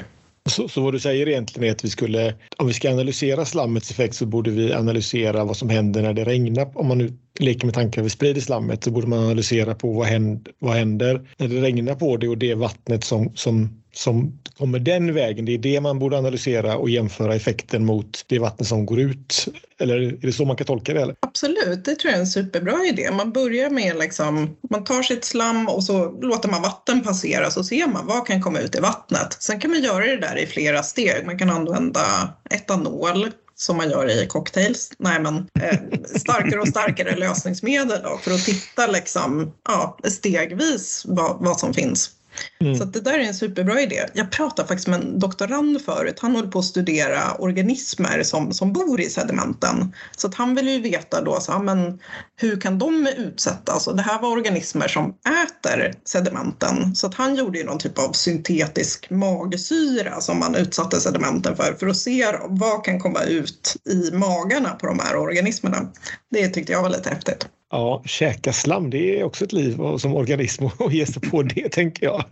Så, 0.49 0.67
så 0.67 0.81
vad 0.81 0.93
du 0.93 0.99
säger 0.99 1.27
egentligen 1.27 1.69
är 1.69 1.71
att 1.71 1.85
vi 1.85 1.89
skulle, 1.89 2.35
om 2.57 2.67
vi 2.67 2.73
ska 2.73 2.89
analysera 2.89 3.45
slammets 3.45 3.91
effekt 3.91 4.15
så 4.15 4.25
borde 4.25 4.51
vi 4.51 4.73
analysera 4.73 5.43
vad 5.43 5.57
som 5.57 5.69
händer 5.69 6.01
när 6.01 6.13
det 6.13 6.23
regnar. 6.23 6.77
Om 6.77 6.87
man 6.87 6.97
nu 6.97 7.13
leker 7.39 7.65
med 7.65 7.73
tanken 7.73 8.01
att 8.01 8.05
vi 8.05 8.09
sprider 8.09 8.41
slammet 8.41 8.83
så 8.83 8.91
borde 8.91 9.07
man 9.07 9.19
analysera 9.19 9.75
på 9.75 9.93
vad 9.93 10.07
händer, 10.07 10.53
vad 10.59 10.75
händer 10.75 11.27
när 11.37 11.47
det 11.47 11.61
regnar 11.61 11.95
på 11.95 12.17
det 12.17 12.27
och 12.27 12.37
det 12.37 12.55
vattnet 12.55 13.03
som, 13.03 13.31
som 13.35 13.69
som 13.97 14.39
kommer 14.57 14.79
den 14.79 15.13
vägen. 15.13 15.45
Det 15.45 15.53
är 15.53 15.57
det 15.57 15.81
man 15.81 15.99
borde 15.99 16.17
analysera 16.17 16.77
och 16.77 16.89
jämföra 16.89 17.35
effekten 17.35 17.85
mot 17.85 18.25
det 18.27 18.39
vatten 18.39 18.65
som 18.65 18.85
går 18.85 18.99
ut. 18.99 19.47
Eller 19.79 19.97
är 19.97 20.17
det 20.21 20.33
så 20.33 20.45
man 20.45 20.55
kan 20.55 20.67
tolka 20.67 20.93
det? 20.93 21.01
Eller? 21.01 21.15
Absolut, 21.19 21.85
det 21.85 21.95
tror 21.95 22.11
jag 22.11 22.17
är 22.17 22.21
en 22.21 22.27
superbra 22.27 22.85
idé. 22.85 23.11
Man 23.11 23.31
börjar 23.31 23.69
med 23.69 23.97
liksom, 23.99 24.57
man 24.69 24.83
tar 24.83 25.01
sitt 25.01 25.25
slam 25.25 25.67
och 25.67 25.83
så 25.83 26.21
låter 26.21 26.49
man 26.49 26.61
vatten 26.61 27.03
passera 27.03 27.51
så 27.51 27.63
ser 27.63 27.87
man 27.87 28.07
vad 28.07 28.27
kan 28.27 28.41
komma 28.41 28.59
ut 28.59 28.75
i 28.75 28.79
vattnet. 28.79 29.37
Sen 29.39 29.59
kan 29.59 29.71
man 29.71 29.81
göra 29.81 30.05
det 30.05 30.17
där 30.17 30.37
i 30.37 30.45
flera 30.45 30.83
steg. 30.83 31.25
Man 31.25 31.39
kan 31.39 31.49
använda 31.49 32.33
etanol 32.49 33.31
som 33.57 33.77
man 33.77 33.89
gör 33.89 34.09
i 34.09 34.27
cocktails. 34.27 34.91
Nej, 34.99 35.19
men 35.19 35.37
eh, 35.37 35.79
starkare 36.19 36.61
och 36.61 36.67
starkare 36.67 37.15
lösningsmedel 37.15 38.01
då, 38.03 38.17
för 38.17 38.31
att 38.31 38.45
titta 38.45 38.87
liksom, 38.87 39.53
ja, 39.67 39.97
stegvis 40.03 41.03
vad, 41.07 41.37
vad 41.39 41.59
som 41.59 41.73
finns. 41.73 42.11
Mm. 42.59 42.75
Så 42.75 42.85
det 42.85 42.99
där 42.99 43.19
är 43.19 43.23
en 43.23 43.33
superbra 43.33 43.81
idé. 43.81 44.05
Jag 44.13 44.31
pratade 44.31 44.67
faktiskt 44.67 44.87
med 44.87 44.99
en 44.99 45.19
doktorand 45.19 45.81
förut. 45.81 46.19
Han 46.21 46.35
håller 46.35 46.47
på 46.49 46.59
att 46.59 46.65
studera 46.65 47.33
organismer 47.33 48.23
som, 48.23 48.53
som 48.53 48.73
bor 48.73 49.01
i 49.01 49.09
sedimenten. 49.09 49.93
Så 50.17 50.27
att 50.27 50.35
han 50.35 50.55
vill 50.55 50.69
ju 50.69 50.81
veta 50.81 51.21
då, 51.21 51.39
så, 51.39 51.59
men 51.59 51.99
hur 52.35 52.61
kan 52.61 52.79
de 52.79 53.07
utsättas? 53.17 53.87
Och 53.87 53.95
det 53.95 54.01
här 54.01 54.21
var 54.21 54.29
organismer 54.29 54.87
som 54.87 55.13
äter 55.43 55.93
sedimenten. 56.05 56.95
Så 56.95 57.07
att 57.07 57.13
han 57.13 57.35
gjorde 57.35 57.57
ju 57.59 57.65
någon 57.65 57.79
typ 57.79 57.99
av 57.99 58.11
syntetisk 58.11 59.09
magsyra 59.09 60.21
som 60.21 60.39
man 60.39 60.55
utsatte 60.55 60.99
sedimenten 60.99 61.55
för, 61.55 61.73
för 61.79 61.87
att 61.87 61.97
se 61.97 62.25
vad 62.49 62.83
kan 62.83 62.99
komma 62.99 63.23
ut 63.23 63.75
i 63.89 64.11
magarna 64.11 64.69
på 64.69 64.87
de 64.87 64.99
här 64.99 65.15
organismerna. 65.15 65.91
Det 66.31 66.47
tyckte 66.47 66.71
jag 66.71 66.81
var 66.81 66.89
lite 66.89 67.09
häftigt. 67.09 67.47
Ja, 67.71 68.03
käka 68.05 68.53
slam, 68.53 68.89
det 68.89 69.19
är 69.19 69.23
också 69.23 69.45
ett 69.45 69.53
liv 69.53 69.77
som 69.97 70.15
organism 70.15 70.65
att 70.65 70.93
ge 70.93 71.05
sig 71.05 71.21
på 71.21 71.43
det, 71.43 71.69
tänker 71.71 72.05
jag. 72.05 72.23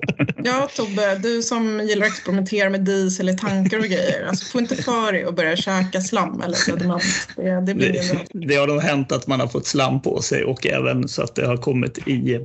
Ja, 0.43 0.69
Tobbe, 0.75 1.17
du 1.17 1.41
som 1.41 1.79
gillar 1.79 2.05
att 2.05 2.11
experimentera 2.11 2.69
med 2.69 2.81
diesel 2.81 3.29
i 3.29 3.37
tankar 3.37 3.77
och 3.79 3.85
grejer. 3.85 4.25
Alltså, 4.27 4.45
få 4.45 4.59
inte 4.59 4.75
för 4.75 5.11
dig 5.11 5.23
att 5.23 5.35
börja 5.35 5.55
käka 5.55 6.01
slam 6.01 6.41
eller 6.41 6.55
sediment. 6.55 7.03
Det, 7.35 7.61
det, 7.61 7.75
blir 7.75 7.93
det, 7.93 8.47
det 8.47 8.55
har 8.55 8.67
nog 8.67 8.81
hänt 8.81 9.11
att 9.11 9.27
man 9.27 9.39
har 9.39 9.47
fått 9.47 9.67
slam 9.67 10.01
på 10.01 10.21
sig 10.21 10.43
och 10.43 10.67
även 10.67 11.07
så 11.07 11.21
att 11.21 11.35
det 11.35 11.47
har 11.47 11.57
kommit 11.57 12.07
i, 12.07 12.39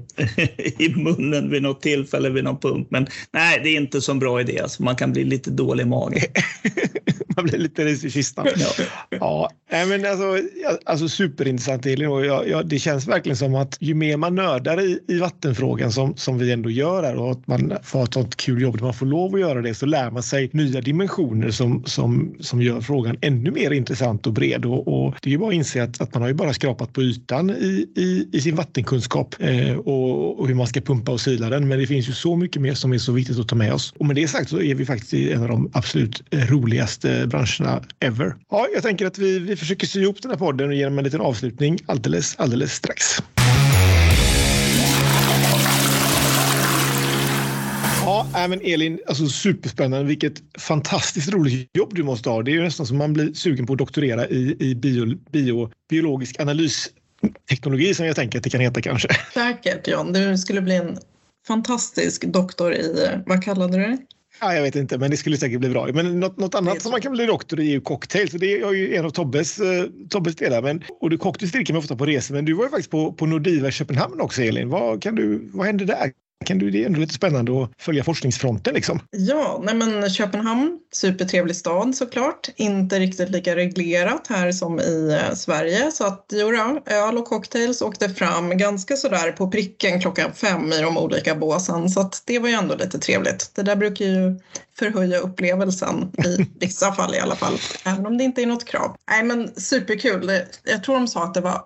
i 0.78 0.94
munnen 0.96 1.50
vid 1.50 1.62
något 1.62 1.82
tillfälle 1.82 2.30
vid 2.30 2.44
någon 2.44 2.58
pump. 2.58 2.90
Men 2.90 3.06
nej, 3.32 3.60
det 3.62 3.68
är 3.68 3.76
inte 3.76 4.00
så 4.00 4.14
bra 4.14 4.40
idé. 4.40 4.60
Alltså, 4.60 4.82
man 4.82 4.96
kan 4.96 5.12
bli 5.12 5.24
lite 5.24 5.50
dålig 5.50 5.82
i 5.82 5.86
magen. 5.86 6.22
man 7.40 7.50
blir 7.50 7.58
lite 7.58 7.84
ris 7.84 8.04
i 8.04 8.10
kistan. 8.10 8.46
Ja, 9.10 9.50
ja 9.70 9.86
men 9.86 10.06
alltså, 10.06 10.38
alltså 10.84 11.08
superintressant 11.08 11.86
Elin 11.86 12.08
och 12.08 12.26
jag, 12.26 12.48
jag, 12.48 12.66
det 12.66 12.78
känns 12.78 13.08
verkligen 13.08 13.36
som 13.36 13.54
att 13.54 13.76
ju 13.80 13.94
mer 13.94 14.16
man 14.16 14.34
nördar 14.34 14.80
i, 14.80 14.98
i 15.08 15.18
vattenfrågan 15.18 15.92
som, 15.92 16.16
som 16.16 16.38
vi 16.38 16.52
ändå 16.52 16.70
gör 16.70 17.02
här 17.02 17.16
och 17.16 17.30
att 17.30 17.46
man 17.46 17.72
får 17.82 18.04
ett 18.04 18.14
sånt 18.14 18.36
kul 18.36 18.62
jobb, 18.62 18.80
man 18.80 18.94
får 18.94 19.06
lov 19.06 19.34
att 19.34 19.40
göra 19.40 19.62
det 19.62 19.74
så 19.74 19.86
lär 19.86 20.10
man 20.10 20.22
sig 20.22 20.50
nya 20.52 20.80
dimensioner 20.80 21.50
som, 21.50 21.84
som, 21.84 22.34
som 22.40 22.62
gör 22.62 22.80
frågan 22.80 23.16
ännu 23.20 23.50
mer 23.50 23.70
intressant 23.70 24.26
och 24.26 24.32
bred 24.32 24.64
och, 24.64 24.88
och 24.88 25.14
det 25.22 25.28
är 25.28 25.32
ju 25.32 25.38
bara 25.38 25.48
att 25.48 25.54
inse 25.54 25.82
att, 25.82 26.00
att 26.00 26.14
man 26.14 26.22
har 26.22 26.28
ju 26.28 26.34
bara 26.34 26.52
skrapat 26.52 26.92
på 26.92 27.02
ytan 27.02 27.50
i, 27.50 27.86
i, 27.96 28.28
i 28.32 28.40
sin 28.40 28.56
vattenkunskap 28.56 29.34
eh, 29.38 29.76
och, 29.76 30.40
och 30.40 30.48
hur 30.48 30.54
man 30.54 30.66
ska 30.66 30.80
pumpa 30.80 31.12
och 31.12 31.20
sila 31.20 31.50
den. 31.50 31.68
Men 31.68 31.78
det 31.78 31.86
finns 31.86 32.08
ju 32.08 32.12
så 32.12 32.36
mycket 32.36 32.62
mer 32.62 32.74
som 32.74 32.92
är 32.92 32.98
så 32.98 33.12
viktigt 33.12 33.38
att 33.38 33.48
ta 33.48 33.56
med 33.56 33.72
oss. 33.72 33.94
Och 33.98 34.06
med 34.06 34.16
det 34.16 34.28
sagt 34.28 34.50
så 34.50 34.60
är 34.60 34.74
vi 34.74 34.86
faktiskt 34.86 35.14
i 35.14 35.32
en 35.32 35.42
av 35.42 35.48
de 35.48 35.70
absolut 35.72 36.22
roligaste 36.32 37.26
branscherna 37.30 37.82
ever. 38.00 38.34
Ja, 38.50 38.66
jag 38.74 38.82
tänker 38.82 39.06
att 39.06 39.18
vi, 39.18 39.38
vi 39.38 39.56
försöker 39.56 39.86
sy 39.86 40.02
ihop 40.02 40.22
den 40.22 40.30
här 40.30 40.38
podden 40.38 40.68
och 40.68 40.74
ge 40.74 40.84
dem 40.84 40.98
en 40.98 41.04
liten 41.04 41.20
avslutning 41.20 41.78
alldeles, 41.86 42.36
alldeles 42.38 42.74
strax. 42.74 43.22
Ja, 48.04 48.46
men 48.48 48.60
Elin, 48.62 48.98
alltså 49.06 49.26
superspännande. 49.26 50.06
Vilket 50.06 50.42
fantastiskt 50.58 51.32
roligt 51.32 51.70
jobb 51.72 51.94
du 51.94 52.02
måste 52.02 52.30
ha. 52.30 52.42
Det 52.42 52.50
är 52.50 52.52
ju 52.52 52.62
nästan 52.62 52.86
som 52.86 52.98
man 52.98 53.12
blir 53.12 53.32
sugen 53.32 53.66
på 53.66 53.72
att 53.72 53.78
doktorera 53.78 54.28
i, 54.28 54.56
i 54.60 54.74
bio, 54.74 55.16
bio, 55.30 55.70
biologisk 55.88 56.40
analysteknologi 56.40 57.94
som 57.94 58.06
jag 58.06 58.16
tänker 58.16 58.38
att 58.38 58.44
det 58.44 58.50
kan 58.50 58.60
heta 58.60 58.82
kanske. 58.82 59.08
Säkert 59.34 59.88
John. 59.88 60.12
Du 60.12 60.38
skulle 60.38 60.60
bli 60.62 60.76
en 60.76 60.98
fantastisk 61.46 62.24
doktor 62.24 62.74
i, 62.74 63.04
eh, 63.04 63.20
vad 63.26 63.44
kallade 63.44 63.78
du 63.78 63.82
det? 63.82 63.98
Ja, 64.40 64.54
jag 64.54 64.62
vet 64.62 64.76
inte, 64.76 64.98
men 64.98 65.10
det 65.10 65.16
skulle 65.16 65.36
säkert 65.36 65.60
bli 65.60 65.68
bra. 65.68 65.88
Men 65.94 66.20
något, 66.20 66.36
något 66.36 66.54
annat 66.54 66.82
som 66.82 66.90
man 66.90 67.00
kan 67.00 67.12
bli 67.12 67.26
doktor 67.26 67.60
i 67.60 67.68
är 67.68 67.70
ju 67.70 67.80
cocktail. 67.80 68.30
Så 68.30 68.38
det 68.38 68.60
är 68.60 68.72
ju 68.72 68.96
en 68.96 69.04
av 69.04 69.10
Tobbes, 69.10 69.60
eh, 69.60 69.84
Tobbes 70.10 70.36
delar. 70.36 70.62
Men, 70.62 70.84
och 71.00 71.10
du 71.10 71.18
cocktails 71.18 71.52
dricker 71.52 71.72
man 71.72 71.78
ofta 71.78 71.96
på 71.96 72.06
resor, 72.06 72.34
men 72.34 72.44
du 72.44 72.52
var 72.52 72.64
ju 72.64 72.70
faktiskt 72.70 72.90
på, 72.90 73.12
på 73.12 73.26
Nordiva 73.26 73.68
i 73.68 73.72
Köpenhamn 73.72 74.20
också, 74.20 74.42
Elin. 74.42 74.68
Vad, 74.68 75.02
kan 75.02 75.14
du, 75.14 75.50
vad 75.52 75.66
hände 75.66 75.84
där? 75.84 76.12
Kan 76.44 76.58
du, 76.58 76.70
det 76.70 76.82
är 76.82 76.86
ändå 76.86 77.00
lite 77.00 77.14
spännande 77.14 77.62
att 77.62 77.70
följa 77.78 78.04
forskningsfronten. 78.04 78.74
Liksom. 78.74 79.00
Ja, 79.10 79.60
nej 79.64 79.74
men 79.74 80.10
Köpenhamn, 80.10 80.78
supertrevlig 80.92 81.56
stad 81.56 81.94
såklart. 81.94 82.48
Inte 82.56 82.98
riktigt 82.98 83.30
lika 83.30 83.56
reglerat 83.56 84.26
här 84.28 84.52
som 84.52 84.80
i 84.80 85.20
eh, 85.22 85.34
Sverige. 85.34 85.90
Så 85.92 86.06
att 86.06 86.26
jodå, 86.32 86.82
öl 86.86 87.18
och 87.18 87.24
cocktails 87.24 87.82
åkte 87.82 88.08
fram 88.08 88.58
ganska 88.58 88.96
sådär 88.96 89.32
på 89.32 89.50
pricken 89.50 90.00
klockan 90.00 90.32
fem 90.32 90.72
i 90.72 90.80
de 90.80 90.98
olika 90.98 91.34
båsen. 91.34 91.90
Så 91.90 92.00
att 92.00 92.22
det 92.26 92.38
var 92.38 92.48
ju 92.48 92.54
ändå 92.54 92.74
lite 92.74 92.98
trevligt. 92.98 93.50
Det 93.54 93.62
där 93.62 93.76
brukar 93.76 94.04
ju 94.04 94.38
förhöja 94.78 95.18
upplevelsen 95.18 96.12
i 96.24 96.46
vissa 96.60 96.92
fall 96.92 97.14
i 97.14 97.18
alla 97.18 97.36
fall. 97.36 97.58
Även 97.84 98.06
om 98.06 98.18
det 98.18 98.24
inte 98.24 98.42
är 98.42 98.46
något 98.46 98.64
krav. 98.64 98.96
Nej 99.10 99.22
men 99.22 99.54
superkul. 99.54 100.30
Jag 100.64 100.84
tror 100.84 100.94
de 100.94 101.08
sa 101.08 101.24
att 101.24 101.34
det 101.34 101.40
var 101.40 101.62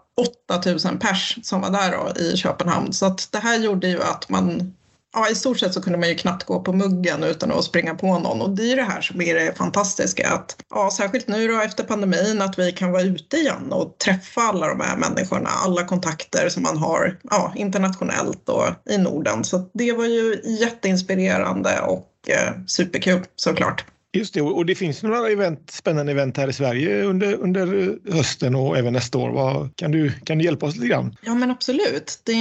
8000 0.48 0.98
pers 0.98 1.38
som 1.42 1.60
var 1.60 1.70
där 1.70 1.92
då, 1.92 2.20
i 2.20 2.36
Köpenhamn. 2.36 2.92
Så 2.92 3.06
att 3.06 3.28
det 3.32 3.38
här 3.38 3.58
gjorde 3.58 3.88
ju 3.88 4.02
att 4.02 4.28
man 4.28 4.74
Ja, 5.16 5.30
i 5.30 5.34
stort 5.34 5.58
sett 5.58 5.74
så 5.74 5.82
kunde 5.82 5.98
man 5.98 6.08
ju 6.08 6.14
knappt 6.14 6.44
gå 6.44 6.60
på 6.60 6.72
muggen 6.72 7.22
utan 7.22 7.52
att 7.52 7.64
springa 7.64 7.94
på 7.94 8.18
någon 8.18 8.40
och 8.40 8.50
det 8.50 8.72
är 8.72 8.76
det 8.76 8.82
här 8.82 9.00
som 9.00 9.20
är 9.20 9.34
det 9.34 9.58
fantastiska 9.58 10.30
att 10.30 10.56
ja, 10.70 10.90
särskilt 10.90 11.28
nu 11.28 11.48
då 11.48 11.60
efter 11.60 11.84
pandemin 11.84 12.42
att 12.42 12.58
vi 12.58 12.72
kan 12.72 12.92
vara 12.92 13.02
ute 13.02 13.36
igen 13.36 13.72
och 13.72 13.98
träffa 13.98 14.40
alla 14.40 14.68
de 14.68 14.80
här 14.80 14.96
människorna, 14.96 15.48
alla 15.48 15.84
kontakter 15.84 16.48
som 16.48 16.62
man 16.62 16.78
har 16.78 17.18
ja, 17.30 17.52
internationellt 17.56 18.48
och 18.48 18.66
i 18.90 18.98
Norden. 18.98 19.44
Så 19.44 19.70
det 19.74 19.92
var 19.92 20.04
ju 20.04 20.40
jätteinspirerande 20.44 21.80
och 21.80 22.10
eh, 22.28 22.52
superkul 22.66 23.20
såklart. 23.36 23.84
Just 24.14 24.34
det, 24.34 24.42
och 24.42 24.66
det 24.66 24.74
finns 24.74 25.02
några 25.02 25.28
event, 25.28 25.70
spännande 25.70 26.12
event 26.12 26.36
här 26.36 26.48
i 26.48 26.52
Sverige 26.52 27.02
under, 27.02 27.34
under 27.34 27.96
hösten 28.12 28.54
och 28.54 28.78
även 28.78 28.92
nästa 28.92 29.18
år. 29.18 29.30
Vad, 29.30 29.76
kan, 29.76 29.90
du, 29.90 30.12
kan 30.24 30.38
du 30.38 30.44
hjälpa 30.44 30.66
oss 30.66 30.74
lite 30.74 30.86
grann? 30.86 31.16
Ja 31.20 31.34
men 31.34 31.50
absolut. 31.50 32.20
Det 32.24 32.32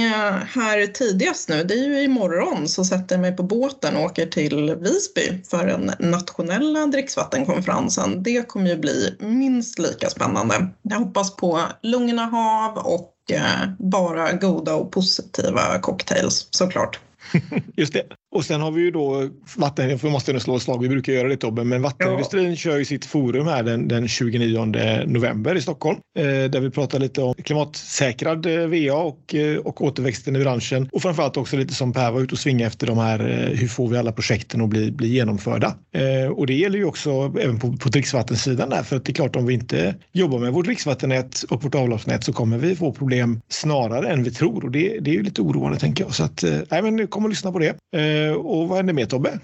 här 0.52 0.86
tidigast 0.86 1.48
nu, 1.48 1.64
det 1.64 1.74
är 1.74 1.88
ju 1.88 2.02
imorgon 2.02 2.68
så 2.68 2.84
sätter 2.84 3.14
jag 3.14 3.20
mig 3.20 3.36
på 3.36 3.42
båten 3.42 3.96
och 3.96 4.02
åker 4.02 4.26
till 4.26 4.76
Visby 4.80 5.42
för 5.50 5.66
den 5.66 5.90
nationella 5.98 6.86
dricksvattenkonferensen. 6.86 8.22
Det 8.22 8.48
kommer 8.48 8.70
ju 8.70 8.76
bli 8.76 9.16
minst 9.20 9.78
lika 9.78 10.10
spännande. 10.10 10.68
Jag 10.82 10.96
hoppas 10.96 11.36
på 11.36 11.60
lugna 11.82 12.26
hav 12.26 12.78
och 12.78 13.14
eh, 13.30 13.68
bara 13.78 14.32
goda 14.32 14.74
och 14.74 14.92
positiva 14.92 15.78
cocktails 15.78 16.48
såklart. 16.50 17.00
Just 17.76 17.92
det. 17.92 18.02
Och 18.34 18.44
sen 18.44 18.60
har 18.60 18.70
vi 18.70 18.82
ju 18.82 18.90
då 18.90 19.28
vatten, 19.56 19.98
vi 20.02 20.10
måste 20.10 20.40
slå 20.40 20.58
slag, 20.58 20.82
vi 20.82 20.88
brukar 20.88 21.12
göra 21.12 21.28
det 21.28 21.36
Tobbe, 21.36 21.64
men 21.64 21.82
vattenindustrin 21.82 22.50
ja. 22.50 22.56
kör 22.56 22.78
ju 22.78 22.84
sitt 22.84 23.04
forum 23.04 23.46
här 23.46 23.62
den, 23.62 23.88
den 23.88 24.08
29 24.08 24.64
november 25.06 25.54
i 25.54 25.60
Stockholm 25.60 25.98
eh, 26.18 26.24
där 26.24 26.60
vi 26.60 26.70
pratar 26.70 26.98
lite 26.98 27.22
om 27.22 27.34
klimatsäkrad 27.34 28.46
eh, 28.46 28.66
VA 28.66 28.96
och, 28.96 29.34
eh, 29.34 29.56
och 29.56 29.82
återväxten 29.82 30.36
i 30.36 30.38
branschen 30.38 30.88
och 30.92 31.02
framförallt 31.02 31.36
också 31.36 31.56
lite 31.56 31.74
som 31.74 31.92
Per 31.92 32.10
var 32.10 32.20
ute 32.20 32.32
och 32.32 32.38
svinga 32.38 32.66
efter 32.66 32.86
de 32.86 32.98
här, 32.98 33.20
eh, 33.20 33.58
hur 33.58 33.68
får 33.68 33.88
vi 33.88 33.98
alla 33.98 34.12
projekten 34.12 34.60
att 34.60 34.68
bli, 34.68 34.90
bli 34.90 35.08
genomförda? 35.08 35.74
Eh, 35.92 36.30
och 36.30 36.46
det 36.46 36.54
gäller 36.54 36.78
ju 36.78 36.84
också 36.84 37.32
även 37.40 37.58
på, 37.58 37.72
på 37.72 37.88
dricksvattensidan 37.88 38.70
där, 38.70 38.82
för 38.82 38.96
att 38.96 39.04
det 39.04 39.12
är 39.12 39.14
klart 39.14 39.36
om 39.36 39.46
vi 39.46 39.54
inte 39.54 39.94
jobbar 40.12 40.38
med 40.38 40.52
vårt 40.52 40.64
dricksvattennät 40.64 41.42
och 41.50 41.64
vårt 41.64 41.74
avloppsnät 41.74 42.24
så 42.24 42.32
kommer 42.32 42.58
vi 42.58 42.76
få 42.76 42.92
problem 42.92 43.40
snarare 43.48 44.08
än 44.08 44.22
vi 44.22 44.30
tror 44.30 44.64
och 44.64 44.70
det, 44.70 44.98
det 45.00 45.10
är 45.10 45.14
ju 45.14 45.22
lite 45.22 45.42
oroande 45.42 45.78
tänker 45.78 46.04
jag. 46.04 46.14
Så 46.14 46.24
att, 46.24 46.42
eh, 46.42 46.58
nej 46.70 46.82
men 46.82 47.06
kom 47.06 47.24
och 47.24 47.30
lyssna 47.30 47.52
på 47.52 47.58
det. 47.58 47.76
Eh, 47.96 48.23
Eh, 48.24 48.32
och 48.32 48.68
vad 48.68 48.76
händer 48.76 48.94
mer 48.94 49.06
Tobbe? 49.06 49.38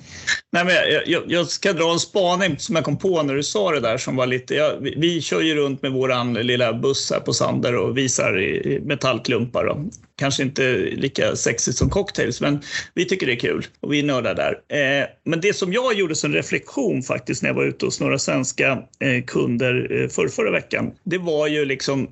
Nej, 0.53 0.65
men 0.65 0.75
jag, 0.75 1.09
jag, 1.09 1.23
jag, 1.27 1.47
ska 1.47 1.73
dra 1.73 1.93
en 1.93 1.99
spaning 1.99 2.59
som 2.59 2.77
jag 2.77 2.85
kom 2.85 2.97
på 2.97 3.23
när 3.23 3.35
du 3.35 3.43
sa 3.43 3.73
det 3.73 3.81
där 3.81 3.99
som 3.99 4.17
var 4.17 4.27
lite... 4.27 4.55
Jag, 4.55 4.77
vi, 4.81 4.95
vi, 4.97 5.21
kör 5.21 5.41
ju 5.41 5.55
runt 5.55 5.83
med 5.83 5.93
våran 5.93 6.35
lilla 6.35 6.73
buss 6.73 7.11
här 7.11 7.21
på 7.21 7.33
Sander 7.33 7.77
och 7.77 7.97
visar 7.97 8.41
i, 8.41 8.81
metallklumpar. 8.85 9.65
Då 9.65 9.85
kanske 10.21 10.43
inte 10.43 10.63
lika 10.77 11.37
sexigt 11.37 11.79
som 11.79 11.91
cocktails, 11.91 12.41
men 12.41 12.61
vi 12.95 13.05
tycker 13.05 13.27
det 13.27 13.33
är 13.33 13.41
kul 13.41 13.67
och 13.81 13.93
vi 13.93 13.99
är 13.99 14.03
nördar 14.03 14.35
där. 14.35 14.53
Eh, 14.79 15.07
men 15.25 15.41
det 15.41 15.53
som 15.57 15.73
jag 15.73 15.95
gjorde 15.95 16.15
som 16.15 16.33
reflektion 16.33 17.03
faktiskt 17.03 17.43
när 17.43 17.51
jag 17.51 17.55
var 17.55 17.65
ute 17.65 17.85
hos 17.85 18.01
några 18.01 18.19
svenska 18.19 18.83
eh, 19.01 19.25
kunder 19.27 20.03
eh, 20.03 20.09
för 20.09 20.29
förra 20.29 20.51
veckan, 20.51 20.93
det 21.05 21.19
var 21.19 21.47
ju 21.47 21.65
liksom 21.65 22.09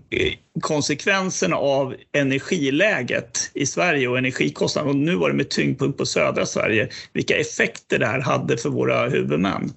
konsekvenserna 0.61 1.57
av 1.57 1.95
energiläget 2.13 3.51
i 3.55 3.67
Sverige 3.67 4.09
och 4.09 4.19
energikostnaderna. 4.19 4.91
Och 4.91 4.97
nu 4.97 5.15
var 5.15 5.29
det 5.29 5.37
med 5.37 5.49
tyngdpunkt 5.49 5.99
på 5.99 6.07
södra 6.07 6.47
Sverige, 6.47 6.89
vilka 7.13 7.37
effekter 7.37 7.99
det 7.99 8.07
här 8.07 8.21
hade 8.21 8.57
för 8.57 8.69
våra 8.69 9.09
huvudmän. 9.09 9.73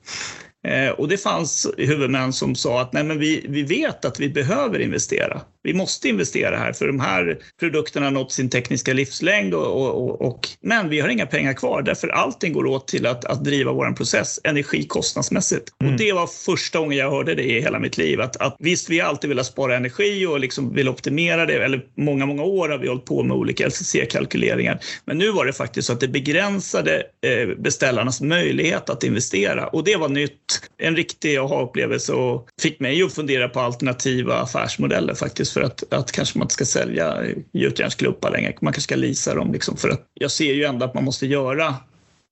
Och 0.97 1.07
det 1.07 1.17
fanns 1.17 1.67
huvudmän 1.77 2.33
som 2.33 2.55
sa 2.55 2.81
att 2.81 2.93
Nej, 2.93 3.03
men 3.03 3.19
vi, 3.19 3.45
vi 3.49 3.63
vet 3.63 4.05
att 4.05 4.19
vi 4.19 4.29
behöver 4.29 4.79
investera. 4.79 5.41
Vi 5.63 5.73
måste 5.73 6.09
investera 6.09 6.57
här 6.57 6.73
för 6.73 6.87
de 6.87 6.99
här 6.99 7.37
produkterna 7.59 8.05
har 8.05 8.11
nått 8.11 8.31
sin 8.31 8.49
tekniska 8.49 8.93
livslängd 8.93 9.53
och, 9.53 9.97
och, 9.97 10.21
och, 10.21 10.47
men 10.61 10.89
vi 10.89 10.99
har 10.99 11.09
inga 11.09 11.25
pengar 11.25 11.53
kvar 11.53 11.81
därför 11.81 12.07
allting 12.07 12.53
går 12.53 12.65
åt 12.65 12.87
till 12.87 13.05
att, 13.05 13.25
att 13.25 13.43
driva 13.43 13.71
vår 13.71 13.91
process 13.91 14.39
energikostnadsmässigt. 14.43 15.69
Mm. 15.81 15.93
Och 15.93 15.99
det 15.99 16.13
var 16.13 16.27
första 16.27 16.79
gången 16.79 16.97
jag 16.97 17.11
hörde 17.11 17.35
det 17.35 17.43
i 17.43 17.61
hela 17.61 17.79
mitt 17.79 17.97
liv. 17.97 18.21
Att, 18.21 18.37
att 18.37 18.55
visst, 18.59 18.89
vi 18.89 18.99
har 18.99 19.09
alltid 19.09 19.29
velat 19.29 19.45
spara 19.45 19.75
energi 19.75 20.25
och 20.25 20.39
liksom 20.39 20.73
vill 20.73 20.89
optimera 20.89 21.45
det. 21.45 21.53
Eller 21.53 21.85
många, 21.97 22.25
många 22.25 22.43
år 22.43 22.69
har 22.69 22.77
vi 22.77 22.87
hållit 22.87 23.05
på 23.05 23.23
med 23.23 23.37
olika 23.37 23.67
LCC-kalkyleringar. 23.67 24.79
Men 25.05 25.17
nu 25.17 25.31
var 25.31 25.45
det 25.45 25.53
faktiskt 25.53 25.87
så 25.87 25.93
att 25.93 25.99
det 25.99 26.07
begränsade 26.07 27.03
eh, 27.25 27.57
beställarnas 27.57 28.21
möjlighet 28.21 28.89
att 28.89 29.03
investera 29.03 29.67
och 29.67 29.83
det 29.83 29.95
var 29.95 30.09
nytt. 30.09 30.31
En 30.77 30.95
riktig 30.95 31.37
aha-upplevelse 31.37 32.13
och 32.13 32.47
fick 32.61 32.79
mig 32.79 33.03
att 33.03 33.13
fundera 33.13 33.49
på 33.49 33.59
alternativa 33.59 34.35
affärsmodeller 34.35 35.13
faktiskt 35.13 35.50
för 35.51 35.61
att, 35.61 35.93
att 35.93 36.11
kanske 36.11 36.37
man 36.37 36.45
inte 36.45 36.53
ska 36.53 36.65
sälja 36.65 37.17
gjutjärnsklumpar 37.53 38.31
längre. 38.31 38.53
Man 38.61 38.73
kanske 38.73 38.81
ska 38.81 38.95
leasa 38.95 39.35
dem 39.35 39.53
liksom 39.53 39.77
för 39.77 39.89
att 39.89 40.07
jag 40.13 40.31
ser 40.31 40.53
ju 40.53 40.63
ändå 40.63 40.85
att 40.85 40.93
man 40.93 41.03
måste 41.03 41.25
göra 41.25 41.75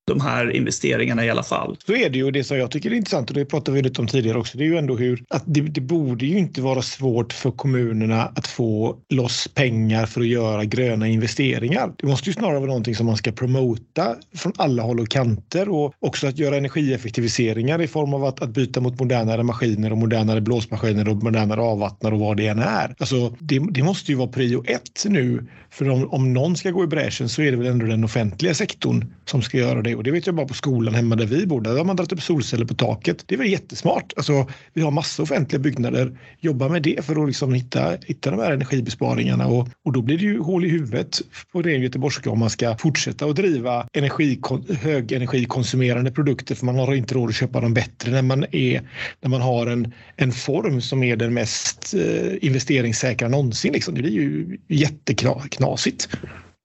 de 0.10 0.22
här 0.22 0.56
investeringarna 0.56 1.26
i 1.26 1.30
alla 1.30 1.44
fall. 1.44 1.78
Så 1.86 1.96
är 1.96 2.10
det 2.10 2.18
ju. 2.18 2.24
Och 2.24 2.32
Det 2.32 2.44
som 2.44 2.58
jag 2.58 2.72
tycker 2.72 2.92
är 2.92 2.96
intressant 2.96 3.30
och 3.30 3.36
det 3.36 3.46
pratade 3.46 3.76
vi 3.76 3.82
lite 3.82 4.02
om 4.02 4.08
tidigare 4.08 4.38
också. 4.38 4.58
Det 4.58 4.64
är 4.64 4.68
ju 4.68 4.78
ändå 4.78 4.96
hur 4.96 5.24
att 5.30 5.44
det, 5.46 5.62
det 5.62 5.82
borde 5.82 6.26
ju 6.26 6.38
inte 6.38 6.62
vara 6.62 6.82
svårt 6.82 7.34
för 7.34 7.52
kommunerna 7.52 8.24
att 8.36 8.48
få 8.48 8.98
loss 9.10 9.48
pengar 9.48 10.06
för 10.06 10.22
att 10.22 10.28
göra 10.28 10.66
gröna 10.66 11.08
investeringar. 11.08 11.92
Det 11.98 12.08
måste 12.08 12.30
ju 12.30 12.34
snarare 12.34 12.60
vara 12.60 12.68
någonting 12.68 12.96
som 12.96 13.06
man 13.06 13.18
ska 13.18 13.32
promota 13.32 14.16
från 14.36 14.54
alla 14.58 14.84
håll 14.84 15.00
och 15.00 15.10
kanter 15.10 15.70
och 15.70 15.94
också 16.00 16.28
att 16.28 16.38
göra 16.38 16.58
energieffektiviseringar 16.58 17.82
i 17.82 17.88
form 17.88 18.14
av 18.14 18.26
att, 18.26 18.42
att 18.42 18.50
byta 18.50 18.82
mot 18.82 19.00
modernare 19.00 19.44
maskiner 19.44 19.92
och 19.92 19.98
modernare 19.98 20.42
blåsmaskiner 20.42 21.10
och 21.10 21.24
modernare 21.24 21.62
avvattnare 21.62 22.14
och 22.14 22.20
vad 22.20 22.38
det 22.38 22.48
än 22.48 22.60
är. 22.60 22.96
Alltså, 23.00 23.36
det, 23.40 23.60
det 23.72 23.84
måste 23.84 24.12
ju 24.12 24.18
vara 24.18 24.28
prio 24.28 24.64
ett 24.68 25.06
nu 25.06 25.48
för 25.70 25.90
om, 25.90 26.10
om 26.10 26.34
någon 26.34 26.56
ska 26.56 26.72
gå 26.72 26.84
i 26.84 26.88
bräschen 26.88 27.30
så 27.30 27.42
är 27.42 27.52
det 27.52 27.58
väl 27.58 27.68
ändå 27.68 27.86
den 27.86 28.04
offentliga 28.04 28.54
sektorn 28.54 29.14
som 29.26 29.42
ska 29.42 29.58
göra 29.58 29.82
det 29.82 29.96
och 30.00 30.04
det 30.04 30.12
vet 30.12 30.26
jag 30.26 30.36
bara 30.36 30.48
på 30.48 30.54
skolan 30.54 30.96
hemma 30.96 31.16
där 31.16 31.26
vi 31.26 31.46
bor. 31.46 31.62
Där 31.62 31.78
har 31.78 31.86
man 31.86 31.96
dragit 31.96 32.12
upp 32.12 32.22
solceller 32.22 32.66
på 32.66 32.74
taket. 32.74 33.24
Det 33.26 33.36
är 33.36 33.38
väl 33.40 33.48
jättesmart. 33.48 34.14
Alltså, 34.16 34.48
vi 34.74 34.82
har 34.82 34.92
massa 34.92 35.24
offentliga 35.24 35.60
byggnader. 35.60 36.20
Jobba 36.40 36.70
med 36.70 36.82
det 36.82 37.06
för 37.06 37.22
att 37.22 37.28
liksom 37.28 37.54
hitta, 37.54 37.98
hitta 38.06 38.32
de 38.32 38.40
här 38.40 38.52
energibesparingarna. 38.52 39.48
Och, 39.48 39.68
och 39.86 39.94
då 39.94 40.02
blir 40.02 40.18
det 40.18 40.24
ju 40.24 40.40
hål 40.40 40.66
i 40.66 40.70
huvudet 40.70 41.22
på 41.52 41.62
ren 41.62 41.82
göteborgska 41.82 42.30
om 42.30 42.40
man 42.40 42.50
ska 42.50 42.78
fortsätta 42.78 43.26
att 43.26 43.36
driva 43.36 43.88
energi, 43.94 44.42
högenergikonsumerande 44.82 46.12
produkter 46.12 46.56
för 46.56 46.66
man 46.66 46.76
har 46.76 46.94
inte 46.94 47.16
råd 47.16 47.30
att 47.30 47.36
köpa 47.36 47.62
dem 47.62 47.74
bättre 47.74 48.12
när 48.12 48.22
man, 48.22 48.46
är, 48.52 48.82
när 49.22 49.30
man 49.30 49.42
har 49.42 49.68
en, 49.68 49.94
en 50.16 50.32
form 50.32 50.82
som 50.82 51.04
är 51.04 51.16
den 51.16 51.34
mest 51.34 51.94
eh, 51.94 52.46
investeringssäkra 52.46 53.28
någonsin. 53.28 53.74
Liksom. 53.74 53.96
Det 53.96 54.02
blir 54.02 54.12
ju 54.12 54.58
jätteknasigt. 54.68 56.10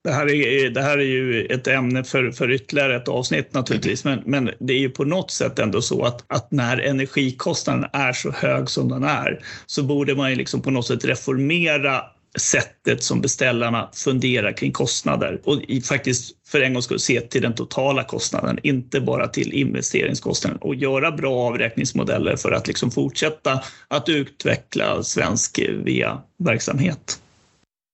Det 0.04 0.12
här, 0.12 0.30
är, 0.30 0.70
det 0.70 0.82
här 0.82 0.98
är 0.98 1.02
ju 1.02 1.46
ett 1.46 1.66
ämne 1.66 2.04
för, 2.04 2.30
för 2.30 2.50
ytterligare 2.50 2.96
ett 2.96 3.08
avsnitt 3.08 3.54
naturligtvis, 3.54 4.04
men, 4.04 4.22
men 4.26 4.50
det 4.60 4.72
är 4.72 4.78
ju 4.78 4.90
på 4.90 5.04
något 5.04 5.30
sätt 5.30 5.58
ändå 5.58 5.82
så 5.82 6.04
att, 6.04 6.24
att 6.26 6.50
när 6.50 6.78
energikostnaden 6.78 7.90
är 7.92 8.12
så 8.12 8.30
hög 8.30 8.70
som 8.70 8.88
den 8.88 9.04
är 9.04 9.40
så 9.66 9.82
borde 9.82 10.14
man 10.14 10.30
ju 10.30 10.36
liksom 10.36 10.62
på 10.62 10.70
något 10.70 10.86
sätt 10.86 11.04
reformera 11.04 12.02
sättet 12.38 13.02
som 13.02 13.20
beställarna 13.20 13.90
funderar 13.92 14.52
kring 14.52 14.72
kostnader 14.72 15.40
och 15.44 15.60
faktiskt 15.84 16.36
för 16.46 16.60
en 16.60 16.72
gångs 16.72 16.84
skull 16.84 17.00
se 17.00 17.20
till 17.20 17.42
den 17.42 17.54
totala 17.54 18.04
kostnaden, 18.04 18.58
inte 18.62 19.00
bara 19.00 19.28
till 19.28 19.52
investeringskostnaden 19.52 20.58
och 20.60 20.74
göra 20.74 21.12
bra 21.12 21.34
avräkningsmodeller 21.34 22.36
för 22.36 22.52
att 22.52 22.66
liksom 22.66 22.90
fortsätta 22.90 23.60
att 23.88 24.08
utveckla 24.08 25.02
svensk 25.02 25.60
VA-verksamhet. 25.84 27.20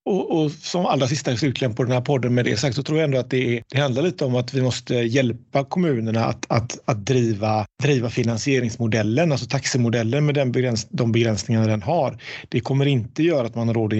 Och, 0.06 0.42
och, 0.42 0.50
som 0.50 0.86
allra 0.86 1.08
sista 1.08 1.36
slutligen 1.36 1.74
på 1.74 1.84
den 1.84 1.92
här 1.92 2.00
podden 2.00 2.34
med 2.34 2.44
det 2.44 2.56
sagt 2.56 2.76
så 2.76 2.82
tror 2.82 2.98
jag 2.98 3.04
ändå 3.04 3.18
att 3.18 3.30
det, 3.30 3.56
är, 3.56 3.62
det 3.68 3.80
handlar 3.80 4.02
lite 4.02 4.24
om 4.24 4.34
att 4.34 4.54
vi 4.54 4.62
måste 4.62 4.94
hjälpa 4.94 5.64
kommunerna 5.64 6.24
att, 6.24 6.46
att, 6.48 6.78
att 6.84 7.06
driva, 7.06 7.66
driva 7.82 8.10
finansieringsmodellen, 8.10 9.32
alltså 9.32 9.46
taxemodellen 9.46 10.26
med 10.26 10.34
den 10.34 10.52
begräns, 10.52 10.86
de 10.90 11.12
begränsningar 11.12 11.68
den 11.68 11.82
har. 11.82 12.18
Det 12.48 12.60
kommer 12.60 12.86
inte 12.86 13.22
göra 13.22 13.46
att 13.46 13.54
man 13.54 13.68
har 13.68 13.74
råd 13.74 13.94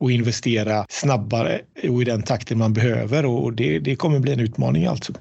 att 0.00 0.10
investera 0.10 0.86
snabbare 0.88 1.60
och 1.88 2.02
i 2.02 2.04
den 2.04 2.22
takten 2.22 2.58
man 2.58 2.72
behöver 2.72 3.26
och 3.26 3.52
det, 3.52 3.78
det 3.78 3.96
kommer 3.96 4.18
bli 4.18 4.32
en 4.32 4.40
utmaning 4.40 4.86
alltså. 4.86 5.12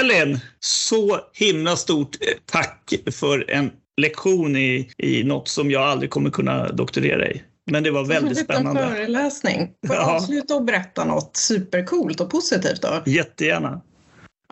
Elin, 0.00 0.40
så 0.60 1.20
himla 1.32 1.76
stort 1.76 2.16
eh, 2.20 2.26
tack 2.52 2.94
för 3.10 3.50
en 3.50 3.70
lektion 3.96 4.56
i, 4.56 4.90
i 4.98 5.22
något 5.22 5.48
som 5.48 5.70
jag 5.70 5.82
aldrig 5.82 6.10
kommer 6.10 6.30
kunna 6.30 6.68
doktorera 6.68 7.30
i. 7.30 7.42
Men 7.70 7.82
det 7.82 7.90
var 7.90 8.04
väldigt 8.04 8.38
spännande. 8.38 8.82
En 8.82 8.90
föreläsning. 8.90 9.70
Får 9.86 9.96
jag 9.96 10.08
avsluta 10.08 10.54
och 10.54 10.64
berätta 10.64 11.04
något 11.04 11.36
supercoolt 11.36 12.20
och 12.20 12.30
positivt 12.30 12.82
då? 12.82 13.02
Jättegärna. 13.06 13.80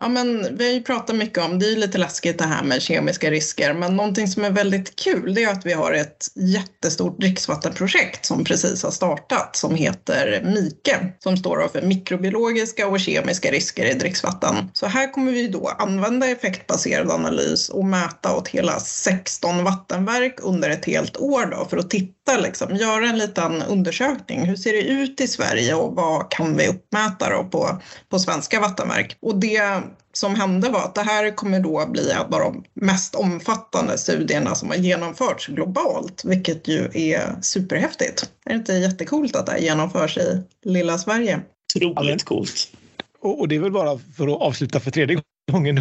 Ja, 0.03 0.09
men 0.09 0.57
vi 0.57 0.65
har 0.65 0.73
ju 0.73 0.83
pratat 0.83 1.17
mycket 1.17 1.45
om, 1.45 1.59
det 1.59 1.73
är 1.73 1.77
lite 1.77 1.99
läskigt 1.99 2.39
det 2.39 2.45
här 2.45 2.65
med 2.65 2.83
kemiska 2.83 3.31
risker, 3.31 3.75
men 3.75 3.97
någonting 3.97 4.29
som 4.29 4.45
är 4.45 4.51
väldigt 4.51 4.97
kul 4.97 5.35
det 5.35 5.45
är 5.45 5.53
att 5.53 5.67
vi 5.67 5.73
har 5.73 5.93
ett 5.93 6.27
jättestort 6.35 7.21
dricksvattenprojekt 7.21 8.27
som 8.27 8.45
precis 8.45 8.83
har 8.83 8.91
startat 8.91 9.57
som 9.57 9.75
heter 9.75 10.43
MIKE 10.45 11.13
som 11.19 11.37
står 11.37 11.69
för 11.73 11.83
mikrobiologiska 11.83 12.87
och 12.89 13.01
kemiska 13.01 13.51
risker 13.51 13.91
i 13.91 13.95
dricksvatten. 13.95 14.71
Så 14.73 14.87
här 14.87 15.13
kommer 15.13 15.33
vi 15.33 15.49
då 15.49 15.69
använda 15.79 16.27
effektbaserad 16.27 17.11
analys 17.11 17.69
och 17.69 17.85
mäta 17.85 18.37
åt 18.37 18.49
hela 18.49 18.81
16 18.81 19.65
vattenverk 19.65 20.39
under 20.43 20.71
ett 20.71 20.85
helt 20.85 21.17
år 21.17 21.47
då 21.47 21.65
för 21.71 21.77
att 21.77 21.91
titta, 21.91 22.37
liksom, 22.39 22.77
göra 22.77 23.09
en 23.09 23.19
liten 23.19 23.63
undersökning. 23.63 24.47
Hur 24.47 24.57
ser 24.57 24.73
det 24.73 24.83
ut 24.83 25.21
i 25.21 25.29
Sverige 25.29 25.75
och 25.75 25.95
vad 25.95 26.31
kan 26.31 26.57
vi 26.57 26.69
uppmäta 26.69 27.31
då 27.31 27.45
på, 27.45 27.81
på 28.09 28.19
svenska 28.19 28.61
vattenverk? 28.61 29.17
Och 29.23 29.41
det 29.41 29.83
som 30.13 30.35
hände 30.35 30.69
var 30.69 30.81
att 30.81 30.95
det 30.95 31.03
här 31.03 31.31
kommer 31.37 31.61
då 31.61 31.87
bli 31.87 32.11
en 32.11 32.19
av 32.19 32.31
de 32.31 32.65
mest 32.75 33.15
omfattande 33.15 33.99
studierna 33.99 34.55
som 34.55 34.69
har 34.69 34.77
genomförts 34.77 35.47
globalt, 35.47 36.23
vilket 36.25 36.69
ju 36.69 36.91
är 36.95 37.37
superhäftigt. 37.43 38.31
Är 38.45 38.51
det 38.51 38.57
inte 38.57 38.73
jättekult 38.73 39.37
att 39.37 39.47
det 39.47 39.53
här 39.53 39.59
genomförs 39.59 40.19
i 40.19 40.43
lilla 40.65 40.99
Sverige? 40.99 41.41
Otroligt 41.85 42.25
coolt. 42.25 42.73
Och 43.21 43.49
det 43.49 43.57
är 43.57 43.61
väl 43.61 43.73
bara 43.73 43.99
för 44.17 44.29
att 44.29 44.41
avsluta 44.41 44.81
för 44.81 44.91
tredje 44.91 45.23
gången. 45.51 45.81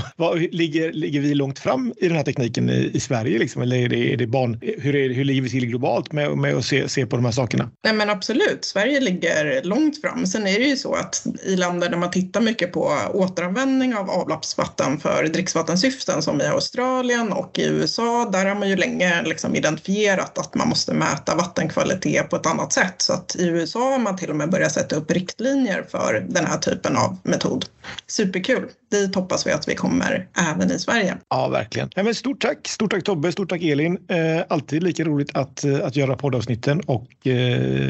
Ligger, 0.51 0.93
ligger 0.93 1.19
vi 1.19 1.33
långt 1.33 1.59
fram 1.59 1.93
i 1.97 2.07
den 2.07 2.17
här 2.17 2.23
tekniken 2.23 2.69
i, 2.69 2.91
i 2.93 2.99
Sverige? 2.99 3.39
Liksom? 3.39 3.61
Eller 3.61 3.77
är 3.77 3.89
det, 3.89 4.13
är 4.13 4.17
det 4.17 4.27
barn, 4.27 4.59
hur, 4.61 4.95
är, 4.95 5.09
hur 5.09 5.23
ligger 5.23 5.41
vi 5.41 5.49
till 5.49 5.65
globalt 5.65 6.11
med, 6.11 6.37
med 6.37 6.55
att 6.55 6.65
se, 6.65 6.89
se 6.89 7.05
på 7.05 7.15
de 7.15 7.25
här 7.25 7.31
sakerna? 7.31 7.69
Nej 7.83 7.93
men 7.93 8.09
absolut, 8.09 8.65
Sverige 8.65 8.99
ligger 8.99 9.63
långt 9.63 10.01
fram. 10.01 10.25
Sen 10.25 10.47
är 10.47 10.59
det 10.59 10.65
ju 10.65 10.77
så 10.77 10.93
att 10.93 11.25
i 11.45 11.55
länder 11.55 11.89
där 11.89 11.97
man 11.97 12.11
tittar 12.11 12.41
mycket 12.41 12.71
på 12.71 12.93
återanvändning 13.13 13.95
av 13.95 14.09
avloppsvatten 14.09 14.99
för 14.99 15.23
dricksvattensyften 15.23 16.21
som 16.21 16.41
i 16.41 16.45
Australien 16.45 17.31
och 17.31 17.59
i 17.59 17.65
USA, 17.67 18.29
där 18.31 18.45
har 18.45 18.55
man 18.55 18.69
ju 18.69 18.75
länge 18.75 19.23
liksom 19.23 19.55
identifierat 19.55 20.37
att 20.37 20.55
man 20.55 20.69
måste 20.69 20.93
mäta 20.93 21.35
vattenkvalitet 21.35 22.29
på 22.29 22.35
ett 22.35 22.45
annat 22.45 22.73
sätt. 22.73 22.95
Så 22.97 23.13
att 23.13 23.35
i 23.39 23.47
USA 23.47 23.91
har 23.91 23.99
man 23.99 24.17
till 24.17 24.29
och 24.29 24.35
med 24.35 24.49
börjat 24.49 24.71
sätta 24.71 24.95
upp 24.95 25.11
riktlinjer 25.11 25.85
för 25.91 26.25
den 26.29 26.45
här 26.45 26.57
typen 26.57 26.97
av 26.97 27.17
metod. 27.23 27.65
Superkul! 28.07 28.69
Dit 28.91 29.15
hoppas 29.15 29.47
vi 29.47 29.50
att 29.51 29.67
vi 29.67 29.75
kommer 29.75 30.27
även 30.51 30.71
i 30.71 30.79
Sverige. 30.79 31.17
Ja, 31.29 31.47
verkligen. 31.47 31.89
Ja, 31.95 32.03
men 32.03 32.15
stort 32.15 32.41
tack! 32.41 32.67
Stort 32.67 32.91
tack 32.91 33.03
Tobbe, 33.03 33.31
stort 33.31 33.49
tack 33.49 33.61
Elin. 33.61 33.97
Eh, 34.07 34.43
alltid 34.49 34.83
lika 34.83 35.03
roligt 35.03 35.35
att, 35.35 35.63
eh, 35.63 35.85
att 35.85 35.95
göra 35.95 36.15
poddavsnitten 36.15 36.81
och 36.81 37.27
eh, 37.27 37.33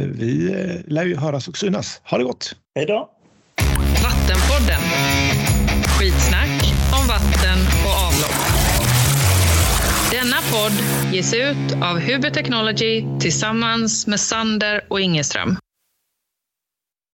vi 0.08 0.52
eh, 0.52 0.92
lär 0.94 1.06
ju 1.06 1.16
höras 1.16 1.48
och 1.48 1.58
synas. 1.58 2.02
Ha 2.04 2.18
det 2.18 2.24
gott! 2.24 2.56
Hej 2.76 2.86
då! 2.86 3.10
Vattenpodden. 4.04 4.82
Skitsnack 6.00 6.74
om 7.02 7.08
vatten 7.08 7.60
och 7.86 8.08
avlopp. 8.08 8.42
Denna 10.12 10.38
podd 10.52 10.72
ges 11.14 11.34
ut 11.34 11.74
av 11.84 12.00
Huber 12.00 12.30
Technology 12.30 13.06
tillsammans 13.20 14.08
med 14.08 14.20
Sander 14.20 14.86
och 14.88 15.02
Ingeström. 15.02 15.58